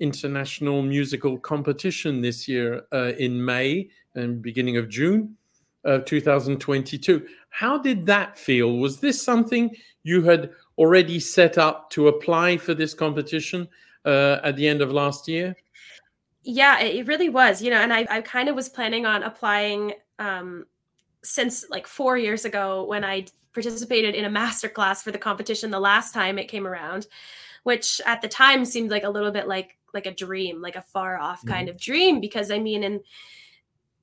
international 0.00 0.82
musical 0.82 1.38
competition 1.38 2.20
this 2.20 2.46
year 2.46 2.82
uh, 2.92 3.12
in 3.18 3.42
may 3.42 3.88
and 4.14 4.42
beginning 4.42 4.76
of 4.76 4.90
june 4.90 5.34
of 5.88 6.04
2022 6.04 7.26
how 7.50 7.78
did 7.78 8.06
that 8.06 8.38
feel? 8.38 8.78
Was 8.78 9.00
this 9.00 9.22
something 9.22 9.74
you 10.02 10.22
had 10.22 10.50
already 10.76 11.18
set 11.18 11.58
up 11.58 11.90
to 11.90 12.08
apply 12.08 12.56
for 12.56 12.74
this 12.74 12.94
competition 12.94 13.68
uh, 14.04 14.38
at 14.44 14.56
the 14.56 14.68
end 14.68 14.80
of 14.80 14.92
last 14.92 15.28
year? 15.28 15.56
Yeah, 16.42 16.80
it 16.80 17.06
really 17.06 17.28
was. 17.28 17.60
You 17.60 17.70
know, 17.70 17.80
and 17.80 17.92
I, 17.92 18.06
I 18.08 18.20
kind 18.20 18.48
of 18.48 18.54
was 18.54 18.68
planning 18.68 19.06
on 19.06 19.22
applying 19.22 19.94
um, 20.18 20.66
since 21.22 21.68
like 21.68 21.86
four 21.86 22.16
years 22.16 22.44
ago 22.44 22.84
when 22.84 23.04
I 23.04 23.26
participated 23.52 24.14
in 24.14 24.24
a 24.24 24.30
master 24.30 24.68
class 24.68 25.02
for 25.02 25.10
the 25.10 25.18
competition 25.18 25.70
the 25.70 25.80
last 25.80 26.14
time 26.14 26.38
it 26.38 26.46
came 26.46 26.66
around, 26.66 27.08
which 27.64 28.00
at 28.06 28.22
the 28.22 28.28
time 28.28 28.64
seemed 28.64 28.90
like 28.90 29.04
a 29.04 29.10
little 29.10 29.32
bit 29.32 29.48
like 29.48 29.76
like 29.94 30.06
a 30.06 30.14
dream, 30.14 30.60
like 30.60 30.76
a 30.76 30.82
far 30.82 31.18
off 31.18 31.44
kind 31.46 31.68
of 31.68 31.80
dream. 31.80 32.20
Because 32.20 32.50
I 32.50 32.58
mean, 32.58 32.84
in 32.84 33.00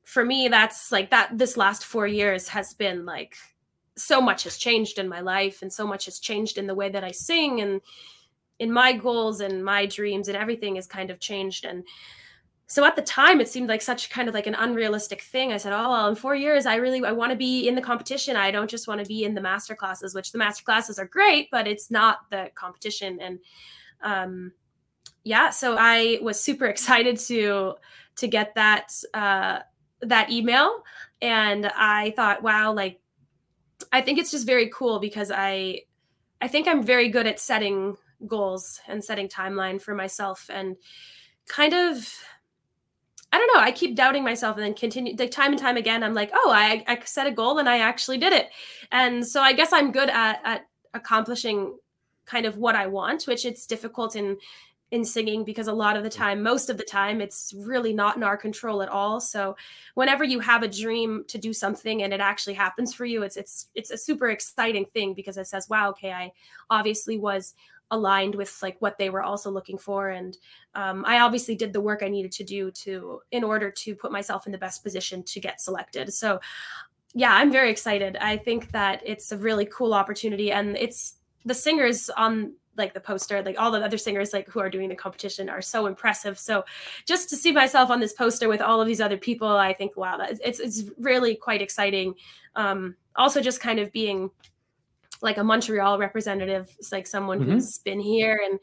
for 0.05 0.23
me 0.23 0.47
that's 0.47 0.91
like 0.91 1.09
that 1.09 1.37
this 1.37 1.57
last 1.57 1.83
4 1.83 2.07
years 2.07 2.47
has 2.47 2.73
been 2.73 3.05
like 3.05 3.35
so 3.97 4.21
much 4.21 4.43
has 4.43 4.57
changed 4.57 4.99
in 4.99 5.09
my 5.09 5.19
life 5.19 5.61
and 5.61 5.73
so 5.73 5.85
much 5.85 6.05
has 6.05 6.19
changed 6.19 6.57
in 6.57 6.67
the 6.67 6.75
way 6.75 6.89
that 6.89 7.03
I 7.03 7.11
sing 7.11 7.61
and 7.61 7.81
in 8.59 8.71
my 8.71 8.93
goals 8.93 9.41
and 9.41 9.65
my 9.65 9.85
dreams 9.85 10.27
and 10.27 10.37
everything 10.37 10.75
has 10.75 10.87
kind 10.87 11.09
of 11.09 11.19
changed. 11.19 11.65
And 11.65 11.83
so 12.67 12.85
at 12.85 12.95
the 12.95 13.01
time 13.01 13.41
it 13.41 13.49
seemed 13.49 13.67
like 13.67 13.81
such 13.81 14.09
kind 14.09 14.27
of 14.27 14.33
like 14.33 14.47
an 14.47 14.55
unrealistic 14.55 15.21
thing. 15.21 15.51
I 15.51 15.57
said 15.57 15.73
oh 15.73 15.89
well 15.89 16.07
in 16.07 16.15
four 16.15 16.35
years 16.35 16.65
i 16.65 16.75
really 16.75 17.03
i 17.03 17.11
want 17.11 17.31
to 17.31 17.37
be 17.37 17.67
in 17.67 17.75
the 17.75 17.81
competition. 17.81 18.35
I 18.35 18.51
don't 18.51 18.69
just 18.69 18.87
want 18.87 19.01
to 19.01 19.07
be 19.07 19.23
in 19.23 19.33
the 19.33 19.41
master 19.41 19.75
classes 19.75 20.13
which 20.13 20.31
the 20.31 20.37
master 20.37 20.63
classes 20.63 20.99
are 20.99 21.05
great 21.07 21.49
but 21.51 21.67
it's 21.67 21.89
not 21.89 22.29
the 22.29 22.51
competition. 22.53 23.19
And 23.19 23.39
um 24.03 24.51
yeah, 25.23 25.49
so 25.49 25.75
I 25.79 26.19
was 26.21 26.39
super 26.39 26.65
excited 26.73 27.17
to 27.27 27.75
to 28.17 28.27
get 28.27 28.55
that 28.55 28.93
uh, 29.13 29.59
that 30.01 30.31
email, 30.31 30.83
and 31.21 31.71
I 31.75 32.13
thought, 32.15 32.43
wow, 32.43 32.73
like 32.73 32.99
I 33.91 34.01
think 34.01 34.19
it's 34.19 34.31
just 34.31 34.45
very 34.45 34.69
cool 34.73 34.99
because 34.99 35.31
I 35.33 35.81
I 36.41 36.47
think 36.47 36.67
I'm 36.67 36.83
very 36.83 37.09
good 37.09 37.27
at 37.27 37.39
setting 37.39 37.97
goals 38.27 38.79
and 38.87 39.03
setting 39.03 39.27
timeline 39.27 39.81
for 39.81 39.93
myself 39.93 40.49
and 40.51 40.75
kind 41.47 41.73
of 41.73 42.07
I 43.31 43.37
don't 43.37 43.53
know. 43.53 43.59
I 43.59 43.73
keep 43.73 43.97
doubting 43.97 44.23
myself 44.23 44.55
and 44.55 44.65
then 44.65 44.73
continue 44.73 45.13
like 45.17 45.31
time 45.31 45.51
and 45.51 45.59
time 45.59 45.75
again. 45.75 46.03
I'm 46.03 46.13
like, 46.13 46.31
oh, 46.33 46.51
I, 46.55 46.85
I 46.87 46.99
set 47.03 47.27
a 47.27 47.31
goal 47.31 47.57
and 47.57 47.67
I 47.67 47.79
actually 47.79 48.17
did 48.17 48.31
it. 48.31 48.47
And 48.93 49.27
so 49.27 49.41
I 49.41 49.51
guess 49.51 49.73
I'm 49.73 49.91
good 49.91 50.09
at, 50.09 50.39
at 50.45 50.67
accomplishing 50.93 51.77
kind 52.25 52.45
of 52.45 52.57
what 52.57 52.75
I 52.75 52.87
want, 52.87 53.23
which 53.23 53.45
it's 53.45 53.67
difficult 53.67 54.15
in 54.15 54.37
in 54.91 55.03
singing 55.03 55.43
because 55.43 55.67
a 55.67 55.73
lot 55.73 55.97
of 55.97 56.03
the 56.03 56.09
time 56.09 56.43
most 56.43 56.69
of 56.69 56.77
the 56.77 56.83
time 56.83 57.19
it's 57.19 57.53
really 57.57 57.91
not 57.91 58.17
in 58.17 58.23
our 58.23 58.37
control 58.37 58.81
at 58.81 58.89
all. 58.89 59.19
So 59.19 59.57
whenever 59.95 60.23
you 60.23 60.39
have 60.39 60.63
a 60.63 60.67
dream 60.67 61.25
to 61.27 61.37
do 61.37 61.53
something 61.53 62.03
and 62.03 62.13
it 62.13 62.19
actually 62.19 62.53
happens 62.53 62.93
for 62.93 63.05
you 63.05 63.23
it's 63.23 63.35
it's 63.35 63.69
it's 63.73 63.91
a 63.91 63.97
super 63.97 64.29
exciting 64.29 64.85
thing 64.85 65.13
because 65.13 65.37
it 65.37 65.47
says 65.47 65.67
wow 65.69 65.89
okay 65.89 66.11
i 66.11 66.31
obviously 66.69 67.17
was 67.17 67.55
aligned 67.91 68.35
with 68.35 68.57
like 68.61 68.77
what 68.79 68.97
they 68.97 69.09
were 69.09 69.21
also 69.21 69.51
looking 69.51 69.77
for. 69.77 70.09
And 70.09 70.37
um, 70.75 71.03
i 71.07 71.19
obviously 71.19 71.55
did 71.55 71.73
the 71.73 71.81
work 71.81 72.01
i 72.03 72.07
needed 72.07 72.31
to 72.33 72.43
do 72.43 72.71
to 72.71 73.21
in 73.31 73.43
order 73.43 73.71
to 73.71 73.95
put 73.95 74.11
myself 74.11 74.45
in 74.45 74.51
the 74.51 74.57
best 74.57 74.83
position 74.83 75.23
to 75.23 75.39
get 75.39 75.61
selected. 75.61 76.13
So 76.13 76.39
yeah 77.13 77.33
i'm 77.33 77.51
very 77.51 77.71
excited. 77.71 78.17
I 78.17 78.37
think 78.37 78.71
that 78.71 79.01
it's 79.05 79.31
a 79.31 79.37
really 79.37 79.65
cool 79.65 79.93
opportunity 79.93 80.51
and 80.51 80.77
it's 80.77 81.15
the 81.45 81.53
singers 81.53 82.09
on 82.09 82.53
like 82.77 82.93
the 82.93 82.99
poster 82.99 83.41
like 83.41 83.59
all 83.59 83.71
the 83.71 83.79
other 83.79 83.97
singers 83.97 84.33
like 84.33 84.47
who 84.49 84.59
are 84.59 84.69
doing 84.69 84.89
the 84.89 84.95
competition 84.95 85.49
are 85.49 85.61
so 85.61 85.85
impressive. 85.85 86.37
So 86.37 86.65
just 87.05 87.29
to 87.29 87.35
see 87.35 87.51
myself 87.51 87.89
on 87.89 87.99
this 87.99 88.13
poster 88.13 88.47
with 88.47 88.61
all 88.61 88.81
of 88.81 88.87
these 88.87 89.01
other 89.01 89.17
people 89.17 89.47
i 89.47 89.73
think 89.73 89.95
wow 89.95 90.17
that 90.17 90.39
it's 90.43 90.59
it's 90.59 90.83
really 90.97 91.35
quite 91.35 91.61
exciting. 91.61 92.15
Um 92.55 92.95
also 93.15 93.41
just 93.41 93.61
kind 93.61 93.79
of 93.79 93.91
being 93.91 94.29
like 95.21 95.37
a 95.37 95.43
montreal 95.43 95.97
representative 95.97 96.75
it's 96.77 96.91
like 96.91 97.07
someone 97.07 97.39
mm-hmm. 97.39 97.51
who's 97.51 97.77
been 97.79 97.99
here 97.99 98.41
and 98.45 98.59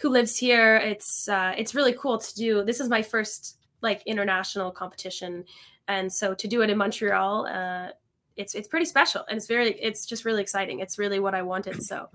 who 0.00 0.08
lives 0.08 0.36
here 0.36 0.76
it's 0.76 1.28
uh 1.28 1.54
it's 1.56 1.74
really 1.74 1.92
cool 1.92 2.18
to 2.18 2.34
do. 2.34 2.64
This 2.64 2.80
is 2.80 2.88
my 2.88 3.02
first 3.02 3.58
like 3.80 4.02
international 4.06 4.70
competition. 4.70 5.44
And 5.86 6.12
so 6.12 6.34
to 6.34 6.48
do 6.48 6.62
it 6.62 6.70
in 6.70 6.78
montreal 6.78 7.46
uh 7.46 7.88
it's 8.36 8.54
it's 8.54 8.68
pretty 8.68 8.86
special 8.86 9.24
and 9.28 9.36
it's 9.36 9.48
very 9.48 9.72
it's 9.72 10.06
just 10.06 10.24
really 10.24 10.42
exciting. 10.42 10.78
It's 10.78 10.98
really 10.98 11.18
what 11.18 11.34
i 11.34 11.42
wanted. 11.42 11.82
So 11.82 12.08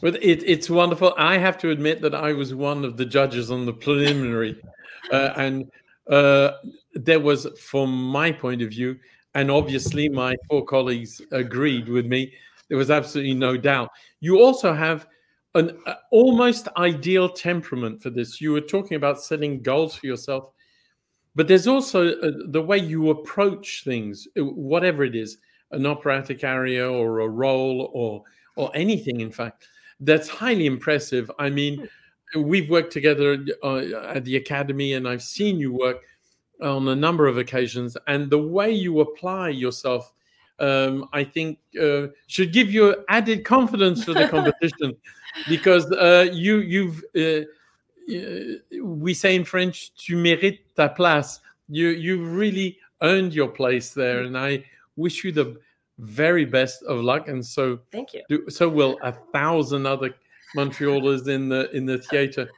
but 0.00 0.22
it, 0.22 0.42
it's 0.46 0.70
wonderful. 0.70 1.14
I 1.16 1.38
have 1.38 1.58
to 1.58 1.70
admit 1.70 2.00
that 2.02 2.14
I 2.14 2.32
was 2.32 2.54
one 2.54 2.84
of 2.84 2.96
the 2.96 3.04
judges 3.04 3.50
on 3.50 3.66
the 3.66 3.72
preliminary, 3.72 4.60
uh, 5.12 5.32
and 5.36 5.70
uh, 6.08 6.52
there 6.94 7.20
was, 7.20 7.46
from 7.58 7.92
my 7.92 8.32
point 8.32 8.62
of 8.62 8.70
view, 8.70 8.98
and 9.34 9.50
obviously 9.50 10.08
my 10.08 10.36
four 10.48 10.64
colleagues 10.64 11.20
agreed 11.32 11.88
with 11.88 12.06
me. 12.06 12.32
There 12.68 12.78
was 12.78 12.90
absolutely 12.90 13.34
no 13.34 13.56
doubt. 13.56 13.90
You 14.20 14.40
also 14.40 14.72
have 14.72 15.06
an 15.54 15.78
uh, 15.86 15.94
almost 16.10 16.68
ideal 16.76 17.28
temperament 17.28 18.02
for 18.02 18.10
this. 18.10 18.40
You 18.40 18.52
were 18.52 18.60
talking 18.60 18.96
about 18.96 19.20
setting 19.20 19.62
goals 19.62 19.96
for 19.96 20.06
yourself, 20.06 20.50
but 21.34 21.48
there's 21.48 21.66
also 21.66 22.14
uh, 22.20 22.30
the 22.48 22.62
way 22.62 22.78
you 22.78 23.10
approach 23.10 23.82
things, 23.84 24.28
uh, 24.38 24.44
whatever 24.44 25.04
it 25.04 25.14
is, 25.14 25.38
an 25.72 25.86
operatic 25.86 26.44
aria 26.44 26.90
or 26.90 27.20
a 27.20 27.28
role 27.28 27.90
or 27.92 28.22
or 28.56 28.70
anything. 28.74 29.20
In 29.20 29.30
fact, 29.30 29.68
that's 30.00 30.28
highly 30.28 30.66
impressive. 30.66 31.30
I 31.38 31.50
mean, 31.50 31.88
we've 32.36 32.70
worked 32.70 32.92
together 32.92 33.44
uh, 33.62 33.78
at 34.08 34.24
the 34.24 34.36
academy, 34.36 34.94
and 34.94 35.08
I've 35.08 35.22
seen 35.22 35.58
you 35.58 35.72
work 35.72 36.02
on 36.62 36.88
a 36.88 36.96
number 36.96 37.26
of 37.26 37.38
occasions, 37.38 37.96
and 38.06 38.30
the 38.30 38.38
way 38.38 38.70
you 38.70 39.00
apply 39.00 39.50
yourself. 39.50 40.12
Um, 40.58 41.08
I 41.14 41.24
think 41.24 41.58
uh, 41.80 42.08
should 42.26 42.52
give 42.52 42.70
you 42.70 42.94
added 43.08 43.46
confidence 43.46 44.04
for 44.04 44.12
the 44.12 44.28
competition 44.28 44.94
because 45.48 45.90
uh, 45.92 46.28
you 46.30 46.58
you've 46.58 47.02
uh, 47.16 47.46
we 48.82 49.14
say 49.14 49.34
in 49.36 49.44
French 49.44 49.94
tu 49.94 50.16
mérites 50.16 50.60
ta 50.76 50.88
place 50.88 51.40
you 51.70 51.88
you've 51.88 52.34
really 52.34 52.78
earned 53.00 53.32
your 53.32 53.48
place 53.48 53.94
there 53.94 54.24
and 54.24 54.36
I 54.36 54.64
wish 54.96 55.24
you 55.24 55.32
the 55.32 55.56
very 56.00 56.44
best 56.44 56.82
of 56.84 57.00
luck. 57.00 57.28
And 57.28 57.44
so, 57.44 57.78
thank 57.92 58.14
you. 58.14 58.22
Do, 58.28 58.48
so 58.48 58.68
will 58.68 58.98
a 59.02 59.12
thousand 59.12 59.86
other 59.86 60.14
Montrealers 60.56 61.28
in 61.28 61.48
the 61.48 61.70
in 61.70 61.86
the 61.86 61.98
theater 61.98 62.50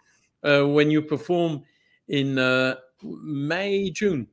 uh, 0.43 0.66
when 0.66 0.90
you 0.90 1.03
perform 1.03 1.62
in 2.09 2.38
uh, 2.38 2.76
May 3.03 3.90
June 3.90 4.26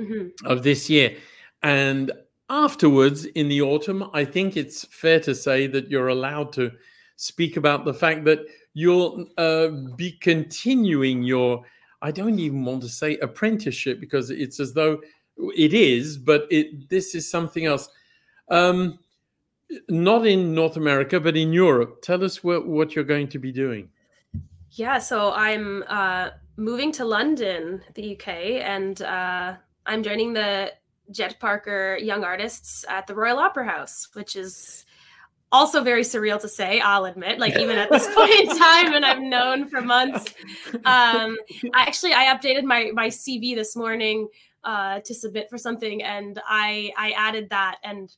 mm-hmm. 0.00 0.46
of 0.46 0.62
this 0.62 0.90
year, 0.90 1.16
and 1.62 2.10
afterwards 2.50 3.24
in 3.24 3.48
the 3.48 3.62
autumn. 3.62 4.10
I 4.12 4.24
think 4.24 4.56
it's 4.56 4.84
fair 4.86 5.20
to 5.20 5.34
say 5.34 5.66
that 5.68 5.90
you're 5.90 6.08
allowed 6.08 6.52
to 6.54 6.72
speak 7.16 7.56
about 7.56 7.84
the 7.84 7.94
fact 7.94 8.24
that 8.24 8.40
you'll 8.74 9.26
uh, 9.38 9.68
be 9.96 10.12
continuing 10.12 11.22
your. 11.22 11.64
I 12.02 12.10
don't 12.10 12.38
even 12.38 12.64
want 12.64 12.82
to 12.82 12.88
say 12.88 13.16
apprenticeship 13.18 13.98
because 13.98 14.30
it's 14.30 14.60
as 14.60 14.74
though 14.74 15.00
it 15.56 15.72
is, 15.72 16.18
but 16.18 16.46
it 16.50 16.88
this 16.90 17.14
is 17.14 17.30
something 17.30 17.64
else 17.64 17.88
um, 18.48 18.98
not 19.88 20.26
in 20.26 20.54
North 20.54 20.76
America, 20.76 21.20
but 21.20 21.36
in 21.36 21.52
Europe. 21.52 22.02
Tell 22.02 22.24
us 22.24 22.44
what, 22.44 22.66
what 22.66 22.94
you're 22.94 23.04
going 23.04 23.28
to 23.28 23.38
be 23.38 23.52
doing. 23.52 23.88
Yeah, 24.70 24.98
so 24.98 25.32
I'm 25.32 25.84
uh, 25.88 26.30
moving 26.56 26.92
to 26.92 27.04
London, 27.04 27.82
the 27.94 28.16
UK, 28.16 28.28
and 28.28 29.00
uh, 29.02 29.54
I'm 29.86 30.02
joining 30.02 30.32
the 30.32 30.72
Jet 31.10 31.38
Parker 31.38 31.98
Young 32.00 32.24
Artists 32.24 32.84
at 32.88 33.06
the 33.06 33.14
Royal 33.14 33.38
Opera 33.38 33.66
House, 33.66 34.08
which 34.14 34.36
is 34.36 34.84
also 35.52 35.84
very 35.84 36.02
surreal 36.02 36.40
to 36.40 36.48
say 36.48 36.80
i'll 36.80 37.04
admit 37.04 37.38
like 37.38 37.56
even 37.56 37.78
at 37.78 37.88
this 37.88 38.06
point 38.14 38.32
in 38.32 38.48
time 38.58 38.92
and 38.92 39.04
i've 39.04 39.22
known 39.22 39.68
for 39.68 39.80
months 39.80 40.34
um 40.84 41.36
i 41.72 41.82
actually 41.82 42.12
i 42.12 42.24
updated 42.34 42.64
my 42.64 42.90
my 42.92 43.06
cv 43.06 43.54
this 43.54 43.76
morning 43.76 44.26
uh 44.64 44.98
to 45.00 45.14
submit 45.14 45.48
for 45.48 45.56
something 45.56 46.02
and 46.02 46.40
i 46.48 46.90
i 46.98 47.12
added 47.12 47.48
that 47.50 47.76
and 47.84 48.16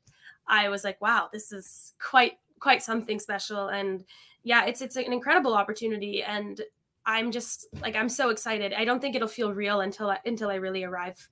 I 0.48 0.68
was 0.68 0.84
like, 0.84 1.00
wow, 1.00 1.28
this 1.32 1.52
is 1.52 1.94
quite 2.00 2.34
quite 2.58 2.82
something 2.82 3.18
special. 3.18 3.68
And 3.68 4.04
yeah, 4.42 4.64
it's 4.66 4.80
it's 4.80 4.96
an 4.96 5.12
incredible 5.12 5.54
opportunity. 5.54 6.22
And 6.22 6.60
I'm 7.04 7.30
just 7.30 7.66
like 7.80 7.96
I'm 7.96 8.08
so 8.08 8.30
excited. 8.30 8.72
I 8.72 8.84
don't 8.84 9.00
think 9.00 9.14
it'll 9.14 9.28
feel 9.28 9.52
real 9.52 9.80
until 9.80 10.10
I, 10.10 10.18
until 10.24 10.50
I 10.50 10.56
really 10.56 10.84
arrive 10.84 11.28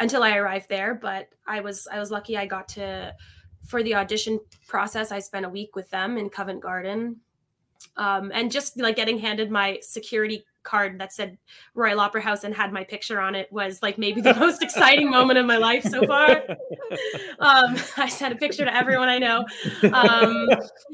until 0.00 0.22
I 0.22 0.36
arrive 0.36 0.66
there. 0.68 0.94
But 0.94 1.28
I 1.46 1.60
was 1.60 1.86
I 1.90 1.98
was 1.98 2.10
lucky 2.10 2.36
I 2.36 2.46
got 2.46 2.68
to 2.68 3.14
for 3.66 3.82
the 3.82 3.94
audition 3.94 4.40
process. 4.66 5.12
I 5.12 5.20
spent 5.20 5.46
a 5.46 5.50
week 5.50 5.76
with 5.76 5.88
them 5.90 6.16
in 6.16 6.28
Covent 6.28 6.62
Garden. 6.62 7.20
Um, 7.96 8.30
and 8.32 8.50
just 8.50 8.78
like 8.78 8.94
getting 8.94 9.18
handed 9.18 9.50
my 9.50 9.78
security 9.82 10.44
card 10.62 10.98
that 11.00 11.12
said 11.12 11.38
Royal 11.74 12.00
Opera 12.00 12.20
House 12.20 12.44
and 12.44 12.54
had 12.54 12.72
my 12.72 12.84
picture 12.84 13.20
on 13.20 13.34
it 13.34 13.50
was 13.52 13.82
like 13.82 13.98
maybe 13.98 14.20
the 14.20 14.34
most 14.34 14.62
exciting 14.62 15.10
moment 15.10 15.38
of 15.38 15.46
my 15.46 15.56
life 15.56 15.84
so 15.84 16.06
far. 16.06 16.42
Um, 17.38 17.76
I 17.96 18.08
sent 18.08 18.32
a 18.32 18.36
picture 18.36 18.64
to 18.64 18.74
everyone 18.74 19.08
I 19.08 19.18
know. 19.18 19.38
Um, 19.82 20.46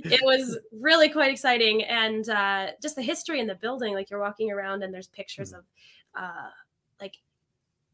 it 0.04 0.20
was 0.22 0.58
really 0.72 1.10
quite 1.10 1.30
exciting, 1.30 1.82
and 1.84 2.26
uh, 2.28 2.68
just 2.80 2.96
the 2.96 3.02
history 3.02 3.40
in 3.40 3.46
the 3.46 3.56
building. 3.56 3.92
Like 3.92 4.08
you're 4.08 4.20
walking 4.20 4.50
around 4.50 4.82
and 4.82 4.94
there's 4.94 5.08
pictures 5.08 5.52
of, 5.52 5.64
uh, 6.14 6.48
like, 7.00 7.16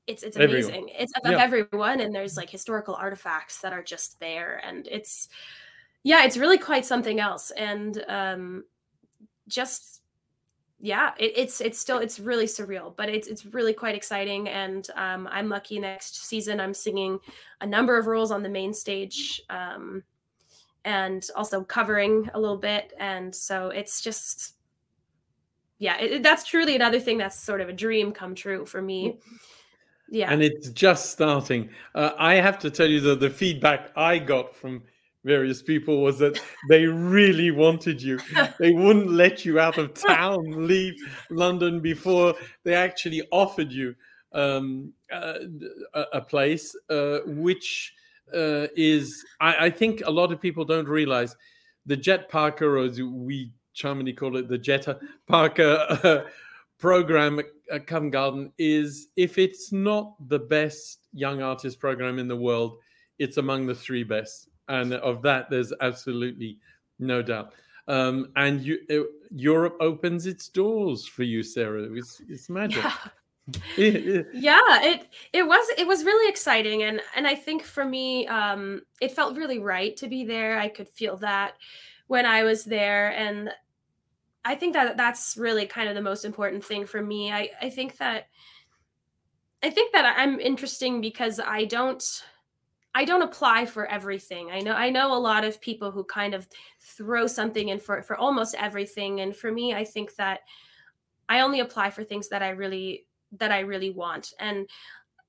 it's 0.07 0.23
it's 0.23 0.37
amazing. 0.37 0.75
Everyone. 0.75 0.89
It's 0.97 1.13
of 1.25 1.33
yeah. 1.33 1.43
everyone, 1.43 2.01
and 2.01 2.15
there's 2.15 2.37
like 2.37 2.51
historical 2.51 2.95
artifacts 2.95 3.61
that 3.63 3.73
are 3.73 3.83
just 3.83 4.21
there, 4.21 4.61
and 4.65 4.87
it's 4.87 5.29
yeah, 6.05 6.25
it's 6.25 6.37
really 6.37 6.59
quite 6.59 6.85
something 6.85 7.19
else, 7.19 7.51
and 7.53 8.05
um, 8.07 8.65
just 9.49 10.03
yeah, 10.81 11.13
it, 11.19 11.33
it's 11.37 11.61
it's 11.61 11.79
still 11.79 11.99
it's 11.99 12.21
really 12.21 12.47
surreal, 12.47 12.95
but 12.97 13.09
it's 13.09 13.29
it's 13.29 13.47
really 13.47 13.73
quite 13.73 13.95
exciting. 13.95 14.49
And 14.49 14.89
um, 14.97 15.29
I'm 15.31 15.49
lucky 15.49 15.79
next 15.79 16.27
season 16.27 16.61
I'm 16.61 16.75
singing 16.75 17.19
a 17.61 17.67
number 17.67 17.97
of 17.97 18.07
roles 18.07 18.31
on 18.31 18.43
the 18.43 18.49
main 18.49 18.75
stage, 18.75 19.41
um, 19.51 20.03
and 20.85 21.27
also 21.37 21.63
covering 21.65 22.29
a 22.35 22.41
little 22.41 22.59
bit. 22.59 22.93
And 22.99 23.35
so 23.35 23.69
it's 23.69 24.01
just 24.01 24.55
yeah, 25.79 25.99
it, 25.99 26.23
that's 26.23 26.45
truly 26.45 26.77
another 26.77 27.01
thing 27.01 27.19
that's 27.19 27.39
sort 27.39 27.61
of 27.61 27.69
a 27.69 27.73
dream 27.73 28.13
come 28.13 28.35
true 28.35 28.65
for 28.67 28.83
me. 28.83 29.19
Yeah, 30.11 30.33
and 30.33 30.43
it's 30.43 30.69
just 30.71 31.11
starting. 31.11 31.71
Uh, 31.95 32.11
I 32.19 32.35
have 32.35 32.59
to 32.61 32.71
tell 32.71 32.87
you 32.87 33.01
that 33.01 33.21
the 33.21 33.31
feedback 33.31 33.91
I 33.97 34.19
got 34.19 34.55
from 34.55 34.83
various 35.25 35.63
people 35.63 36.03
was 36.03 36.19
that 36.19 36.41
they 36.69 36.87
really 36.87 37.51
wanted 37.51 38.01
you. 38.01 38.19
They 38.59 38.73
wouldn't 38.73 39.11
let 39.11 39.45
you 39.45 39.59
out 39.59 39.79
of 39.79 39.95
town, 39.95 40.67
leave 40.67 40.95
London 41.31 41.81
before 41.81 42.35
they 42.63 42.75
actually 42.75 43.23
offered 43.33 43.73
you 43.73 43.95
um, 44.33 44.93
uh, 45.13 45.39
a, 46.13 46.21
place, 46.21 46.77
uh, 46.91 47.19
which 47.27 47.93
uh, 48.35 48.67
is, 48.77 49.25
I, 49.41 49.67
I, 49.67 49.71
think 49.71 50.03
a 50.05 50.11
lot 50.11 50.33
of 50.33 50.41
people 50.41 50.65
don't 50.65 50.89
realize 50.89 51.37
the 51.87 51.97
Jet 51.97 52.29
Parker, 52.29 52.79
as 52.79 53.01
we 53.01 53.53
charmingly 53.75 54.13
call 54.13 54.37
it 54.37 54.49
the 54.49 54.59
Jetta 54.59 54.99
Parker 55.29 55.87
uh, 55.89 56.25
program 56.79 57.41
at 57.71 57.87
Covent 57.87 58.13
Garden, 58.13 58.53
is 58.59 59.09
if 59.17 59.39
it's 59.39 59.73
not 59.73 60.15
the 60.29 60.39
best 60.39 61.07
young 61.13 61.43
artist 61.43 61.79
program 61.79 62.19
in 62.19 62.29
the 62.29 62.37
world, 62.37 62.79
it's 63.19 63.37
among 63.37 63.67
the 63.67 63.75
three 63.75 64.03
best. 64.03 64.49
And 64.69 64.95
of 64.95 65.23
that, 65.23 65.51
there's 65.51 65.73
absolutely 65.81 66.59
no 66.99 67.23
doubt. 67.23 67.53
Um, 67.87 68.33
and 68.37 68.63
you, 68.63 68.79
uh, 68.91 69.03
Europe 69.31 69.77
opens 69.81 70.27
its 70.27 70.49
doors 70.49 71.07
for 71.07 71.23
you, 71.23 71.43
Sarah. 71.43 71.83
It's, 71.93 72.23
it's 72.29 72.49
magic. 72.49 72.85
Yeah. 73.77 74.23
yeah 74.33 74.83
it 74.83 75.07
it 75.35 75.47
was 75.47 75.67
it 75.77 75.87
was 75.87 76.03
really 76.03 76.31
exciting 76.31 76.85
and 76.85 77.03
and 77.15 77.27
i 77.27 77.35
think 77.35 77.63
for 77.63 77.85
me 77.85 78.27
um 78.27 78.81
it 79.03 79.13
felt 79.13 79.37
really 79.37 79.59
right 79.59 79.95
to 79.99 80.09
be 80.09 80.25
there 80.25 80.59
i 80.59 80.67
could 80.67 80.89
feel 80.89 81.19
that 81.19 81.53
when 82.07 82.25
i 82.25 82.43
was 82.43 82.65
there 82.65 83.11
and 83.11 83.51
i 84.47 84.55
think 84.55 84.73
that 84.73 84.97
that's 84.97 85.37
really 85.37 85.67
kind 85.67 85.91
of 85.91 85.95
the 85.95 86.01
most 86.01 86.25
important 86.25 86.65
thing 86.65 86.87
for 86.87 87.03
me 87.03 87.33
i 87.33 87.51
i 87.61 87.69
think 87.69 87.99
that 87.99 88.29
i 89.63 89.69
think 89.69 89.93
that 89.93 90.15
i'm 90.17 90.41
interesting 90.41 91.03
because 91.03 91.39
i 91.39 91.67
don't 91.67 92.25
I 92.95 93.05
don't 93.05 93.23
apply 93.23 93.67
for 93.67 93.87
everything. 93.87 94.51
I 94.51 94.61
know 94.61 94.73
I 94.73 94.91
know 94.91 95.15
a 95.15 95.19
lot 95.19 95.45
of 95.45 95.61
people 95.61 95.91
who 95.91 96.05
kind 96.05 96.35
of 96.35 96.49
throw 96.81 97.27
something 97.27 97.69
in 97.69 97.81
for 97.81 98.03
for 98.03 98.17
almost 98.17 98.55
everything 98.59 99.21
and 99.21 99.35
for 99.35 99.51
me 99.51 99.75
I 99.75 99.85
think 99.85 100.15
that 100.17 100.41
I 101.29 101.41
only 101.41 101.61
apply 101.61 101.91
for 101.91 102.05
things 102.05 102.29
that 102.29 102.43
I 102.43 102.51
really 102.51 103.07
that 103.39 103.51
I 103.51 103.61
really 103.61 103.91
want. 103.91 104.33
And 104.39 104.69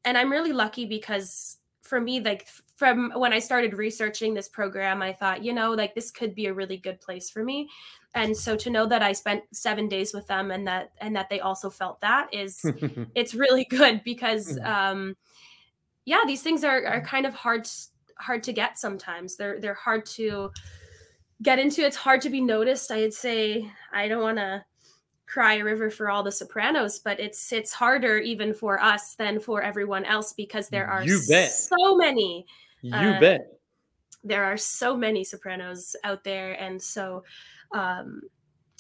and 0.04 0.18
I'm 0.18 0.32
really 0.32 0.54
lucky 0.54 0.86
because 0.86 1.58
for 1.82 2.02
me 2.02 2.20
like 2.20 2.48
from 2.76 3.12
when 3.16 3.32
I 3.32 3.40
started 3.40 3.76
researching 3.76 4.34
this 4.34 4.50
program, 4.50 5.02
I 5.02 5.14
thought, 5.14 5.44
you 5.44 5.54
know, 5.54 5.72
like 5.72 5.96
this 5.96 6.12
could 6.12 6.36
be 6.36 6.48
a 6.48 6.54
really 6.54 6.78
good 6.78 7.00
place 7.00 7.30
for 7.30 7.44
me. 7.44 7.70
And 8.14 8.36
so 8.36 8.56
to 8.58 8.70
know 8.70 8.86
that 8.88 9.02
I 9.02 9.14
spent 9.14 9.44
7 9.54 9.88
days 9.88 10.14
with 10.14 10.28
them 10.28 10.52
and 10.52 10.68
that 10.68 10.92
and 11.00 11.16
that 11.16 11.30
they 11.30 11.40
also 11.40 11.70
felt 11.70 12.02
that 12.02 12.34
is 12.34 12.64
it's 13.16 13.34
really 13.34 13.66
good 13.66 14.04
because 14.04 14.58
mm-hmm. 14.58 14.66
um 14.66 15.16
yeah, 16.06 16.22
these 16.26 16.42
things 16.42 16.64
are 16.64 16.86
are 16.86 17.02
kind 17.02 17.26
of 17.26 17.34
hard 17.34 17.68
hard 18.18 18.44
to 18.44 18.54
get 18.54 18.78
sometimes. 18.78 19.36
They're 19.36 19.60
they're 19.60 19.74
hard 19.74 20.06
to 20.08 20.52
get 21.42 21.60
into. 21.60 21.86
It's 21.86 21.98
hard 21.98 22.22
to 22.22 22.30
be 22.30 22.42
noticed. 22.42 22.92
I'd 22.92 23.14
say 23.14 23.70
I 23.92 24.08
don't 24.08 24.22
want 24.22 24.38
to 24.38 24.64
cry 25.28 25.56
a 25.56 25.64
river 25.64 25.90
for 25.90 26.10
all 26.10 26.22
the 26.22 26.32
sopranos 26.32 27.00
but 27.00 27.20
it's 27.20 27.52
it's 27.52 27.74
harder 27.74 28.20
even 28.20 28.54
for 28.54 28.82
us 28.82 29.16
than 29.16 29.40
for 29.40 29.62
everyone 29.62 30.06
else 30.06 30.34
because 30.34 30.70
there 30.70 30.88
are 30.88 31.04
you 31.04 31.20
bet. 31.28 31.52
so 31.52 31.96
many 31.96 32.46
you 32.82 32.94
uh, 32.94 33.20
bet 33.20 33.60
there 34.24 34.44
are 34.44 34.58
so 34.58 34.96
many 34.96 35.24
sopranos 35.24 35.96
out 36.04 36.24
there 36.24 36.54
and 36.62 36.80
so 36.80 37.24
um 37.74 38.22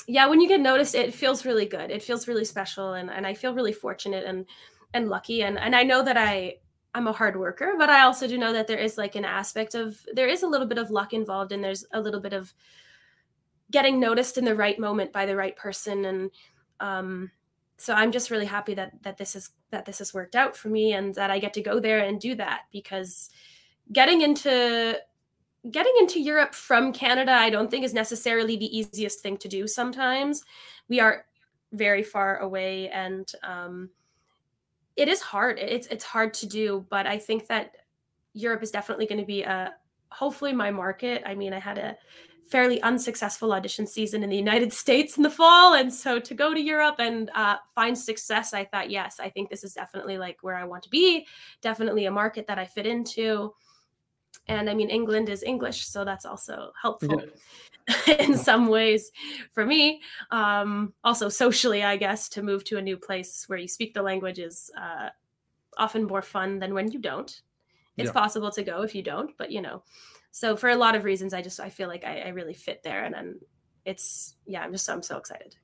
yeah 0.08 0.28
when 0.28 0.40
you 0.40 0.48
get 0.48 0.62
noticed 0.62 0.94
it 0.94 1.14
feels 1.14 1.46
really 1.46 1.66
good 1.66 1.90
it 1.90 2.04
feels 2.04 2.28
really 2.28 2.46
special 2.46 2.94
and, 2.94 3.10
and 3.10 3.26
i 3.26 3.34
feel 3.34 3.56
really 3.56 3.74
fortunate 3.74 4.24
and 4.26 4.46
and 4.94 5.10
lucky 5.10 5.42
and 5.42 5.58
and 5.58 5.76
i 5.76 5.82
know 5.82 6.04
that 6.04 6.16
i 6.16 6.54
i'm 6.96 7.08
a 7.08 7.14
hard 7.14 7.38
worker 7.38 7.76
but 7.78 7.90
i 7.90 8.02
also 8.02 8.28
do 8.28 8.38
know 8.38 8.52
that 8.52 8.66
there 8.66 8.80
is 8.80 8.98
like 8.98 9.16
an 9.16 9.26
aspect 9.26 9.76
of 9.76 10.00
there 10.14 10.28
is 10.28 10.42
a 10.42 10.48
little 10.48 10.68
bit 10.68 10.80
of 10.80 10.90
luck 10.90 11.14
involved 11.14 11.52
and 11.52 11.64
there's 11.64 11.86
a 11.94 12.02
little 12.02 12.20
bit 12.20 12.34
of 12.34 12.52
getting 13.72 14.00
noticed 14.00 14.38
in 14.38 14.46
the 14.46 14.56
right 14.56 14.80
moment 14.80 15.12
by 15.12 15.26
the 15.26 15.36
right 15.36 15.56
person. 15.56 16.06
And 16.06 16.32
um, 16.80 17.32
so 17.78 17.94
i'm 17.94 18.12
just 18.12 18.32
really 18.32 18.46
happy 18.46 18.74
that 18.74 18.92
that 19.04 19.18
this 19.18 19.36
is 19.36 19.50
that 19.70 19.86
this 19.86 20.00
has 20.00 20.14
worked 20.14 20.36
out 20.36 20.56
for 20.56 20.70
me 20.70 20.94
and 20.94 21.14
that 21.16 21.30
i 21.30 21.38
get 21.38 21.54
to 21.54 21.62
go 21.62 21.78
there 21.78 22.00
and 22.00 22.22
do 22.22 22.34
that 22.34 22.62
because 22.72 23.30
getting 23.92 24.22
into 24.22 24.98
getting 25.72 25.94
into 26.00 26.22
europe 26.22 26.56
from 26.56 26.94
canada 26.94 27.34
i 27.34 27.50
don't 27.50 27.70
think 27.70 27.84
is 27.84 27.94
necessarily 27.94 28.56
the 28.56 28.78
easiest 28.78 29.20
thing 29.20 29.36
to 29.36 29.50
do 29.50 29.68
sometimes. 29.68 30.44
We 30.88 31.02
are 31.02 31.26
very 31.74 32.02
far 32.02 32.38
away 32.38 32.90
and 32.90 33.30
um, 33.44 33.90
it 34.96 35.08
is 35.08 35.22
hard 35.22 35.60
it's 35.60 35.88
it's 35.88 36.04
hard 36.04 36.34
to 36.34 36.46
do 36.46 36.86
but 36.90 37.06
i 37.06 37.18
think 37.18 37.48
that 37.48 37.76
europe 38.34 38.64
is 38.64 38.72
definitely 38.72 39.06
going 39.06 39.20
to 39.20 39.26
be 39.26 39.44
a 39.44 39.74
hopefully 40.10 40.54
my 40.54 40.72
market 40.72 41.22
i 41.26 41.36
mean 41.36 41.54
i 41.54 41.60
had 41.60 41.78
a 41.78 41.96
fairly 42.48 42.82
unsuccessful 42.84 43.54
audition 43.54 43.88
season 43.88 44.24
in 44.24 44.30
the 44.30 44.36
United 44.36 44.72
States 44.84 45.18
in 45.18 45.24
the 45.24 45.30
fall. 45.30 45.74
And 45.74 45.94
so 45.94 46.20
to 46.20 46.34
go 46.34 46.54
to 46.54 46.62
Europe 46.62 46.96
and 47.00 47.30
uh, 47.34 47.58
find 47.74 47.98
success, 47.98 48.54
I 48.54 48.66
thought, 48.66 48.90
yes, 48.90 49.20
I 49.20 49.30
think 49.30 49.50
this 49.50 49.64
is 49.64 49.74
definitely 49.74 50.18
like 50.18 50.38
where 50.42 50.56
I 50.56 50.64
want 50.64 50.84
to 50.84 50.90
be, 50.90 51.26
definitely 51.62 52.06
a 52.06 52.12
market 52.12 52.48
that 52.48 52.60
I 52.60 52.66
fit 52.66 52.86
into. 52.86 53.54
And 54.48 54.70
I 54.70 54.76
mean, 54.76 54.90
England 54.90 55.30
is 55.30 55.42
English, 55.42 55.88
so 55.88 56.06
that's 56.06 56.26
also 56.26 56.72
helpful. 56.80 57.20
Yeah. 57.20 57.30
in 58.20 58.38
some 58.38 58.68
ways 58.68 59.12
for 59.54 59.66
me. 59.66 60.02
Um, 60.32 60.94
also 61.04 61.30
socially 61.30 61.84
i 61.84 61.96
guess 61.96 62.30
to 62.30 62.42
move 62.42 62.64
to 62.64 62.78
a 62.78 62.82
new 62.82 62.98
place 62.98 63.46
where 63.48 63.60
you 63.60 63.68
speak 63.68 63.94
the 63.94 64.02
language 64.02 64.40
is 64.40 64.72
uh, 64.80 65.10
often 65.78 66.06
more 66.06 66.22
fun 66.22 66.60
than 66.60 66.74
when 66.74 66.92
you 66.92 67.00
don't. 67.00 67.42
It's 67.98 68.08
yeah. 68.08 68.12
possible 68.12 68.52
to 68.52 68.64
go 68.64 68.82
if 68.82 68.94
you 68.94 69.02
don't 69.02 69.32
but 69.38 69.52
you 69.52 69.62
know 69.62 69.82
so 70.32 70.58
for 70.58 70.70
a 70.70 70.76
lot 70.76 70.96
of 70.96 71.06
reasons 71.06 71.34
i 71.34 71.42
just 71.42 71.62
i 71.62 71.70
feel 71.70 71.88
like 71.88 72.04
i, 72.04 72.20
I 72.20 72.28
really 72.30 72.54
fit 72.54 72.84
there 72.84 73.06
and 73.06 73.14
then 73.14 73.40
it's 73.86 74.36
yeah 74.46 74.64
i'm 74.64 74.74
just 74.74 74.90
i'm 74.90 75.02
so 75.02 75.18
excited. 75.18 75.56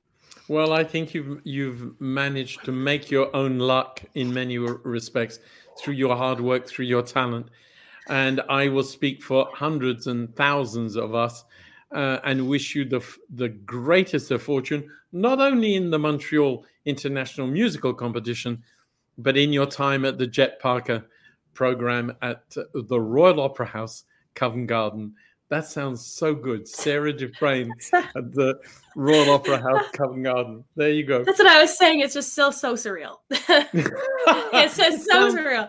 Well 0.48 0.72
i 0.72 0.82
think 0.82 1.12
you've 1.12 1.42
you've 1.44 2.00
managed 2.00 2.64
to 2.64 2.72
make 2.72 3.10
your 3.10 3.34
own 3.36 3.58
luck 3.58 4.02
in 4.14 4.32
many 4.32 4.56
respects 4.56 5.40
through 5.78 5.94
your 5.94 6.16
hard 6.16 6.40
work 6.40 6.66
through 6.66 6.86
your 6.86 7.02
talent. 7.02 7.48
And 8.08 8.40
i 8.48 8.68
will 8.68 8.82
speak 8.82 9.22
for 9.22 9.48
hundreds 9.52 10.06
and 10.06 10.34
thousands 10.34 10.96
of 10.96 11.14
us 11.14 11.44
uh, 11.94 12.18
and 12.24 12.48
wish 12.48 12.74
you 12.74 12.84
the 12.84 13.02
the 13.34 13.48
greatest 13.48 14.30
of 14.30 14.42
fortune 14.42 14.88
not 15.12 15.40
only 15.40 15.74
in 15.74 15.90
the 15.90 15.98
montreal 15.98 16.64
international 16.84 17.46
musical 17.46 17.92
competition 17.92 18.62
but 19.18 19.36
in 19.36 19.52
your 19.52 19.66
time 19.66 20.04
at 20.04 20.18
the 20.18 20.26
jet 20.26 20.58
parker 20.60 21.04
program 21.54 22.16
at 22.22 22.48
the 22.50 23.00
royal 23.00 23.40
opera 23.40 23.66
house 23.66 24.04
Covent 24.34 24.66
Garden. 24.66 25.14
That 25.48 25.66
sounds 25.66 26.04
so 26.04 26.34
good. 26.34 26.66
Sarah 26.66 27.12
Dufresne 27.12 27.72
at 27.92 28.32
the 28.32 28.58
Royal 28.96 29.30
Opera 29.30 29.58
House, 29.58 29.84
Covent 29.92 30.24
Garden. 30.24 30.64
There 30.76 30.90
you 30.90 31.04
go. 31.04 31.24
That's 31.24 31.38
what 31.38 31.48
I 31.48 31.60
was 31.60 31.76
saying. 31.76 32.00
It's 32.00 32.14
just 32.14 32.34
so 32.34 32.50
so 32.50 32.74
surreal. 32.74 33.16
it's 33.30 34.76
just 34.76 35.04
so 35.04 35.12
sounds, 35.12 35.34
surreal. 35.34 35.68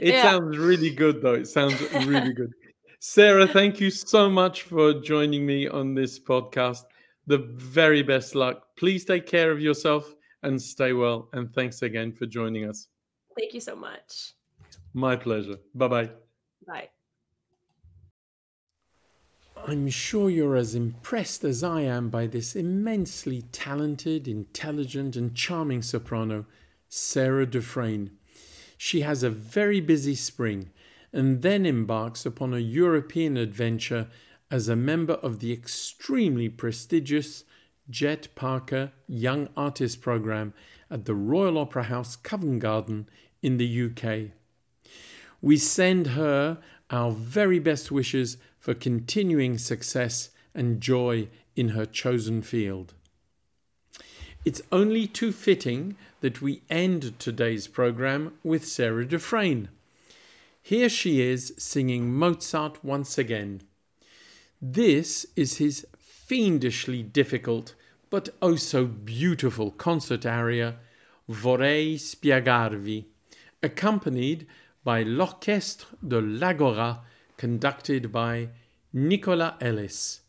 It 0.00 0.14
yeah. 0.14 0.22
sounds 0.22 0.58
really 0.58 0.90
good 0.90 1.22
though. 1.22 1.34
It 1.34 1.48
sounds 1.48 1.80
really 2.04 2.34
good. 2.34 2.52
Sarah, 3.06 3.46
thank 3.46 3.80
you 3.80 3.90
so 3.90 4.30
much 4.30 4.62
for 4.62 4.94
joining 4.94 5.44
me 5.44 5.68
on 5.68 5.94
this 5.94 6.18
podcast. 6.18 6.84
The 7.26 7.36
very 7.52 8.02
best 8.02 8.34
luck. 8.34 8.62
Please 8.78 9.04
take 9.04 9.26
care 9.26 9.50
of 9.50 9.60
yourself 9.60 10.14
and 10.42 10.60
stay 10.60 10.94
well. 10.94 11.28
And 11.34 11.52
thanks 11.54 11.82
again 11.82 12.14
for 12.14 12.24
joining 12.24 12.66
us. 12.66 12.88
Thank 13.38 13.52
you 13.52 13.60
so 13.60 13.76
much. 13.76 14.32
My 14.94 15.16
pleasure. 15.16 15.58
Bye-bye. 15.74 16.10
Bye. 16.66 16.88
I'm 19.68 19.90
sure 19.90 20.30
you're 20.30 20.56
as 20.56 20.74
impressed 20.74 21.44
as 21.44 21.62
I 21.62 21.82
am 21.82 22.08
by 22.08 22.26
this 22.26 22.56
immensely 22.56 23.42
talented, 23.52 24.26
intelligent, 24.26 25.14
and 25.14 25.34
charming 25.34 25.82
soprano, 25.82 26.46
Sarah 26.88 27.44
Dufresne. 27.44 28.12
She 28.78 29.02
has 29.02 29.22
a 29.22 29.28
very 29.28 29.82
busy 29.82 30.14
spring 30.14 30.70
and 31.14 31.42
then 31.42 31.64
embarks 31.64 32.26
upon 32.26 32.52
a 32.52 32.58
European 32.58 33.36
adventure 33.36 34.08
as 34.50 34.68
a 34.68 34.76
member 34.76 35.14
of 35.14 35.38
the 35.38 35.52
extremely 35.52 36.48
prestigious 36.48 37.44
Jet 37.88 38.28
Parker 38.34 38.90
Young 39.06 39.48
Artist 39.56 40.00
Program 40.00 40.52
at 40.90 41.04
the 41.04 41.14
Royal 41.14 41.56
Opera 41.56 41.84
House, 41.84 42.16
Covent 42.16 42.58
Garden 42.58 43.08
in 43.42 43.58
the 43.58 43.84
UK. 43.84 44.32
We 45.40 45.56
send 45.56 46.08
her 46.08 46.58
our 46.90 47.12
very 47.12 47.60
best 47.60 47.92
wishes 47.92 48.36
for 48.58 48.74
continuing 48.74 49.56
success 49.56 50.30
and 50.52 50.80
joy 50.80 51.28
in 51.54 51.70
her 51.70 51.86
chosen 51.86 52.42
field. 52.42 52.94
It's 54.44 54.62
only 54.72 55.06
too 55.06 55.30
fitting 55.30 55.96
that 56.22 56.42
we 56.42 56.62
end 56.68 57.18
today's 57.20 57.68
program 57.68 58.34
with 58.42 58.66
Sarah 58.66 59.06
Dufresne. 59.06 59.68
Here 60.66 60.88
she 60.88 61.20
is 61.20 61.52
singing 61.58 62.10
Mozart 62.10 62.82
once 62.82 63.18
again. 63.18 63.60
This 64.62 65.26
is 65.36 65.58
his 65.58 65.86
fiendishly 65.98 67.02
difficult 67.02 67.74
but 68.08 68.30
oh 68.40 68.56
so 68.56 68.86
beautiful 68.86 69.70
concert 69.72 70.24
aria, 70.24 70.76
Vorrei 71.28 71.96
spiegarvi, 71.96 73.04
accompanied 73.62 74.46
by 74.82 75.02
l'Orchestre 75.02 75.84
de 76.00 76.18
l'Agora 76.22 77.00
conducted 77.36 78.10
by 78.10 78.48
Nicolas 78.90 79.56
Ellis. 79.60 80.20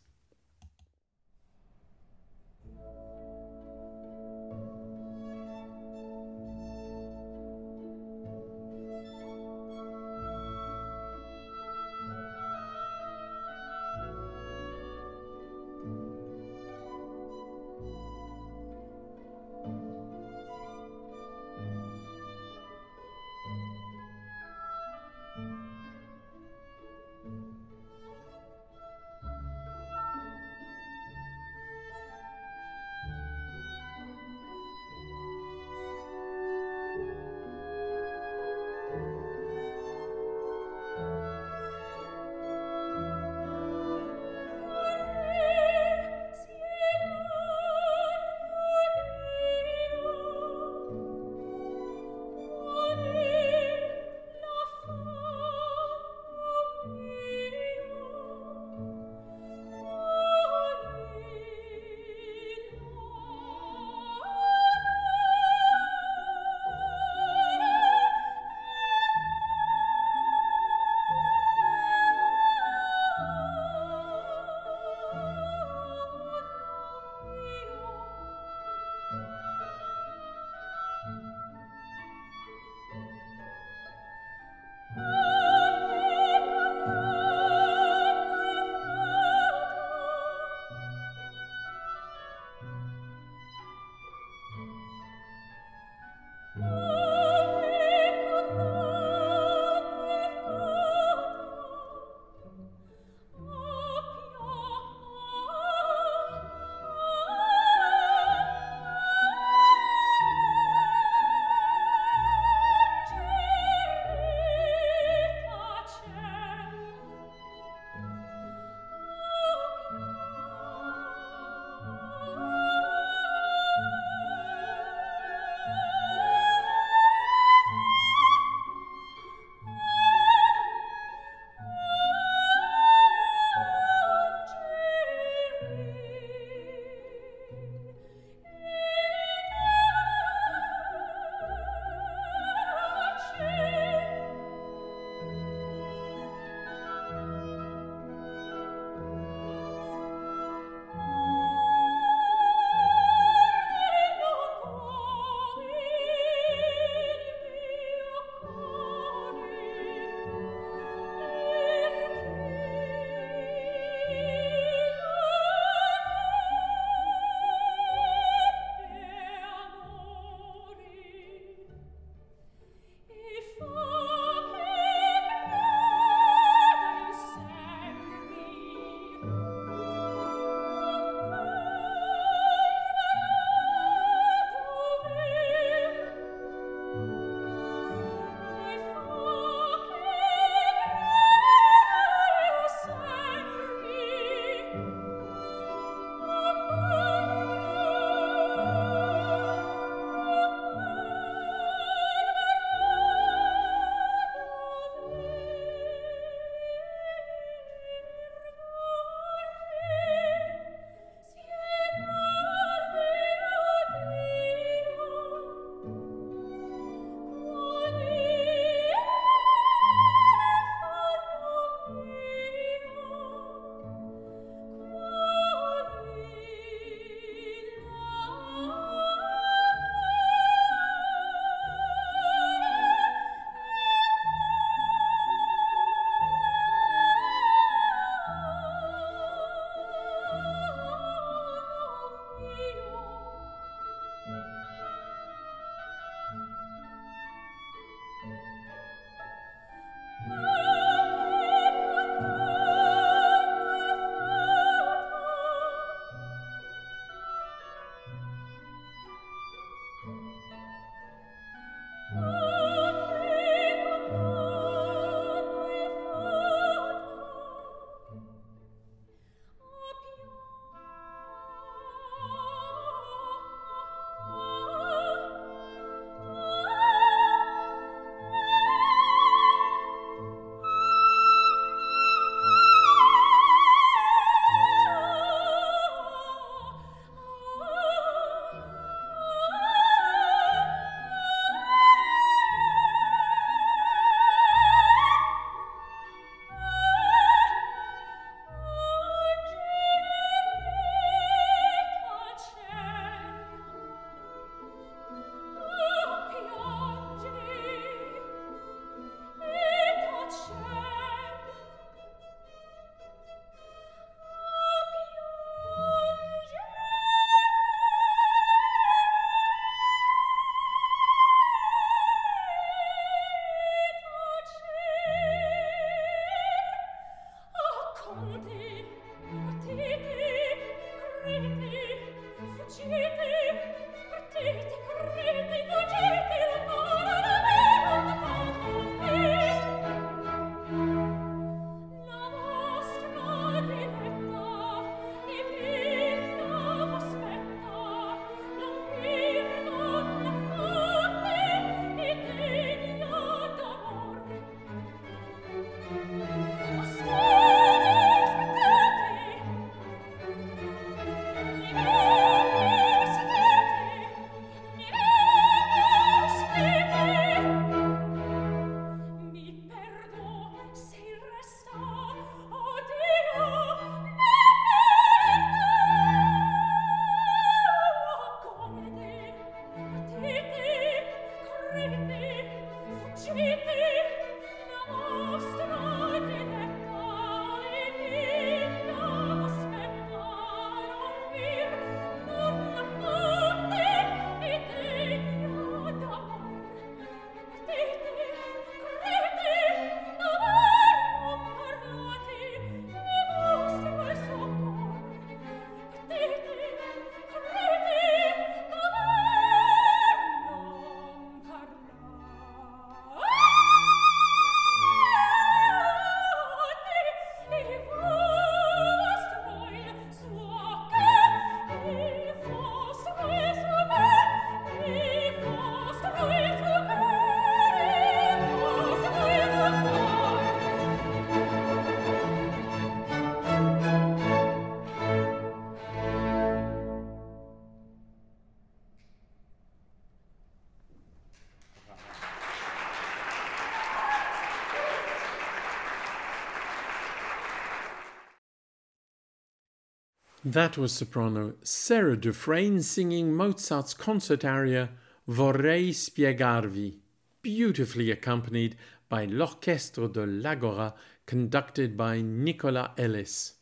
That 450.46 450.78
was 450.78 450.92
soprano 450.92 451.54
Sarah 451.64 452.16
Dufresne 452.16 452.80
singing 452.80 453.34
Mozart's 453.34 453.92
concert 453.94 454.44
aria 454.44 454.90
Vorrei 455.28 455.88
spiegarvi, 455.88 456.98
beautifully 457.42 458.12
accompanied 458.12 458.76
by 459.08 459.24
l'Orchestre 459.24 460.06
de 460.06 460.24
l'Agora 460.24 460.94
conducted 461.26 461.96
by 461.96 462.20
Nicolas 462.20 462.90
Ellis. 462.96 463.54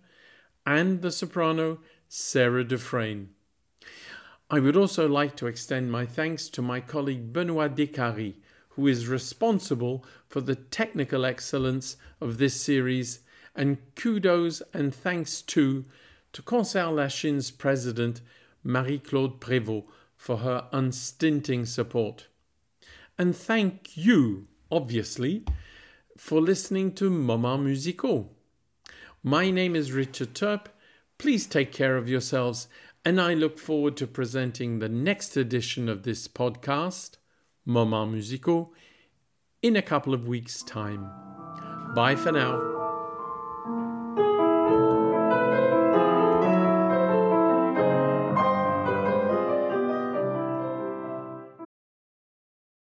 and 0.64 1.02
the 1.02 1.12
soprano 1.12 1.80
Sarah 2.08 2.64
Dufresne. 2.64 3.30
I 4.52 4.60
would 4.60 4.76
also 4.76 5.08
like 5.08 5.36
to 5.38 5.48
extend 5.48 5.92
my 5.92 6.08
thanks 6.08 6.50
to 6.50 6.62
my 6.64 6.80
colleague 6.80 7.32
Benoit 7.32 7.76
Descaries, 7.76 8.34
who 8.70 8.88
is 8.88 9.08
responsible 9.08 10.04
for 10.28 10.42
the 10.42 10.56
technical 10.56 11.24
excellence 11.24 11.98
of 12.20 12.40
this 12.40 12.60
series, 12.60 13.20
and 13.56 13.78
kudos 13.96 14.64
and 14.74 14.94
thanks 14.94 15.44
too 15.44 15.86
to 16.34 16.42
Concert 16.42 16.90
Lachine's 16.90 17.52
president, 17.52 18.22
Marie-Claude 18.64 19.40
Prévost, 19.40 19.86
for 20.18 20.38
her 20.38 20.68
unstinting 20.72 21.66
support. 21.66 22.28
And 23.20 23.36
thank 23.36 23.96
you, 23.96 24.48
obviously, 24.72 25.44
for 26.18 26.42
listening 26.42 26.94
to 26.94 27.12
Moments 27.12 27.86
Musicaux. 27.86 28.30
My 29.22 29.52
name 29.52 29.76
is 29.76 29.92
Richard 29.92 30.34
Turp. 30.34 30.68
Please 31.20 31.46
take 31.46 31.72
care 31.72 31.98
of 31.98 32.10
yourselves 32.10 32.68
and 33.10 33.20
I 33.20 33.34
look 33.34 33.58
forward 33.58 33.98
to 33.98 34.06
presenting 34.06 34.78
the 34.78 34.88
next 34.88 35.36
edition 35.36 35.90
of 35.90 36.04
this 36.04 36.28
podcast, 36.28 37.18
Moments 37.66 38.30
Musicaux, 38.30 38.70
in 39.64 39.76
a 39.76 39.82
couple 39.82 40.14
of 40.14 40.28
weeks' 40.28 40.62
time. 40.62 41.10
Bye 41.96 42.16
for 42.16 42.32
now. 42.32 42.79